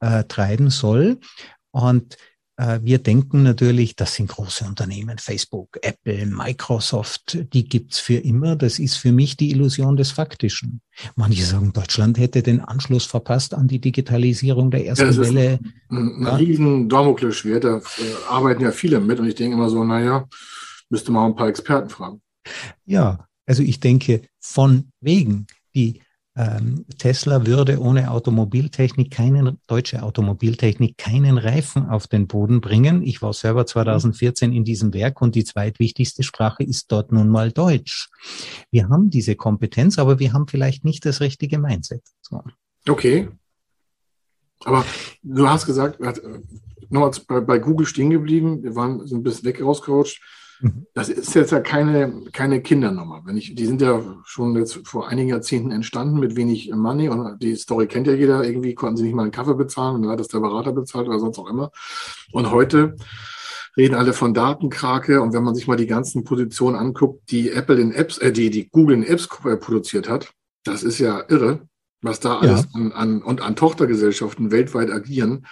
äh, 0.00 0.24
treiben 0.24 0.70
soll. 0.70 1.20
Und 1.70 2.16
wir 2.56 2.98
denken 2.98 3.42
natürlich, 3.42 3.96
das 3.96 4.14
sind 4.14 4.28
große 4.28 4.64
Unternehmen, 4.64 5.18
Facebook, 5.18 5.78
Apple, 5.80 6.26
Microsoft, 6.26 7.38
die 7.52 7.64
gibt's 7.64 7.98
für 7.98 8.18
immer. 8.18 8.56
Das 8.56 8.78
ist 8.78 8.96
für 8.96 9.10
mich 9.10 9.36
die 9.36 9.50
Illusion 9.50 9.96
des 9.96 10.10
Faktischen. 10.10 10.82
Manche 11.16 11.44
sagen, 11.44 11.72
Deutschland 11.72 12.18
hätte 12.18 12.42
den 12.42 12.60
Anschluss 12.60 13.06
verpasst 13.06 13.54
an 13.54 13.68
die 13.68 13.80
Digitalisierung 13.80 14.70
der 14.70 14.86
ersten 14.86 15.12
ja, 15.12 15.18
Welle. 15.18 15.60
Ein, 15.88 16.16
ein 16.18 16.22
ja. 16.22 16.36
riesen 16.36 16.88
Damoklesschwert, 16.88 17.64
da 17.64 17.78
äh, 17.78 17.80
arbeiten 18.28 18.62
ja 18.62 18.70
viele 18.70 19.00
mit 19.00 19.18
und 19.18 19.26
ich 19.26 19.34
denke 19.34 19.56
immer 19.56 19.70
so, 19.70 19.82
naja, 19.82 20.28
müsste 20.90 21.10
man 21.10 21.22
auch 21.22 21.28
ein 21.28 21.36
paar 21.36 21.48
Experten 21.48 21.88
fragen. 21.88 22.20
Ja, 22.84 23.26
also 23.46 23.62
ich 23.62 23.80
denke, 23.80 24.22
von 24.40 24.90
wegen, 25.00 25.46
die 25.74 26.02
Tesla 26.98 27.46
würde 27.46 27.78
ohne 27.78 28.10
Automobiltechnik 28.10 29.10
keinen, 29.10 29.58
deutsche 29.66 30.02
Automobiltechnik 30.02 30.96
keinen 30.96 31.36
Reifen 31.36 31.90
auf 31.90 32.06
den 32.06 32.26
Boden 32.26 32.62
bringen. 32.62 33.02
Ich 33.02 33.20
war 33.20 33.34
selber 33.34 33.66
2014 33.66 34.52
in 34.52 34.64
diesem 34.64 34.94
Werk 34.94 35.20
und 35.20 35.34
die 35.34 35.44
zweitwichtigste 35.44 36.22
Sprache 36.22 36.62
ist 36.62 36.90
dort 36.90 37.12
nun 37.12 37.28
mal 37.28 37.52
Deutsch. 37.52 38.08
Wir 38.70 38.88
haben 38.88 39.10
diese 39.10 39.36
Kompetenz, 39.36 39.98
aber 39.98 40.18
wir 40.18 40.32
haben 40.32 40.48
vielleicht 40.48 40.86
nicht 40.86 41.04
das 41.04 41.20
richtige 41.20 41.58
Mindset. 41.58 42.02
So. 42.22 42.42
Okay. 42.88 43.28
Aber 44.64 44.86
du 45.22 45.46
hast 45.46 45.66
gesagt, 45.66 46.00
nochmal 46.88 47.10
bei, 47.26 47.40
bei 47.40 47.58
Google 47.58 47.86
stehen 47.86 48.08
geblieben, 48.08 48.62
wir 48.62 48.74
waren 48.74 49.06
so 49.06 49.16
ein 49.16 49.22
bisschen 49.22 49.44
weg 49.44 49.60
rausgerutscht. 49.60 50.22
Mhm. 50.62 50.86
Das 50.94 51.08
ist 51.08 51.34
jetzt 51.34 51.50
ja 51.50 51.60
keine, 51.60 52.22
keine 52.32 52.62
Kindernummer. 52.62 53.22
Wenn 53.24 53.36
ich, 53.36 53.54
die 53.54 53.66
sind 53.66 53.82
ja 53.82 54.00
schon 54.24 54.56
jetzt 54.56 54.86
vor 54.86 55.08
einigen 55.08 55.28
Jahrzehnten 55.28 55.72
entstanden 55.72 56.20
mit 56.20 56.36
wenig 56.36 56.72
Money 56.72 57.08
und 57.08 57.42
die 57.42 57.56
Story 57.56 57.88
kennt 57.88 58.06
ja 58.06 58.14
jeder. 58.14 58.44
Irgendwie 58.44 58.74
konnten 58.74 58.96
sie 58.96 59.02
nicht 59.02 59.14
mal 59.14 59.22
einen 59.22 59.32
Kaffee 59.32 59.54
bezahlen 59.54 59.96
und 59.96 60.02
dann 60.02 60.12
hat 60.12 60.20
das 60.20 60.28
der 60.28 60.38
Berater 60.38 60.72
bezahlt 60.72 61.08
oder 61.08 61.18
sonst 61.18 61.38
auch 61.38 61.50
immer. 61.50 61.72
Und 62.32 62.50
heute 62.52 62.94
reden 63.76 63.96
alle 63.96 64.12
von 64.12 64.34
Datenkrake 64.34 65.20
und 65.20 65.32
wenn 65.32 65.42
man 65.42 65.54
sich 65.54 65.66
mal 65.66 65.76
die 65.76 65.86
ganzen 65.86 66.24
Positionen 66.24 66.76
anguckt, 66.76 67.30
die 67.30 67.50
Apple 67.50 67.80
in 67.80 67.92
Apps, 67.92 68.18
äh, 68.18 68.32
die, 68.32 68.50
die 68.50 68.68
Google 68.68 68.96
in 68.96 69.04
Apps 69.04 69.28
äh, 69.44 69.56
produziert 69.56 70.08
hat, 70.08 70.32
das 70.64 70.84
ist 70.84 70.98
ja 70.98 71.24
irre, 71.28 71.66
was 72.02 72.20
da 72.20 72.38
alles 72.38 72.68
ja. 72.72 72.80
an, 72.80 72.92
an, 72.92 73.22
und 73.22 73.40
an 73.40 73.56
Tochtergesellschaften 73.56 74.52
weltweit 74.52 74.90
agieren. 74.90 75.46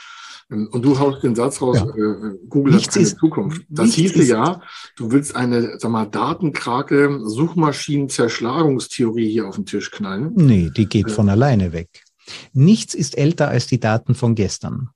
Ähm, 0.50 0.68
und 0.72 0.84
du 0.84 0.98
haust 0.98 1.22
den 1.22 1.34
Satz 1.34 1.62
raus, 1.62 1.78
ja. 1.78 1.86
äh, 1.86 2.36
Google 2.48 2.74
nichts 2.74 2.88
hat 2.88 2.94
keine 2.94 3.06
ist, 3.06 3.18
Zukunft. 3.18 3.62
Das 3.68 3.94
hieße 3.94 4.24
ja, 4.24 4.60
du 4.96 5.12
willst 5.12 5.36
eine, 5.36 5.78
sag 5.78 5.90
mal, 5.90 6.06
Datenkrake, 6.06 7.20
Suchmaschinen-Zerschlagungstheorie 7.24 9.30
hier 9.30 9.48
auf 9.48 9.56
den 9.56 9.66
Tisch 9.66 9.90
knallen. 9.90 10.32
Nee, 10.34 10.70
die 10.74 10.86
geht 10.86 11.08
äh, 11.08 11.10
von 11.10 11.28
alleine 11.28 11.72
weg. 11.72 12.04
Nichts 12.52 12.94
ist 12.94 13.18
älter 13.18 13.48
als 13.48 13.66
die 13.66 13.80
Daten 13.80 14.14
von 14.14 14.34
gestern. 14.34 14.90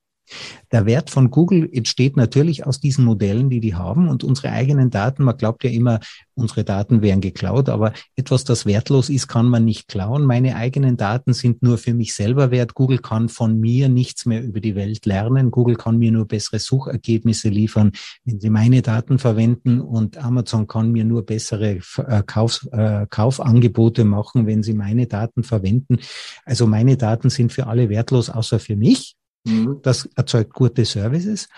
Der 0.72 0.86
Wert 0.86 1.10
von 1.10 1.30
Google 1.30 1.68
entsteht 1.72 2.16
natürlich 2.16 2.66
aus 2.66 2.80
diesen 2.80 3.04
Modellen, 3.04 3.50
die 3.50 3.60
die 3.60 3.74
haben 3.74 4.08
und 4.08 4.24
unsere 4.24 4.50
eigenen 4.50 4.90
Daten. 4.90 5.24
Man 5.24 5.36
glaubt 5.36 5.64
ja 5.64 5.70
immer, 5.70 6.00
unsere 6.34 6.64
Daten 6.64 7.02
wären 7.02 7.20
geklaut, 7.20 7.68
aber 7.68 7.92
etwas, 8.16 8.44
das 8.44 8.66
wertlos 8.66 9.08
ist, 9.08 9.28
kann 9.28 9.46
man 9.46 9.64
nicht 9.64 9.88
klauen. 9.88 10.24
Meine 10.24 10.56
eigenen 10.56 10.96
Daten 10.96 11.32
sind 11.32 11.62
nur 11.62 11.78
für 11.78 11.94
mich 11.94 12.14
selber 12.14 12.50
wert. 12.50 12.74
Google 12.74 12.98
kann 12.98 13.28
von 13.28 13.60
mir 13.60 13.88
nichts 13.88 14.26
mehr 14.26 14.42
über 14.42 14.60
die 14.60 14.74
Welt 14.74 15.06
lernen. 15.06 15.50
Google 15.50 15.76
kann 15.76 15.98
mir 15.98 16.10
nur 16.10 16.26
bessere 16.26 16.58
Suchergebnisse 16.58 17.50
liefern, 17.50 17.92
wenn 18.24 18.40
sie 18.40 18.50
meine 18.50 18.82
Daten 18.82 19.18
verwenden 19.18 19.80
und 19.80 20.16
Amazon 20.18 20.66
kann 20.66 20.90
mir 20.90 21.04
nur 21.04 21.24
bessere 21.24 21.78
äh, 21.98 22.22
Kauf, 22.26 22.66
äh, 22.72 23.06
Kaufangebote 23.08 24.04
machen, 24.04 24.46
wenn 24.46 24.62
sie 24.62 24.74
meine 24.74 25.06
Daten 25.06 25.44
verwenden. 25.44 25.98
Also 26.44 26.66
meine 26.66 26.96
Daten 26.96 27.30
sind 27.30 27.52
für 27.52 27.66
alle 27.66 27.88
wertlos, 27.88 28.30
außer 28.30 28.58
für 28.58 28.76
mich. 28.76 29.16
Mhm. 29.44 29.80
Das 29.82 30.08
erzeugt 30.16 30.52
gute 30.52 30.84
Services. 30.84 31.48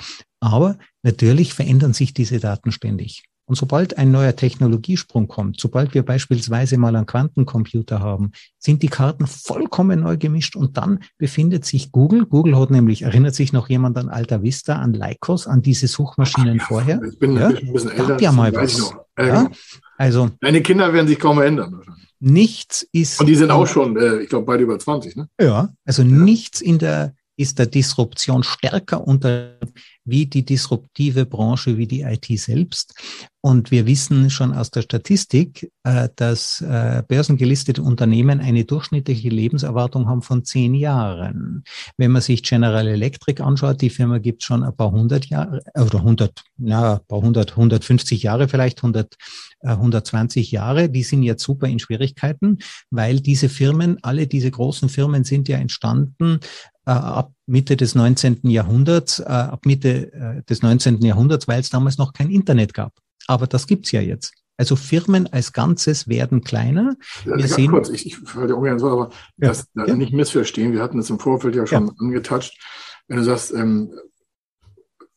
Aber 0.40 0.78
natürlich 1.02 1.54
verändern 1.54 1.92
sich 1.92 2.12
diese 2.12 2.38
Daten 2.38 2.72
ständig. 2.72 3.24
Und 3.48 3.54
sobald 3.54 3.96
ein 3.96 4.10
neuer 4.10 4.34
Technologiesprung 4.34 5.28
kommt, 5.28 5.60
sobald 5.60 5.94
wir 5.94 6.02
beispielsweise 6.02 6.78
mal 6.78 6.96
einen 6.96 7.06
Quantencomputer 7.06 8.00
haben, 8.00 8.32
sind 8.58 8.82
die 8.82 8.88
Karten 8.88 9.28
vollkommen 9.28 10.00
neu 10.00 10.16
gemischt 10.16 10.56
und 10.56 10.76
dann 10.76 10.98
befindet 11.16 11.64
sich 11.64 11.92
Google. 11.92 12.26
Google 12.26 12.58
hat 12.58 12.72
nämlich, 12.72 13.02
erinnert 13.02 13.36
sich 13.36 13.52
noch 13.52 13.68
jemand 13.68 13.98
an 13.98 14.08
Alta 14.08 14.42
Vista, 14.42 14.76
an 14.76 14.94
Lycos, 14.94 15.46
an 15.46 15.62
diese 15.62 15.86
Suchmaschinen 15.86 16.58
Ach, 16.60 16.62
ja, 16.62 16.66
vorher? 16.66 17.02
Ich 17.08 17.18
bin 17.20 17.36
ja? 17.36 17.46
ein 17.46 17.72
bisschen 17.72 17.90
älter. 17.92 18.06
Gab 18.08 18.20
ja 18.20 18.32
mal 18.32 18.52
was. 18.52 18.92
Äh, 19.14 19.28
ja? 19.28 19.50
Also, 19.96 20.30
Deine 20.40 20.60
Kinder 20.60 20.92
werden 20.92 21.06
sich 21.06 21.20
kaum 21.20 21.40
ändern. 21.40 21.82
Nichts 22.18 22.84
ist. 22.90 23.20
Und 23.20 23.26
die 23.26 23.36
sind 23.36 23.52
auch 23.52 23.68
schon, 23.68 23.96
äh, 23.96 24.16
ich 24.16 24.28
glaube, 24.28 24.46
beide 24.46 24.64
über 24.64 24.76
20, 24.76 25.14
ne? 25.14 25.28
Ja, 25.40 25.68
also 25.84 26.02
ja. 26.02 26.08
nichts 26.08 26.60
in 26.60 26.78
der 26.78 27.14
ist 27.36 27.58
der 27.58 27.66
Disruption 27.66 28.42
stärker 28.42 29.06
unter 29.06 29.58
wie 30.06 30.26
die 30.26 30.44
disruptive 30.44 31.26
Branche, 31.26 31.76
wie 31.76 31.86
die 31.86 32.02
IT 32.02 32.26
selbst. 32.38 32.94
Und 33.40 33.70
wir 33.70 33.86
wissen 33.86 34.30
schon 34.30 34.52
aus 34.52 34.70
der 34.70 34.82
Statistik, 34.82 35.70
äh, 35.84 36.08
dass 36.16 36.60
äh, 36.60 37.02
börsengelistete 37.06 37.82
Unternehmen 37.82 38.40
eine 38.40 38.64
durchschnittliche 38.64 39.28
Lebenserwartung 39.28 40.08
haben 40.08 40.22
von 40.22 40.44
zehn 40.44 40.74
Jahren. 40.74 41.62
Wenn 41.96 42.12
man 42.12 42.22
sich 42.22 42.42
General 42.42 42.86
Electric 42.88 43.42
anschaut, 43.42 43.82
die 43.82 43.90
Firma 43.90 44.18
gibt 44.18 44.42
schon 44.42 44.64
ein 44.64 44.76
paar 44.76 44.90
hundert 44.90 45.26
Jahre, 45.26 45.62
oder 45.74 46.02
hundert, 46.02 46.42
ja, 46.58 46.94
ein 46.94 47.06
paar 47.06 47.20
hundert, 47.20 47.52
150 47.52 48.22
Jahre 48.22 48.48
vielleicht, 48.48 48.78
100, 48.78 49.14
120 49.60 50.52
äh, 50.52 50.56
Jahre. 50.56 50.88
Die 50.88 51.04
sind 51.04 51.22
jetzt 51.22 51.44
super 51.44 51.68
in 51.68 51.78
Schwierigkeiten, 51.78 52.58
weil 52.90 53.20
diese 53.20 53.48
Firmen, 53.48 53.98
alle 54.02 54.26
diese 54.26 54.50
großen 54.50 54.88
Firmen 54.88 55.22
sind 55.22 55.48
ja 55.48 55.58
entstanden 55.58 56.40
ab 56.86 57.32
Mitte 57.46 57.76
des 57.76 57.94
19. 57.94 58.40
Jahrhunderts, 58.44 59.20
ab 59.20 59.66
Mitte 59.66 60.44
des 60.48 60.62
19. 60.62 61.02
Jahrhunderts, 61.02 61.48
weil 61.48 61.60
es 61.60 61.70
damals 61.70 61.98
noch 61.98 62.12
kein 62.12 62.30
Internet 62.30 62.74
gab. 62.74 62.92
Aber 63.26 63.46
das 63.46 63.66
gibt's 63.66 63.92
ja 63.92 64.00
jetzt. 64.00 64.32
Also 64.58 64.74
Firmen 64.74 65.26
als 65.26 65.52
Ganzes 65.52 66.08
werden 66.08 66.42
kleiner. 66.42 66.96
Wir 67.24 67.38
ja, 67.38 67.46
sehen, 67.46 67.70
kurz, 67.70 67.90
ich, 67.90 68.06
ich 68.06 68.16
falle 68.16 68.46
dir 68.46 68.56
ungern 68.56 68.78
so, 68.78 68.88
aber 68.88 69.10
ja, 69.36 69.48
das 69.48 69.68
ja. 69.74 69.94
nicht 69.94 70.14
missverstehen. 70.14 70.72
Wir 70.72 70.80
hatten 70.82 70.98
es 70.98 71.10
im 71.10 71.18
Vorfeld 71.18 71.54
ja 71.54 71.66
schon 71.66 71.88
ja. 71.88 71.92
angetatscht. 71.98 72.58
Wenn 73.06 73.18
du 73.18 73.24
sagst, 73.24 73.52
ähm, 73.52 73.92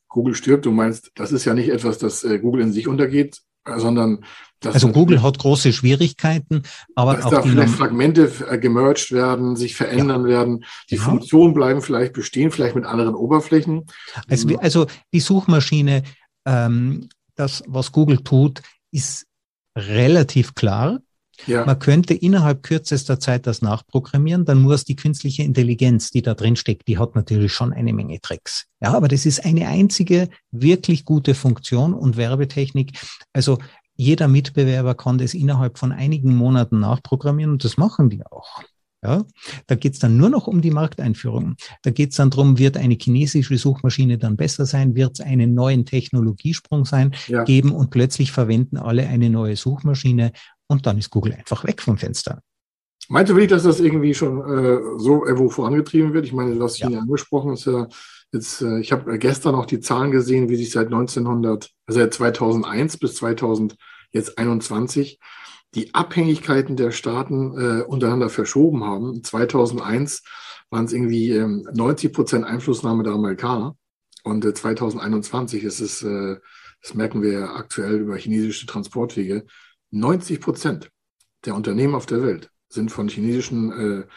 Google 0.09 0.35
stirbt, 0.35 0.65
du 0.65 0.71
meinst, 0.71 1.11
das 1.15 1.31
ist 1.31 1.45
ja 1.45 1.53
nicht 1.53 1.69
etwas, 1.69 1.99
das 1.99 2.23
äh, 2.23 2.39
Google 2.39 2.61
in 2.61 2.73
sich 2.73 2.87
untergeht, 2.87 3.41
sondern 3.65 4.25
das 4.61 4.73
also 4.75 4.91
Google 4.91 5.23
hat 5.23 5.39
große 5.39 5.71
Schwierigkeiten, 5.71 6.63
aber 6.93 7.15
dass 7.15 7.25
auch 7.25 7.31
da 7.31 7.41
vielleicht 7.43 7.75
Fragmente 7.75 8.29
äh, 8.49 8.57
gemerged 8.57 9.11
werden, 9.11 9.55
sich 9.55 9.75
verändern 9.75 10.25
werden, 10.25 10.65
die 10.89 10.97
genau. 10.97 11.11
Funktionen 11.11 11.53
bleiben 11.53 11.81
vielleicht 11.81 12.11
bestehen, 12.11 12.51
vielleicht 12.51 12.75
mit 12.75 12.85
anderen 12.85 13.15
Oberflächen. 13.15 13.85
Also, 14.27 14.57
also 14.57 14.87
die 15.13 15.21
Suchmaschine 15.21 16.03
ähm, 16.45 17.07
das, 17.35 17.63
was 17.67 17.91
Google 17.91 18.17
tut, 18.17 18.61
ist 18.91 19.25
relativ 19.77 20.55
klar. 20.55 20.99
Ja. 21.47 21.65
Man 21.65 21.79
könnte 21.79 22.13
innerhalb 22.13 22.63
kürzester 22.63 23.19
Zeit 23.19 23.47
das 23.47 23.61
nachprogrammieren, 23.61 24.45
dann 24.45 24.61
muss 24.61 24.85
die 24.85 24.95
künstliche 24.95 25.43
Intelligenz, 25.43 26.11
die 26.11 26.21
da 26.21 26.33
drin 26.33 26.55
steckt, 26.55 26.87
die 26.87 26.97
hat 26.97 27.15
natürlich 27.15 27.53
schon 27.53 27.73
eine 27.73 27.93
Menge 27.93 28.19
Tricks. 28.21 28.65
Ja, 28.81 28.93
aber 28.93 29.07
das 29.07 29.25
ist 29.25 29.45
eine 29.45 29.67
einzige 29.67 30.29
wirklich 30.51 31.05
gute 31.05 31.35
Funktion 31.35 31.93
und 31.93 32.17
Werbetechnik. 32.17 32.99
Also 33.33 33.57
jeder 33.95 34.27
Mitbewerber 34.27 34.95
kann 34.95 35.17
das 35.17 35.33
innerhalb 35.33 35.77
von 35.77 35.91
einigen 35.91 36.35
Monaten 36.35 36.79
nachprogrammieren 36.79 37.51
und 37.53 37.63
das 37.63 37.77
machen 37.77 38.09
die 38.09 38.25
auch. 38.25 38.61
Ja, 39.01 39.23
da 39.67 39.75
geht 39.75 39.93
es 39.93 39.99
dann 39.99 40.17
nur 40.17 40.29
noch 40.29 40.47
um 40.47 40.61
die 40.61 40.71
Markteinführung. 40.71 41.55
Da 41.83 41.91
geht 41.91 42.11
es 42.11 42.17
dann 42.17 42.31
darum, 42.31 42.57
wird 42.57 42.75
eine 42.75 42.97
chinesische 42.99 43.57
Suchmaschine 43.57 44.17
dann 44.17 44.35
besser 44.35 44.65
sein, 44.65 44.93
wird 44.95 45.19
es 45.19 45.25
einen 45.25 45.53
neuen 45.53 45.85
Technologiesprung 45.85 46.83
sein, 46.83 47.15
ja. 47.27 47.45
geben 47.45 47.71
und 47.71 47.91
plötzlich 47.91 48.33
verwenden 48.33 48.75
alle 48.75 49.07
eine 49.07 49.29
neue 49.29 49.55
Suchmaschine 49.55 50.33
und 50.69 50.85
dann 50.85 50.97
ist 50.97 51.09
Google 51.09 51.33
einfach 51.33 51.65
weg 51.65 51.81
vom 51.81 51.97
Fenster. 51.97 52.41
Meinte 53.09 53.33
wirklich, 53.33 53.49
dass 53.49 53.63
das 53.63 53.79
irgendwie 53.79 54.13
schon 54.13 54.39
äh, 54.39 54.79
so 54.97 55.25
irgendwo 55.25 55.49
vorangetrieben 55.49 56.13
wird? 56.13 56.25
Ich 56.25 56.33
meine, 56.33 56.55
du 56.55 56.63
hast 56.63 56.77
China 56.77 56.91
ja. 56.91 56.99
angesprochen, 56.99 57.53
ist 57.53 57.65
ja 57.65 57.87
jetzt, 58.31 58.61
äh, 58.61 58.79
ich 58.79 58.91
habe 58.91 59.17
gestern 59.17 59.55
auch 59.55 59.65
die 59.65 59.79
Zahlen 59.79 60.11
gesehen, 60.11 60.49
wie 60.49 60.55
sich 60.55 60.71
seit 60.71 60.87
1900, 60.87 61.69
also 61.87 61.99
seit 61.99 62.13
2001 62.13 62.97
bis 62.97 63.15
2021 63.15 65.19
die 65.75 65.93
Abhängigkeiten 65.93 66.75
der 66.75 66.91
Staaten 66.91 67.57
äh, 67.57 67.83
untereinander 67.83 68.29
verschoben 68.29 68.83
haben. 68.83 69.23
2001 69.23 70.23
waren 70.69 70.85
es 70.85 70.93
irgendwie 70.93 71.31
ähm, 71.31 71.67
90 71.73 72.13
Prozent 72.13 72.45
Einflussnahme 72.45 73.03
der 73.03 73.13
Amerikaner 73.13 73.75
und 74.23 74.45
äh, 74.45 74.53
2021 74.53 75.63
ist 75.63 75.79
es, 75.79 76.03
äh, 76.03 76.37
das 76.81 76.93
merken 76.93 77.21
wir 77.21 77.31
ja 77.31 77.55
aktuell 77.55 78.01
über 78.01 78.17
chinesische 78.17 78.67
Transportwege, 78.67 79.45
90 79.91 80.41
Prozent 80.41 80.91
der 81.45 81.55
Unternehmen 81.55 81.95
auf 81.95 82.05
der 82.05 82.21
Welt 82.23 82.51
sind 82.67 82.91
von 82.91 83.07
chinesischen 83.07 83.71
äh, 83.71 84.07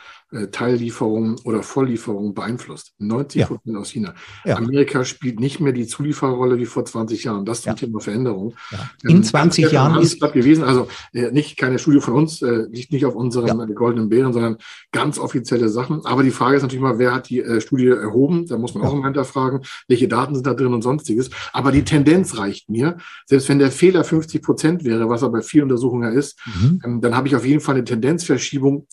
Teillieferungen 0.50 1.36
oder 1.44 1.62
Volllieferungen 1.62 2.34
beeinflusst. 2.34 2.94
90 2.98 3.46
Prozent 3.46 3.74
ja. 3.74 3.80
aus 3.80 3.90
China. 3.90 4.14
Ja. 4.44 4.56
Amerika 4.56 5.04
spielt 5.04 5.40
nicht 5.40 5.60
mehr 5.60 5.72
die 5.72 5.86
Zuliefererrolle 5.86 6.58
wie 6.58 6.66
vor 6.66 6.84
20 6.84 7.24
Jahren. 7.24 7.44
Das 7.44 7.62
zum 7.62 7.70
ja. 7.70 7.74
Thema 7.74 8.00
Veränderung. 8.00 8.54
In 9.02 9.16
ähm, 9.16 9.22
20 9.22 9.70
Jahren 9.70 10.00
ist 10.00 10.20
gewesen. 10.20 10.64
Also 10.64 10.88
äh, 11.12 11.30
nicht 11.30 11.56
keine 11.56 11.78
Studie 11.78 12.00
von 12.00 12.14
uns, 12.14 12.42
äh, 12.42 12.66
liegt 12.70 12.92
nicht 12.92 13.04
auf 13.04 13.14
unseren 13.14 13.60
äh, 13.60 13.72
goldenen 13.72 14.08
Bären, 14.08 14.32
sondern 14.32 14.56
ganz 14.92 15.18
offizielle 15.18 15.68
Sachen. 15.68 16.04
Aber 16.04 16.22
die 16.22 16.30
Frage 16.30 16.56
ist 16.56 16.62
natürlich 16.62 16.82
mal, 16.82 16.98
wer 16.98 17.14
hat 17.14 17.28
die 17.28 17.40
äh, 17.40 17.60
Studie 17.60 17.88
erhoben? 17.88 18.46
Da 18.46 18.58
muss 18.58 18.74
man 18.74 18.84
auch 18.84 18.92
immer 18.92 19.04
hinterfragen, 19.04 19.60
welche 19.88 20.08
Daten 20.08 20.34
sind 20.34 20.46
da 20.46 20.54
drin 20.54 20.72
und 20.72 20.82
sonstiges. 20.82 21.30
Aber 21.52 21.72
die 21.72 21.84
Tendenz 21.84 22.38
reicht 22.38 22.68
mir. 22.70 22.96
Selbst 23.26 23.48
wenn 23.48 23.58
der 23.58 23.70
Fehler 23.70 24.04
50 24.04 24.42
Prozent 24.42 24.84
wäre, 24.84 25.08
was 25.08 25.22
er 25.22 25.30
bei 25.30 25.42
vielen 25.42 25.64
Untersuchungen 25.64 26.12
ist, 26.12 26.38
mhm. 26.46 26.80
ähm, 26.84 27.00
dann 27.00 27.16
habe 27.16 27.28
ich 27.28 27.36
auf 27.36 27.44
jeden 27.44 27.60
Fall 27.60 27.74
eine 27.74 27.84
Tendenzverschiebung 27.84 28.86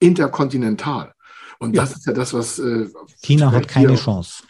interkontinental. 0.00 1.12
Und 1.58 1.74
ja. 1.74 1.82
das 1.82 1.96
ist 1.96 2.06
ja 2.06 2.12
das, 2.12 2.32
was. 2.34 2.58
Äh, 2.58 2.86
China 3.22 3.52
hat 3.52 3.68
keine 3.68 3.96
Chance. 3.96 4.42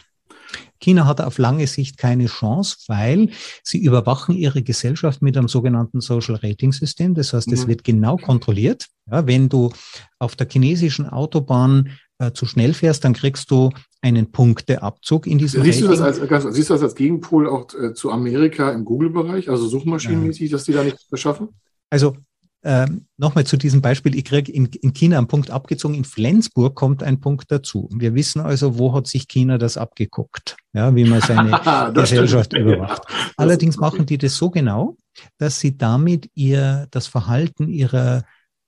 China 0.79 1.05
hat 1.05 1.19
auf 1.19 1.37
lange 1.37 1.67
Sicht 1.67 1.97
keine 1.97 2.27
Chance, 2.27 2.77
weil 2.87 3.29
sie 3.63 3.83
überwachen 3.83 4.35
ihre 4.35 4.63
Gesellschaft 4.63 5.21
mit 5.21 5.37
einem 5.37 5.47
sogenannten 5.47 5.99
Social 5.99 6.35
Rating 6.35 6.71
System. 6.71 7.15
Das 7.15 7.33
heißt, 7.33 7.51
es 7.51 7.65
mhm. 7.65 7.69
wird 7.69 7.83
genau 7.83 8.15
kontrolliert. 8.17 8.87
Ja, 9.11 9.27
wenn 9.27 9.49
du 9.49 9.71
auf 10.19 10.35
der 10.35 10.47
chinesischen 10.49 11.07
Autobahn 11.07 11.97
äh, 12.19 12.31
zu 12.31 12.45
schnell 12.45 12.73
fährst, 12.73 13.03
dann 13.03 13.13
kriegst 13.13 13.51
du 13.51 13.71
einen 14.01 14.31
Punkteabzug 14.31 15.27
in 15.27 15.37
diesem 15.37 15.63
siehst 15.63 15.83
Rating. 15.83 15.97
Du 15.97 16.03
das 16.03 16.19
als, 16.31 16.55
siehst 16.55 16.69
du 16.69 16.73
das 16.73 16.83
als 16.83 16.95
Gegenpol 16.95 17.49
auch 17.49 17.73
äh, 17.73 17.93
zu 17.93 18.11
Amerika 18.11 18.71
im 18.71 18.85
Google-Bereich, 18.85 19.49
also 19.49 19.67
suchmaschinenmäßig, 19.67 20.49
dass 20.49 20.63
die 20.63 20.73
da 20.73 20.83
nichts 20.83 21.03
verschaffen? 21.03 21.49
Also 21.89 22.15
ähm, 22.61 23.05
Nochmal 23.17 23.45
zu 23.45 23.57
diesem 23.57 23.81
Beispiel, 23.81 24.15
ich 24.15 24.25
kriege 24.25 24.51
in, 24.51 24.65
in, 24.65 24.93
China 24.93 25.17
einen 25.17 25.27
Punkt 25.27 25.49
abgezogen, 25.49 25.95
in 25.95 26.03
Flensburg 26.03 26.75
kommt 26.75 27.03
ein 27.03 27.21
Punkt 27.21 27.51
dazu. 27.51 27.89
Wir 27.93 28.15
wissen 28.15 28.41
also, 28.41 28.77
wo 28.77 28.93
hat 28.93 29.07
sich 29.07 29.27
China 29.27 29.57
das 29.57 29.77
abgeguckt, 29.77 30.57
ja, 30.73 30.93
wie 30.93 31.05
man 31.05 31.21
seine 31.21 31.51
Gesellschaft 31.93 32.53
überwacht. 32.53 33.03
Ja, 33.09 33.15
Allerdings 33.37 33.77
machen 33.77 34.05
die 34.05 34.17
das 34.17 34.35
so 34.35 34.49
genau, 34.49 34.97
dass 35.37 35.59
sie 35.59 35.77
damit 35.77 36.29
ihr 36.35 36.87
das 36.91 37.07
Verhalten 37.07 37.69
ihrer 37.69 38.23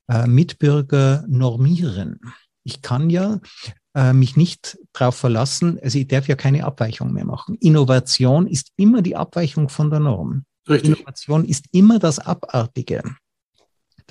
äh, 0.09 0.25
Mitbürger 0.25 1.25
normieren. 1.27 2.19
Ich 2.63 2.81
kann 2.81 3.09
ja 3.09 3.39
äh, 3.93 4.13
mich 4.13 4.37
nicht 4.37 4.77
darauf 4.93 5.15
verlassen, 5.15 5.79
also 5.81 5.99
ich 5.99 6.07
darf 6.07 6.29
ja 6.29 6.35
keine 6.35 6.63
Abweichung 6.63 7.11
mehr 7.11 7.25
machen. 7.25 7.57
Innovation 7.59 8.47
ist 8.47 8.71
immer 8.77 9.01
die 9.01 9.17
Abweichung 9.17 9.67
von 9.67 9.89
der 9.89 9.99
Norm. 9.99 10.45
Richtig. 10.69 10.91
Innovation 10.91 11.43
ist 11.43 11.65
immer 11.71 11.99
das 11.99 12.19
Abartige 12.19 13.03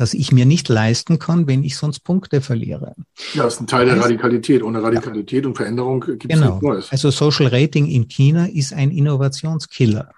das 0.01 0.15
ich 0.15 0.33
mir 0.33 0.47
nicht 0.47 0.71
leisten 0.71 1.19
kann, 1.19 1.47
wenn 1.47 1.63
ich 1.63 1.77
sonst 1.77 2.01
Punkte 2.01 2.41
verliere. 2.41 2.95
Ja, 3.35 3.43
das 3.43 3.57
ist 3.57 3.61
ein 3.61 3.67
Teil 3.67 3.85
der 3.85 4.01
Radikalität. 4.01 4.63
Ohne 4.63 4.83
Radikalität 4.83 5.45
ja. 5.45 5.49
und 5.49 5.55
Veränderung 5.55 6.01
gibt 6.01 6.25
es 6.25 6.31
genau. 6.31 6.53
nichts 6.53 6.63
Neues. 6.63 6.91
Also 6.91 7.11
Social 7.11 7.49
Rating 7.49 7.87
in 7.87 8.09
China 8.09 8.47
ist 8.47 8.73
ein 8.73 8.93
Innovationskiller. 8.93 10.11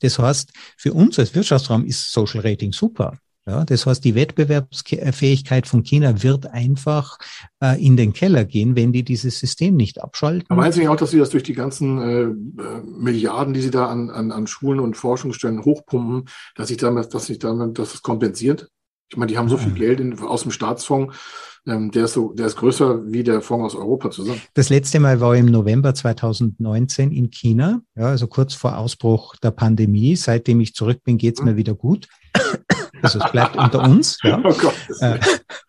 Das 0.00 0.18
heißt, 0.18 0.52
für 0.76 0.92
uns 0.92 1.18
als 1.18 1.34
Wirtschaftsraum 1.34 1.86
ist 1.86 2.12
Social 2.12 2.42
Rating 2.42 2.72
super. 2.72 3.16
Ja, 3.46 3.64
das 3.64 3.86
heißt, 3.86 4.04
die 4.04 4.14
Wettbewerbsfähigkeit 4.14 5.66
von 5.66 5.82
China 5.82 6.22
wird 6.22 6.46
einfach 6.46 7.18
äh, 7.60 7.84
in 7.84 7.96
den 7.96 8.12
Keller 8.12 8.44
gehen, 8.44 8.76
wenn 8.76 8.92
die 8.92 9.02
dieses 9.02 9.40
System 9.40 9.74
nicht 9.74 10.00
abschalten. 10.00 10.46
Aber 10.48 10.60
meinst 10.60 10.78
du 10.78 10.80
nicht 10.80 10.90
auch, 10.90 10.96
dass 10.96 11.10
sie 11.10 11.18
das 11.18 11.30
durch 11.30 11.42
die 11.42 11.54
ganzen 11.54 11.98
äh, 12.00 12.26
Milliarden, 12.84 13.52
die 13.52 13.60
sie 13.60 13.72
da 13.72 13.86
an, 13.86 14.10
an, 14.10 14.30
an 14.30 14.46
Schulen 14.46 14.78
und 14.78 14.96
Forschungsstellen 14.96 15.64
hochpumpen, 15.64 16.28
dass 16.54 16.68
sich 16.68 16.76
damit, 16.76 17.12
dass 17.14 17.26
sich 17.26 17.40
damit, 17.40 17.80
dass 17.80 17.94
es 17.94 18.02
kompensiert? 18.02 18.68
Ich 19.10 19.16
meine, 19.16 19.30
die 19.30 19.36
haben 19.36 19.48
so 19.48 19.58
viel 19.58 19.72
Geld 19.72 20.00
in, 20.00 20.18
aus 20.20 20.42
dem 20.42 20.52
Staatsfonds, 20.52 21.14
ähm, 21.66 21.90
der 21.90 22.06
ist 22.06 22.14
so, 22.14 22.32
der 22.32 22.46
ist 22.46 22.56
größer 22.56 23.12
wie 23.12 23.22
der 23.22 23.40
Fonds 23.40 23.74
aus 23.74 23.80
Europa 23.80 24.10
zusammen. 24.10 24.40
Das 24.54 24.68
letzte 24.68 25.00
Mal 25.00 25.20
war 25.20 25.36
im 25.36 25.46
November 25.46 25.94
2019 25.94 27.12
in 27.12 27.30
China, 27.30 27.82
ja, 27.94 28.06
also 28.06 28.26
kurz 28.26 28.54
vor 28.54 28.78
Ausbruch 28.78 29.36
der 29.36 29.50
Pandemie. 29.50 30.16
Seitdem 30.16 30.60
ich 30.60 30.74
zurück 30.74 31.02
bin, 31.04 31.18
geht's 31.18 31.40
mhm. 31.40 31.50
mir 31.50 31.56
wieder 31.56 31.74
gut. 31.74 32.08
Also 33.02 33.18
es 33.18 33.32
bleibt 33.32 33.56
unter 33.56 33.82
uns. 33.82 34.18
Ja. 34.24 34.40
Oh 34.44 34.52
Gott, 34.52 34.74
äh, 35.00 35.18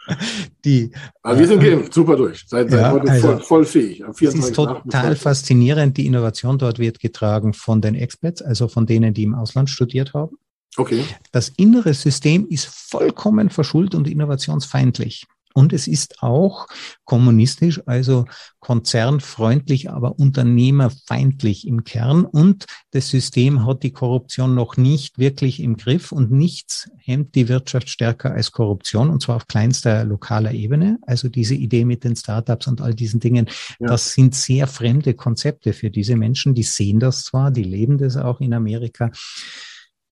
die, 0.66 0.92
Aber 1.24 1.40
wir 1.40 1.48
sind 1.48 1.62
äh, 1.64 1.72
geimpft, 1.72 1.94
super 1.94 2.16
durch. 2.16 2.44
Seid, 2.48 2.70
seid 2.70 2.80
ja, 2.80 2.92
heute 2.92 3.10
also, 3.10 3.28
voll, 3.30 3.42
voll, 3.42 3.66
fähig. 3.66 4.04
Es 4.22 4.36
ist 4.36 4.54
total 4.54 5.16
faszinierend. 5.16 5.98
Die 5.98 6.06
Innovation 6.06 6.58
dort 6.58 6.78
wird 6.78 7.00
getragen 7.00 7.54
von 7.54 7.82
den 7.82 7.96
Experts, 7.96 8.42
also 8.42 8.68
von 8.68 8.86
denen, 8.86 9.14
die 9.14 9.24
im 9.24 9.34
Ausland 9.34 9.70
studiert 9.70 10.14
haben. 10.14 10.38
Okay. 10.78 11.04
Das 11.32 11.50
innere 11.50 11.94
System 11.94 12.48
ist 12.48 12.66
vollkommen 12.66 13.50
verschuldet 13.50 13.96
und 13.96 14.08
innovationsfeindlich. 14.08 15.26
Und 15.54 15.72
es 15.72 15.88
ist 15.88 16.22
auch 16.22 16.68
kommunistisch, 17.06 17.82
also 17.86 18.26
konzernfreundlich, 18.60 19.92
aber 19.92 20.18
unternehmerfeindlich 20.18 21.68
im 21.68 21.84
Kern. 21.84 22.26
Und 22.26 22.66
das 22.92 23.10
System 23.10 23.66
hat 23.66 23.84
die 23.84 23.92
Korruption 23.92 24.56
noch 24.56 24.78
nicht 24.78 25.20
wirklich 25.20 25.62
im 25.62 25.78
Griff 25.78 26.12
und 26.12 26.32
nichts 26.32 26.90
hemmt 26.98 27.36
die 27.36 27.50
Wirtschaft 27.50 27.90
stärker 27.90 28.32
als 28.32 28.52
Korruption 28.52 29.10
und 29.10 29.22
zwar 29.22 29.36
auf 29.36 29.48
kleinster 29.48 30.06
lokaler 30.06 30.54
Ebene. 30.54 30.98
Also 31.04 31.30
diese 31.30 31.56
Idee 31.56 31.86
mit 31.86 32.04
den 32.04 32.16
Startups 32.16 32.68
und 32.68 32.82
all 32.82 32.96
diesen 32.96 33.20
Dingen, 33.20 33.48
ja. 33.80 33.88
das 33.88 34.14
sind 34.14 34.34
sehr 34.36 34.68
fremde 34.68 35.14
Konzepte 35.14 35.74
für 35.74 35.92
diese 35.92 36.16
Menschen. 36.16 36.56
Die 36.56 36.64
sehen 36.64 37.00
das 37.00 37.24
zwar, 37.26 37.52
die 37.52 37.64
leben 37.64 37.98
das 37.98 38.18
auch 38.18 38.40
in 38.40 38.54
Amerika. 38.54 39.12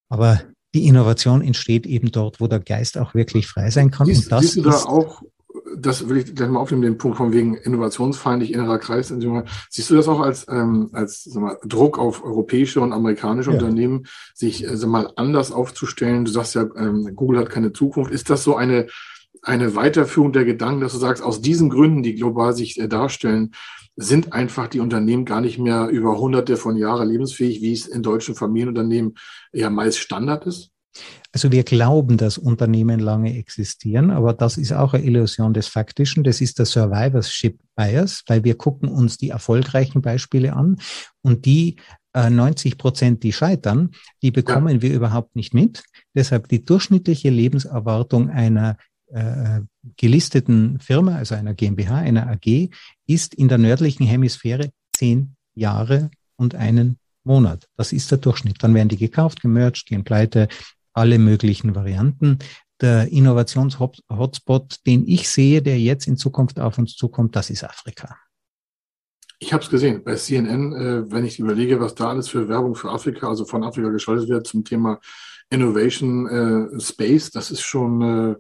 Aber 0.10 0.42
die 0.74 0.88
Innovation 0.88 1.42
entsteht 1.42 1.86
eben 1.86 2.12
dort, 2.12 2.40
wo 2.40 2.48
der 2.48 2.60
Geist 2.60 2.98
auch 2.98 3.14
wirklich 3.14 3.48
frei 3.48 3.70
sein 3.70 3.92
kann. 3.92 4.08
Siehst, 4.08 4.24
und 4.24 4.32
das 4.32 4.42
siehst 4.42 4.58
du 4.58 4.62
da 4.62 4.84
auch, 4.84 5.22
das 5.78 6.10
will 6.10 6.18
ich 6.18 6.36
gleich 6.36 6.50
mal 6.50 6.60
aufnehmen, 6.60 6.84
den 6.84 6.98
Punkt 6.98 7.18
von 7.18 7.34
wegen 7.34 7.56
innovationsfeindlich 7.56 8.54
innerer 8.54 8.80
Kreis. 8.80 9.14
Siehst 9.70 9.90
du 9.90 9.96
das 9.96 10.08
auch 10.08 10.20
als, 10.20 10.46
ähm, 10.50 10.90
als 10.94 11.24
sag 11.24 11.42
mal, 11.42 11.58
Druck 11.66 12.00
auf 12.00 12.24
europäische 12.24 12.82
und 12.82 12.94
amerikanische 12.94 13.52
ja. 13.52 13.58
Unternehmen, 13.58 14.06
sich 14.34 14.64
äh, 14.64 14.78
sag 14.78 14.90
mal, 14.90 15.12
anders 15.16 15.52
aufzustellen? 15.52 16.26
Du 16.26 16.32
sagst 16.32 16.56
ja, 16.56 16.68
ähm, 16.76 17.16
Google 17.16 17.40
hat 17.40 17.50
keine 17.50 17.74
Zukunft. 17.74 18.12
Ist 18.12 18.30
das 18.30 18.44
so 18.44 18.56
eine, 18.56 18.88
eine 19.42 19.76
Weiterführung 19.76 20.34
der 20.34 20.46
Gedanken, 20.46 20.82
dass 20.82 20.94
du 20.94 21.00
sagst, 21.00 21.24
aus 21.24 21.42
diesen 21.42 21.70
Gründen, 21.70 22.04
die 22.04 22.16
global 22.16 22.54
sich 22.54 22.80
äh, 22.80 22.88
darstellen, 22.88 23.52
sind 23.96 24.34
einfach 24.34 24.68
die 24.68 24.80
Unternehmen 24.80 25.26
gar 25.26 25.42
nicht 25.42 25.60
mehr 25.60 25.90
über 25.90 26.18
hunderte 26.18 26.58
von 26.58 26.76
Jahren 26.78 27.10
lebensfähig, 27.10 27.62
wie 27.62 27.74
es 27.74 27.88
in 27.88 28.04
deutschen 28.04 28.36
Familienunternehmen 28.36 29.16
ja 29.52 29.70
meist 29.70 30.00
Standard 30.00 30.46
ist? 30.46 30.72
Also 31.32 31.52
wir 31.52 31.64
glauben, 31.64 32.18
dass 32.18 32.38
Unternehmen 32.38 33.00
lange 33.00 33.38
existieren, 33.38 34.12
aber 34.12 34.34
das 34.34 34.58
ist 34.58 34.74
auch 34.74 34.94
eine 34.94 35.04
Illusion 35.04 35.54
des 35.54 35.68
Faktischen. 35.68 36.24
Das 36.24 36.42
ist 36.42 36.60
der 36.60 36.66
Survivorship 36.66 37.60
Bias, 37.76 38.24
weil 38.28 38.44
wir 38.44 38.56
gucken 38.56 38.90
uns 38.90 39.18
die 39.18 39.30
erfolgreichen 39.30 40.02
Beispiele 40.02 40.54
an 40.54 40.78
und 41.22 41.46
die 41.46 41.78
90 42.14 42.74
äh, 42.74 42.76
Prozent, 42.76 43.24
die 43.24 43.32
scheitern, 43.32 43.92
die 44.22 44.32
bekommen 44.32 44.76
ja. 44.76 44.82
wir 44.82 44.94
überhaupt 44.94 45.36
nicht 45.36 45.54
mit. 45.54 45.84
Deshalb 46.14 46.50
die 46.50 46.64
durchschnittliche 46.66 47.30
Lebenserwartung 47.30 48.30
einer 48.30 48.78
äh, 49.08 49.62
gelisteten 49.98 50.80
Firma, 50.80 51.16
also 51.16 51.36
einer 51.36 51.54
GmbH, 51.54 51.98
einer 51.98 52.28
AG, 52.30 52.70
ist 53.08 53.34
in 53.34 53.48
der 53.48 53.58
nördlichen 53.58 54.06
Hemisphäre 54.06 54.72
zehn 54.94 55.36
Jahre 55.56 56.12
und 56.36 56.56
einen 56.56 56.98
Monat. 57.24 57.68
Das 57.78 57.94
ist 57.94 58.10
der 58.12 58.18
Durchschnitt. 58.18 58.64
Dann 58.64 58.74
werden 58.74 58.90
die 58.90 58.98
gekauft, 58.98 59.42
gemerged, 59.42 59.86
gehen 59.86 60.04
pleite, 60.04 60.48
alle 60.94 61.20
möglichen 61.20 61.76
Varianten. 61.76 62.40
Der 62.80 63.12
Innovations-Hotspot, 63.12 64.78
den 64.88 65.08
ich 65.08 65.30
sehe, 65.30 65.62
der 65.62 65.80
jetzt 65.80 66.08
in 66.08 66.18
Zukunft 66.18 66.60
auf 66.60 66.78
uns 66.78 66.96
zukommt, 66.96 67.36
das 67.36 67.50
ist 67.50 67.64
Afrika. 67.64 68.18
Ich 69.40 69.54
habe 69.54 69.64
es 69.64 69.70
gesehen 69.70 70.04
bei 70.04 70.16
CNN, 70.16 70.74
äh, 70.74 71.12
wenn 71.12 71.26
ich 71.26 71.40
überlege, 71.40 71.80
was 71.80 71.96
da 71.96 72.10
alles 72.10 72.28
für 72.28 72.48
Werbung 72.48 72.76
für 72.76 72.92
Afrika, 72.92 73.28
also 73.28 73.46
von 73.46 73.64
Afrika 73.64 73.90
geschaltet 73.90 74.30
wird 74.30 74.46
zum 74.46 74.64
Thema 74.64 75.00
Innovation 75.50 76.28
äh, 76.28 76.80
Space, 76.80 77.32
das 77.32 77.50
ist 77.52 77.62
schon 77.62 78.02
äh, 78.02 78.36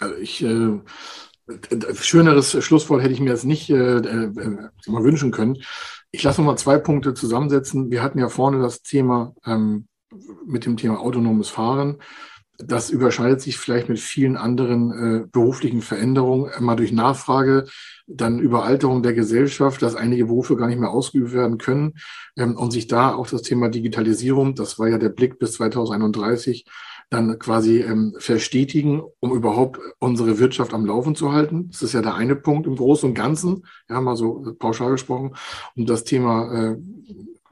Also 0.00 0.16
ich, 0.16 0.44
schöneres 1.94 2.62
Schlusswort 2.64 3.02
hätte 3.02 3.12
ich 3.12 3.20
mir 3.20 3.30
jetzt 3.30 3.44
nicht 3.44 3.70
äh, 3.70 3.96
äh, 3.96 4.30
mal 4.86 5.04
wünschen 5.04 5.30
können. 5.30 5.58
Ich 6.10 6.22
lasse 6.22 6.40
noch 6.40 6.46
mal 6.46 6.56
zwei 6.56 6.78
Punkte 6.78 7.14
zusammensetzen. 7.14 7.90
Wir 7.90 8.02
hatten 8.02 8.18
ja 8.18 8.28
vorne 8.28 8.60
das 8.60 8.82
Thema 8.82 9.34
ähm, 9.44 9.86
mit 10.46 10.66
dem 10.66 10.76
Thema 10.76 11.00
autonomes 11.00 11.48
Fahren. 11.48 11.98
Das 12.58 12.90
überschneidet 12.90 13.40
sich 13.40 13.56
vielleicht 13.56 13.88
mit 13.88 13.98
vielen 13.98 14.36
anderen 14.36 14.92
äh, 14.92 15.26
beruflichen 15.26 15.80
Veränderungen, 15.80 16.50
mal 16.60 16.76
durch 16.76 16.92
Nachfrage 16.92 17.66
dann 18.06 18.38
Überalterung 18.38 19.02
der 19.02 19.14
Gesellschaft, 19.14 19.82
dass 19.82 19.94
einige 19.94 20.26
Berufe 20.26 20.56
gar 20.56 20.68
nicht 20.68 20.78
mehr 20.78 20.90
ausgeübt 20.90 21.32
werden 21.32 21.58
können 21.58 21.94
ähm, 22.36 22.56
und 22.56 22.70
sich 22.70 22.86
da 22.86 23.14
auch 23.14 23.26
das 23.26 23.42
Thema 23.42 23.68
Digitalisierung, 23.68 24.54
das 24.54 24.78
war 24.78 24.88
ja 24.88 24.98
der 24.98 25.08
Blick 25.08 25.38
bis 25.38 25.52
2031, 25.54 26.66
dann 27.12 27.38
quasi 27.38 27.80
ähm, 27.80 28.14
verstetigen, 28.18 29.02
um 29.20 29.32
überhaupt 29.32 29.78
unsere 29.98 30.38
Wirtschaft 30.38 30.72
am 30.72 30.86
Laufen 30.86 31.14
zu 31.14 31.32
halten. 31.32 31.68
Das 31.70 31.82
ist 31.82 31.92
ja 31.92 32.00
der 32.00 32.14
eine 32.14 32.36
Punkt 32.36 32.66
im 32.66 32.76
Großen 32.76 33.10
und 33.10 33.14
Ganzen, 33.14 33.66
ja, 33.88 34.00
mal 34.00 34.16
so 34.16 34.54
pauschal 34.58 34.92
gesprochen. 34.92 35.34
Und 35.76 35.90
das 35.90 36.04
Thema 36.04 36.70
äh, 36.70 36.76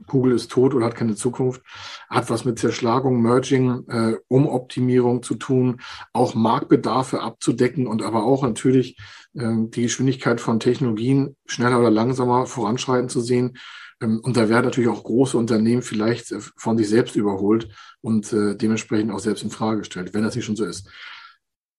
Google 0.07 0.33
ist 0.33 0.51
tot 0.51 0.75
oder 0.75 0.87
hat 0.87 0.95
keine 0.95 1.15
Zukunft, 1.15 1.63
hat 2.09 2.31
was 2.31 2.45
mit 2.45 2.59
Zerschlagung, 2.59 3.21
Merging, 3.21 3.85
äh, 3.89 4.17
Umoptimierung 4.29 5.23
zu 5.23 5.35
tun, 5.35 5.81
auch 6.13 6.35
Marktbedarfe 6.35 7.21
abzudecken 7.21 7.87
und 7.87 8.03
aber 8.03 8.25
auch 8.25 8.43
natürlich 8.43 8.97
äh, 9.35 9.53
die 9.69 9.83
Geschwindigkeit 9.83 10.41
von 10.41 10.59
Technologien 10.59 11.37
schneller 11.47 11.79
oder 11.79 11.91
langsamer 11.91 12.47
voranschreiten 12.47 13.11
zu 13.11 13.21
sehen. 13.21 13.59
Ähm, 14.01 14.21
und 14.21 14.37
da 14.37 14.49
werden 14.49 14.65
natürlich 14.65 14.91
auch 14.91 15.03
große 15.03 15.37
Unternehmen 15.37 15.83
vielleicht 15.83 16.33
äh, 16.33 16.41
von 16.41 16.77
sich 16.79 16.89
selbst 16.89 17.17
überholt 17.17 17.69
und 18.01 18.33
äh, 18.33 18.57
dementsprechend 18.57 19.13
auch 19.13 19.19
selbst 19.21 19.45
in 19.45 19.51
Frage 19.51 19.81
gestellt, 19.81 20.15
wenn 20.15 20.25
das 20.25 20.35
nicht 20.35 20.45
schon 20.45 20.57
so 20.57 20.65
ist. 20.65 20.89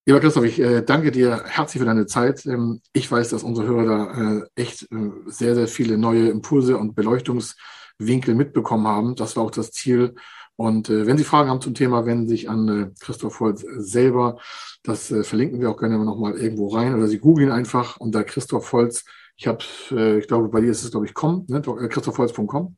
Lieber 0.06 0.20
Christoph, 0.20 0.46
ich 0.46 0.60
äh, 0.60 0.82
danke 0.82 1.12
dir 1.12 1.44
herzlich 1.46 1.80
für 1.80 1.86
deine 1.86 2.08
Zeit. 2.08 2.46
Ähm, 2.46 2.82
ich 2.94 3.12
weiß, 3.12 3.30
dass 3.30 3.44
unsere 3.44 3.68
Hörer 3.68 3.86
da 3.86 4.42
echt 4.56 4.88
sehr, 5.28 5.56
sehr 5.56 5.68
viele 5.68 5.98
neue 5.98 6.30
Impulse 6.30 6.78
und 6.78 6.96
Beleuchtungswinkel 6.96 8.36
mitbekommen 8.36 8.88
haben. 8.88 9.16
Das 9.16 9.36
war 9.36 9.44
auch 9.44 9.52
das 9.52 9.72
Ziel. 9.72 10.16
Und 10.56 10.90
wenn 10.90 11.18
Sie 11.18 11.24
Fragen 11.24 11.50
haben 11.50 11.62
zum 11.62 11.74
Thema, 11.74 12.06
wenden 12.06 12.28
Sie 12.28 12.36
sich 12.36 12.50
an 12.50 12.94
Christoph 13.00 13.40
Holz 13.40 13.66
selber. 13.78 14.38
Das 14.84 15.08
verlinken 15.24 15.60
wir 15.60 15.72
auch 15.72 15.78
gerne 15.78 15.98
nochmal 16.04 16.38
irgendwo 16.38 16.68
rein. 16.68 16.94
Oder 16.94 17.08
Sie 17.08 17.18
googeln 17.18 17.52
einfach 17.52 17.98
unter 17.98 18.24
Christoph 18.24 18.72
Holz. 18.74 19.06
Ich 19.42 19.48
habe, 19.48 19.64
äh, 19.90 20.20
ich 20.20 20.28
glaube, 20.28 20.50
bei 20.50 20.62
dir 20.62 20.70
ist 20.70 20.84
es, 20.84 20.92
glaube 20.92 21.08
ich, 21.08 21.16
com, 21.16 21.46
ne? 21.48 21.58
Äh, 21.58 21.88
christophholz.com. 21.88 22.78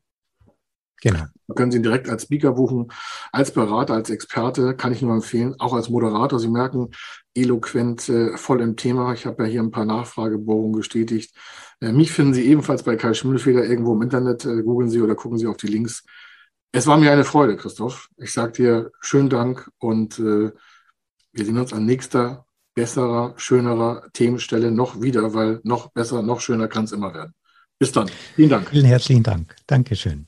Genau. 1.02 1.24
Da 1.46 1.54
können 1.54 1.70
Sie 1.70 1.76
ihn 1.76 1.82
direkt 1.82 2.08
als 2.08 2.22
Speaker 2.22 2.52
buchen, 2.52 2.90
als 3.32 3.52
Berater, 3.52 3.92
als 3.92 4.08
Experte, 4.08 4.74
kann 4.74 4.90
ich 4.90 5.02
nur 5.02 5.12
empfehlen, 5.12 5.54
auch 5.58 5.74
als 5.74 5.90
Moderator. 5.90 6.40
Sie 6.40 6.48
merken, 6.48 6.92
eloquent, 7.34 8.08
äh, 8.08 8.38
voll 8.38 8.62
im 8.62 8.76
Thema. 8.76 9.12
Ich 9.12 9.26
habe 9.26 9.42
ja 9.42 9.50
hier 9.50 9.62
ein 9.62 9.72
paar 9.72 9.84
Nachfragebohrungen 9.84 10.72
gestätigt. 10.72 11.36
Äh, 11.82 11.92
mich 11.92 12.10
finden 12.12 12.32
Sie 12.32 12.46
ebenfalls 12.46 12.82
bei 12.82 12.96
Kai 12.96 13.12
Schimmelfeder 13.12 13.66
irgendwo 13.66 13.92
im 13.92 14.00
Internet. 14.00 14.46
Äh, 14.46 14.62
googeln 14.62 14.88
Sie 14.88 15.02
oder 15.02 15.16
gucken 15.16 15.36
Sie 15.36 15.46
auf 15.46 15.58
die 15.58 15.66
Links. 15.66 16.02
Es 16.72 16.86
war 16.86 16.96
mir 16.96 17.12
eine 17.12 17.24
Freude, 17.24 17.58
Christoph. 17.58 18.08
Ich 18.16 18.32
sage 18.32 18.52
dir 18.52 18.90
schönen 19.00 19.28
Dank 19.28 19.70
und 19.80 20.18
äh, 20.18 20.50
wir 21.32 21.44
sehen 21.44 21.58
uns 21.58 21.74
an 21.74 21.84
nächster, 21.84 22.43
besserer, 22.74 23.34
schönerer 23.36 24.08
Themenstelle 24.12 24.70
noch 24.70 25.00
wieder, 25.00 25.34
weil 25.34 25.60
noch 25.62 25.90
besser, 25.90 26.22
noch 26.22 26.40
schöner 26.40 26.68
kann 26.68 26.84
es 26.84 26.92
immer 26.92 27.14
werden. 27.14 27.34
Bis 27.78 27.92
dann. 27.92 28.08
Vielen 28.36 28.50
Dank. 28.50 28.70
Vielen 28.70 28.86
herzlichen 28.86 29.22
Dank. 29.22 29.56
Dankeschön. 29.66 30.26